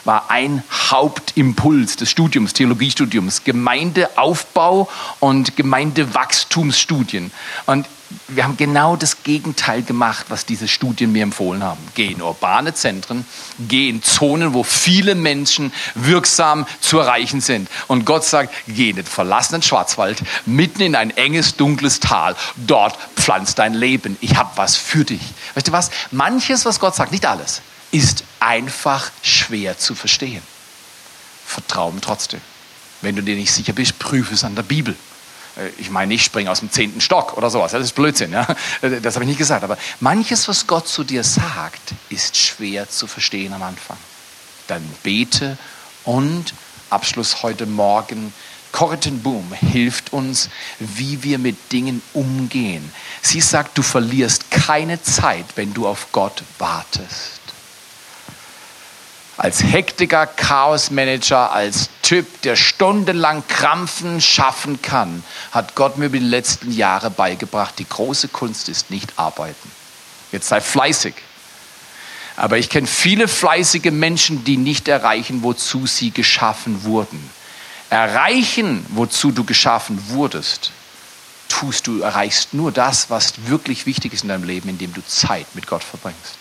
war 0.06 0.30
ein 0.30 0.64
Hauptimpuls 0.72 1.96
des 1.96 2.10
Studiums, 2.10 2.54
Theologiestudiums, 2.54 3.44
Gemeindeaufbau 3.44 4.90
und 5.20 5.56
Gemeindewachstumsstudien. 5.56 7.32
Und 7.66 7.86
wir 8.30 8.44
haben 8.44 8.56
genau 8.56 8.96
das 8.96 9.24
Gegenteil 9.24 9.84
gemacht, 9.84 10.28
was 10.30 10.46
diese 10.46 10.68
Studien 10.68 11.12
mir 11.12 11.24
empfohlen 11.24 11.64
haben. 11.64 11.80
Geh 11.94 12.08
in 12.08 12.22
urbane 12.22 12.74
Zentren, 12.74 13.26
geh 13.60 13.90
in 13.90 14.02
Zonen, 14.02 14.54
wo 14.54 14.64
viele 14.64 15.16
Menschen 15.16 15.74
wirksam 15.96 16.66
zu 16.80 17.00
erreichen 17.00 17.42
sind. 17.42 17.70
Und 17.88 18.06
Gott 18.06 18.24
sagt, 18.24 18.54
geh 18.68 18.92
in 18.92 18.96
den 18.96 19.06
verlassenen 19.06 19.62
Schwarzwald, 19.62 20.22
mitten 20.46 20.82
in 20.82 20.96
ein 20.96 21.16
enges, 21.16 21.56
dunkles 21.56 22.00
Tal. 22.00 22.36
Dort 22.56 22.98
pflanzt 23.16 23.60
dein 23.60 23.74
Leben. 23.74 24.18
Ich 24.22 24.36
habe 24.36 24.52
was 24.56 24.78
für 24.78 25.04
dich. 25.04 25.22
Weißt 25.56 25.68
du 25.68 25.72
was? 25.74 25.90
Manches, 26.12 26.66
was 26.66 26.80
Gott 26.80 26.96
sagt, 26.96 27.12
nicht 27.12 27.26
alles, 27.26 27.62
ist 27.92 28.24
einfach 28.40 29.12
schwer 29.22 29.78
zu 29.78 29.96
verstehen. 29.96 30.42
Vertraue 31.46 31.94
trotzdem. 32.02 32.42
Wenn 33.02 33.16
du 33.16 33.22
dir 33.22 33.36
nicht 33.36 33.52
sicher 33.52 33.74
bist, 33.74 34.00
prüfe 34.00 34.34
es 34.34 34.44
an 34.44 34.56
der 34.56 34.64
Bibel. 34.64 34.96
Äh, 35.58 35.70
ich 35.78 35.90
meine, 35.90 36.14
ich 36.14 36.24
springe 36.24 36.52
aus 36.52 36.60
dem 36.60 36.72
zehnten 36.72 37.02
Stock 37.02 37.38
oder 37.38 37.50
sowas. 37.50 37.72
Das 37.72 37.84
ist 37.84 37.96
Blödsinn. 37.96 38.32
Ja? 38.32 38.48
Äh, 38.82 39.02
das 39.02 39.16
habe 39.16 39.26
ich 39.26 39.30
nicht 39.30 39.38
gesagt. 39.38 39.64
Aber 39.64 39.78
manches, 40.00 40.48
was 40.48 40.68
Gott 40.68 40.88
zu 40.88 41.04
dir 41.04 41.24
sagt, 41.24 41.94
ist 42.10 42.38
schwer 42.38 42.90
zu 42.90 43.08
verstehen 43.08 43.54
am 43.54 43.64
Anfang. 43.64 43.98
Dann 44.68 44.84
bete 45.04 45.58
und 46.04 46.54
Abschluss 46.90 47.44
heute 47.44 47.66
Morgen. 47.66 48.34
Corrigan 48.72 49.22
Boom 49.22 49.54
hilft 49.54 50.14
uns, 50.14 50.50
wie 50.80 51.24
wir 51.24 51.40
mit 51.40 51.72
Dingen 51.72 52.02
umgehen. 52.14 52.92
Sie 53.22 53.42
sagt, 53.42 53.78
du 53.78 53.82
verlierst 53.82 54.52
keine 54.52 55.02
Zeit, 55.02 55.46
wenn 55.56 55.74
du 55.74 55.88
auf 55.88 56.08
Gott 56.12 56.44
wartest 56.60 57.37
als 59.38 59.64
Hektiker, 59.64 60.26
Chaosmanager, 60.26 61.52
als 61.52 61.90
Typ, 62.02 62.42
der 62.42 62.56
stundenlang 62.56 63.44
Krampfen 63.48 64.20
schaffen 64.20 64.82
kann, 64.82 65.24
hat 65.52 65.76
Gott 65.76 65.98
mir 65.98 66.08
über 66.08 66.18
die 66.18 66.26
letzten 66.26 66.72
Jahre 66.72 67.12
beigebracht, 67.12 67.76
die 67.78 67.88
große 67.88 68.30
Kunst 68.30 68.68
ist 68.68 68.90
nicht 68.90 69.14
arbeiten. 69.18 69.72
Jetzt 70.32 70.48
sei 70.50 70.60
fleißig. 70.60 71.14
Aber 72.36 72.58
ich 72.58 72.70
kenne 72.70 72.88
viele 72.88 73.28
fleißige 73.28 73.92
Menschen, 73.92 74.44
die 74.44 74.58
nicht 74.58 74.88
erreichen, 74.88 75.44
wozu 75.44 75.86
sie 75.86 76.12
geschaffen 76.12 76.84
wurden. 76.84 77.30
Erreichen, 77.90 78.86
wozu 78.90 79.32
du 79.32 79.44
geschaffen 79.44 80.02
wurdest, 80.10 80.72
tust 81.48 81.88
du, 81.88 82.02
erreichst 82.02 82.54
nur 82.54 82.72
das, 82.72 83.10
was 83.10 83.48
wirklich 83.48 83.86
wichtig 83.86 84.14
ist 84.14 84.24
in 84.24 84.30
deinem 84.30 84.44
Leben, 84.44 84.70
indem 84.70 84.94
du 84.94 85.06
Zeit 85.06 85.48
mit 85.54 85.68
Gott 85.68 85.84
verbringst 85.84 86.38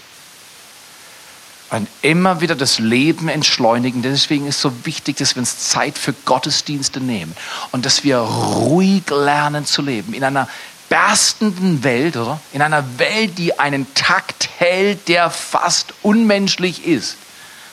und 1.71 1.89
immer 2.03 2.41
wieder 2.41 2.55
das 2.55 2.79
Leben 2.79 3.29
entschleunigen. 3.29 4.03
Deswegen 4.03 4.47
ist 4.47 4.57
es 4.57 4.63
so 4.63 4.73
wichtig, 4.85 5.17
dass 5.17 5.35
wir 5.35 5.41
uns 5.41 5.69
Zeit 5.69 5.99
für 5.99 6.13
Gottesdienste 6.13 7.01
nehmen 7.01 7.35
und 7.73 7.85
dass 7.85 8.05
wir 8.05 8.19
ruhig 8.19 9.03
lernen 9.11 9.67
zu 9.67 9.83
leben 9.83 10.15
in 10.15 10.23
einer 10.23 10.49
berstenden 10.89 11.83
Welt, 11.83 12.17
oder? 12.17 12.41
In 12.53 12.63
einer 12.63 12.85
Welt, 12.99 13.39
die 13.39 13.59
einen 13.59 13.93
Takt 13.95 14.49
hält, 14.59 15.09
der 15.09 15.31
fast 15.31 15.95
unmenschlich 16.03 16.87
ist. 16.87 17.17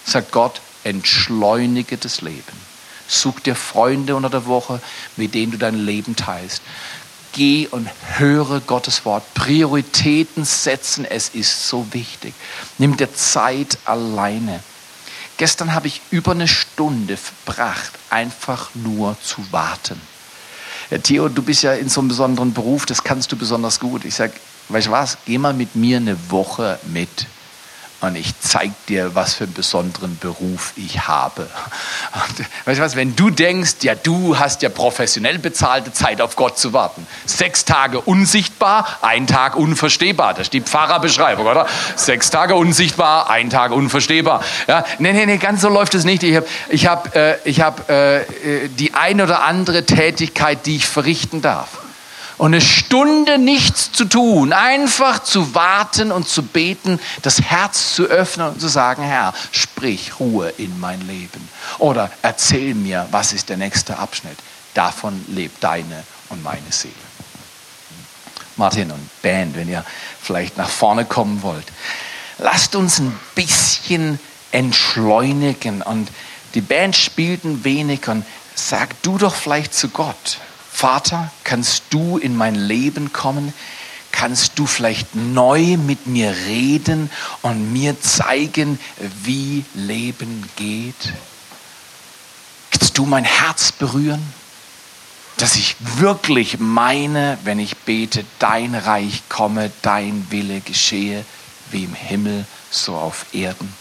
Sagt 0.06 0.32
Gott, 0.32 0.62
entschleunige 0.84 1.98
das 1.98 2.22
Leben. 2.22 2.64
Such 3.08 3.42
dir 3.42 3.56
Freunde 3.56 4.16
unter 4.16 4.32
der 4.32 4.48
Woche, 4.48 4.82
mit 5.18 5.36
denen 5.36 5.52
du 5.52 5.58
dein 5.58 5.76
Leben 5.76 6.16
teilst 6.16 6.64
geh 7.34 7.68
und 7.68 7.90
höre 8.18 8.62
Gottes 8.62 9.06
Wort. 9.06 9.24
Prioritäten 9.34 10.46
setzen, 10.46 11.06
es 11.06 11.30
ist 11.30 11.68
so 11.68 11.86
wichtig. 11.92 12.34
Nimm 12.78 12.96
dir 12.96 13.14
Zeit 13.14 13.78
alleine. 13.86 14.62
Gestern 15.38 15.74
habe 15.74 15.88
ich 15.88 16.02
über 16.12 16.32
eine 16.32 16.48
Stunde 16.48 17.18
verbracht, 17.18 17.92
einfach 18.10 18.70
nur 18.76 19.18
zu 19.22 19.46
warten. 19.52 20.00
Ja, 20.90 21.00
Theo, 21.00 21.28
du 21.28 21.42
bist 21.42 21.64
ja 21.64 21.74
in 21.74 21.90
so 21.90 22.02
einem 22.02 22.10
besonderen 22.10 22.54
Beruf, 22.54 22.86
das 22.86 23.04
kannst 23.04 23.32
du 23.32 23.36
besonders 23.36 23.80
gut. 23.80 24.06
Ich 24.06 24.16
sage, 24.16 24.34
weißt 24.70 24.88
du 24.88 24.92
was, 24.92 25.18
geh 25.26 25.38
mal 25.38 25.54
mit 25.54 25.76
mir 25.76 25.98
eine 25.98 26.18
Woche 26.30 26.80
mit 26.86 27.28
und 28.04 28.18
ich 28.18 28.38
zeig 28.40 28.72
dir, 28.88 29.16
was 29.16 29.34
für 29.34 29.46
einen 29.46 29.54
besonderen 29.54 30.18
Beruf 30.18 30.74
ich 30.76 31.08
habe. 31.08 31.44
Und, 32.14 32.46
weißt 32.66 32.80
du 32.80 32.84
was, 32.84 32.96
wenn 32.98 33.16
du 33.16 33.30
denkst, 33.30 33.76
ja, 33.82 33.96
du 33.96 34.38
hast 34.38 34.62
ja 34.62 34.68
professionell 34.68 35.40
bezahlte 35.40 35.94
Zeit 35.94 36.20
auf 36.20 36.36
Gott 36.36 36.58
zu 36.58 36.74
warten. 36.74 37.08
Sechs 37.26 37.64
Tage 37.64 38.02
unsichtbar, 38.02 39.00
ein 39.02 39.26
Tag 39.26 39.56
unverstehbar. 39.56 40.34
Das 40.34 40.48
ist 40.48 40.54
die 40.54 40.62
Pfarrerbeschreibung, 40.62 41.46
oder? 41.46 41.66
Sechs 41.96 42.30
Tage 42.30 42.56
unsichtbar, 42.56 43.30
ein 43.30 43.50
Tag 43.50 43.72
unverstehbar. 43.72 44.44
Ja, 44.68 44.84
nee, 45.00 45.14
nee, 45.14 45.26
nee, 45.26 45.38
ganz 45.38 45.62
so 45.62 45.70
läuft 45.70 45.96
es 45.96 46.04
nicht. 46.04 46.24
Ich 46.24 46.36
habe 46.36 46.48
ich 46.70 46.88
hab, 46.88 47.16
äh, 47.16 47.38
hab, 47.54 47.90
äh, 47.90 48.26
die 48.68 48.94
ein 48.94 49.22
oder 49.22 49.44
andere 49.44 49.86
Tätigkeit, 49.86 50.66
die 50.66 50.76
ich 50.76 50.88
verrichten 50.88 51.42
darf 51.42 51.83
und 52.38 52.54
eine 52.54 52.62
Stunde 52.62 53.38
nichts 53.38 53.92
zu 53.92 54.06
tun, 54.06 54.54
einfach 54.54 55.24
zu 55.24 55.54
warten 55.54 56.12
und 56.12 56.28
zu 56.28 56.44
beten, 56.44 57.00
das 57.22 57.42
Herz 57.42 57.96
zu 57.96 58.06
öffnen 58.06 58.50
und 58.50 58.62
zu 58.62 58.68
sagen, 58.68 59.04
Herr, 59.04 59.34
sprich 59.52 60.20
Ruhe 60.20 60.50
in 60.58 60.80
mein 60.80 61.02
Leben. 61.08 61.48
Oder 61.80 62.12
erzähl 62.22 62.74
mir, 62.74 63.08
was 63.12 63.34
ist 63.34 63.50
der 63.50 63.58
nächste 63.58 63.98
Abschnitt. 63.98 64.38
Davon 64.74 65.24
lebt 65.28 65.64
deine 65.64 66.04
und 66.30 66.44
meine 66.44 66.72
Seele. 66.72 66.94
Martin 68.56 68.92
und 68.92 69.10
Band, 69.22 69.56
wenn 69.56 69.70
ihr 69.70 69.84
vielleicht 70.22 70.58
nach 70.58 70.70
vorne 70.70 71.06
kommen 71.06 71.42
wollt, 71.42 71.66
lasst 72.38 72.76
uns 72.76 73.00
ein 73.00 73.18
bisschen 73.36 74.20
entschleunigen. 74.52 75.82
Und 75.82 76.10
die 76.54 76.62
Band 76.62 76.96
spielt 76.96 77.44
ein 77.44 77.64
wenig 77.64 78.08
und 78.08 78.26
sag 78.56 79.02
du 79.02 79.18
doch 79.18 79.36
vielleicht 79.36 79.74
zu 79.74 79.90
Gott, 79.90 80.38
Vater, 80.74 81.32
kannst 81.44 81.84
du 81.92 82.18
in 82.18 82.36
mein 82.36 82.56
Leben 82.56 83.14
kommen? 83.14 83.54
Kannst 84.12 84.60
du 84.60 84.66
vielleicht 84.66 85.16
neu 85.16 85.78
mit 85.78 86.08
mir 86.08 86.36
reden 86.48 87.10
und 87.42 87.72
mir 87.72 88.02
zeigen, 88.02 88.80
wie 89.24 89.64
Leben 89.76 90.50
geht? 90.56 91.14
Kannst 92.72 92.98
du 92.98 93.06
mein 93.06 93.24
Herz 93.24 93.72
berühren? 93.72 94.22
Dass 95.38 95.56
ich 95.56 95.76
wirklich 95.80 96.60
meine, 96.60 97.38
wenn 97.44 97.60
ich 97.60 97.78
bete, 97.78 98.26
dein 98.40 98.76
Reich 98.76 99.24
komme, 99.30 99.72
dein 99.84 100.28
Wille 100.32 100.60
geschehe, 100.62 101.24
wie 101.72 101.86
im 101.86 101.94
Himmel, 101.94 102.46
so 102.72 102.96
auf 102.96 103.28
Erden. 103.34 103.74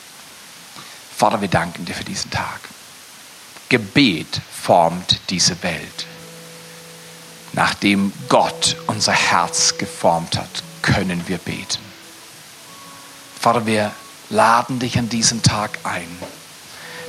Vater, 1.17 1.41
wir 1.41 1.49
danken 1.49 1.85
dir 1.85 1.95
für 1.95 2.05
diesen 2.05 2.31
Tag. 2.31 2.61
Gebet 3.69 4.41
formt 4.63 5.21
diese 5.31 5.63
Welt. 5.63 6.07
Nachdem 7.53 8.13
Gott 8.29 8.77
unser 8.87 9.13
Herz 9.13 9.77
geformt 9.77 10.37
hat, 10.37 10.63
können 10.81 11.23
wir 11.29 11.39
beten. 11.39 11.79
Vater, 13.39 13.67
wir 13.67 13.93
laden 14.31 14.79
dich 14.79 14.99
an 14.99 15.09
diesem 15.09 15.43
Tag 15.43 15.79
ein, 15.85 16.09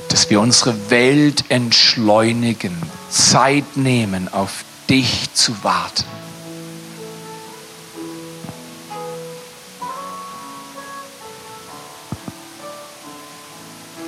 dass 0.08 0.28
wir 0.30 0.40
unsere 0.40 0.90
Welt 0.90 1.44
entschleunigen, 1.48 2.76
Zeit 3.08 3.76
nehmen, 3.76 4.32
auf 4.32 4.64
dich 4.90 5.32
zu 5.32 5.64
warten. 5.64 6.04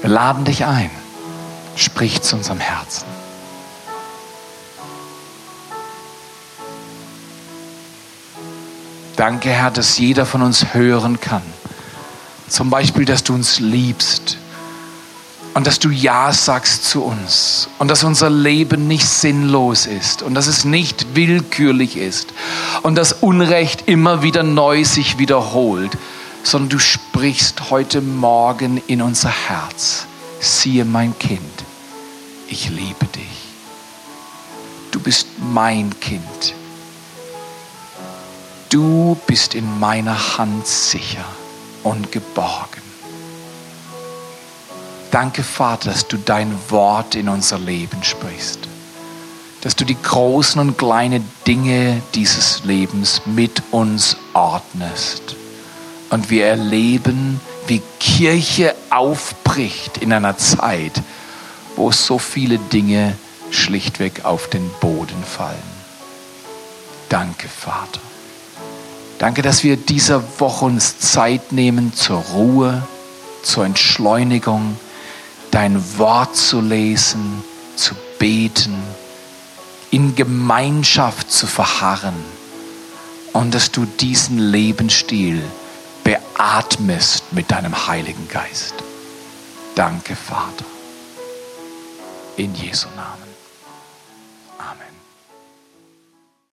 Wir 0.03 0.11
laden 0.11 0.45
dich 0.45 0.65
ein. 0.65 0.91
Sprich 1.75 2.23
zu 2.23 2.37
unserem 2.37 2.61
Herzen. 2.61 3.26
Danke, 9.17 9.49
Herr, 9.49 9.71
dass 9.71 9.97
jeder 9.97 10.27
von 10.27 10.43
uns 10.43 10.75
hören 10.75 11.19
kann. 11.21 11.43
Zum 12.49 12.69
Beispiel, 12.69 13.07
dass 13.07 13.25
du 13.25 13.33
uns 13.33 13.59
liebst 13.61 14.37
und 15.55 15.67
dass 15.67 15.79
du 15.79 15.89
Ja 15.89 16.35
sagst 16.35 16.85
zu 16.85 17.03
uns 17.03 17.71
und 17.79 17.89
dass 17.89 18.05
unser 18.05 18.29
Leben 18.29 18.87
nicht 18.87 19.07
sinnlos 19.09 19.87
ist 19.87 20.23
und 20.23 20.35
dass 20.35 20.47
es 20.47 20.67
nicht 20.67 21.17
willkürlich 21.17 21.97
ist 21.97 22.35
und 22.83 22.95
dass 22.97 23.15
Unrecht 23.15 23.85
immer 23.89 24.23
wieder 24.23 24.43
neu 24.43 24.85
sich 24.85 25.19
wiederholt, 25.19 25.97
sondern 26.43 26.69
du 26.69 26.79
sprichst 26.79 27.71
heute 27.71 28.03
Morgen 28.03 28.83
in 28.87 29.01
unser 29.01 29.31
Herz. 29.31 30.05
Siehe 30.41 30.85
mein 30.85 31.19
Kind, 31.19 31.41
ich 32.49 32.69
liebe 32.69 33.07
dich. 33.15 33.25
Du 34.91 35.01
bist 35.01 35.27
mein 35.39 35.99
Kind 36.01 36.55
du 38.77 39.17
bist 39.27 39.55
in 39.55 39.81
meiner 39.81 40.37
Hand 40.37 40.67
sicher 40.67 41.25
und 41.83 42.13
geborgen. 42.13 42.83
Danke, 45.11 45.43
Vater, 45.43 45.93
dass 45.93 46.07
du 46.07 46.19
dein 46.19 46.55
Wort 46.69 47.15
in 47.15 47.31
unser 47.31 47.59
Leben 47.59 48.05
sprichst. 48.05 48.59
Dass 49.63 49.77
du 49.77 49.87
die 49.87 49.97
großen 49.97 50.61
und 50.61 50.77
kleinen 50.77 51.27
Dinge 51.47 52.03
dieses 52.15 52.65
Lebens 52.65 53.23
mit 53.25 53.63
uns 53.71 54.19
ordnest. 54.35 55.37
Und 56.11 56.29
wir 56.29 56.45
erleben, 56.45 57.41
wie 57.67 57.81
Kirche 57.99 58.75
aufbricht 58.91 59.97
in 59.97 60.13
einer 60.13 60.37
Zeit, 60.37 61.01
wo 61.77 61.93
so 61.93 62.19
viele 62.19 62.59
Dinge 62.59 63.17
schlichtweg 63.51 64.27
auf 64.27 64.51
den 64.51 64.71
Boden 64.81 65.25
fallen. 65.25 65.57
Danke, 67.09 67.49
Vater. 67.49 68.06
Danke, 69.19 69.43
dass 69.43 69.65
wir 69.65 69.77
dieser 69.77 70.23
Woche 70.41 70.67
uns 70.67 70.99
Zeit 70.99 71.53
nehmen 71.53 71.95
zur 71.95 72.19
Ruhe, 72.19 72.87
zur 73.43 73.65
Entschleunigung, 73.65 74.77
dein 75.51 75.83
Wort 75.99 76.37
zu 76.37 76.61
lesen, 76.61 77.43
zu 77.77 77.95
beten, 78.19 78.77
in 79.91 80.15
Gemeinschaft 80.15 81.31
zu 81.31 81.47
verharren 81.47 82.15
und 83.33 83.55
dass 83.55 83.71
du 83.71 83.87
diesen 83.87 84.39
Lebensstil 84.39 85.43
beatmest 86.05 87.33
mit 87.33 87.51
deinem 87.51 87.87
Heiligen 87.87 88.29
Geist. 88.29 88.75
Danke, 89.75 90.17
Vater. 90.17 90.65
In 92.37 92.55
Jesu 92.55 92.89
Namen. 92.97 93.13
Amen. 93.13 93.26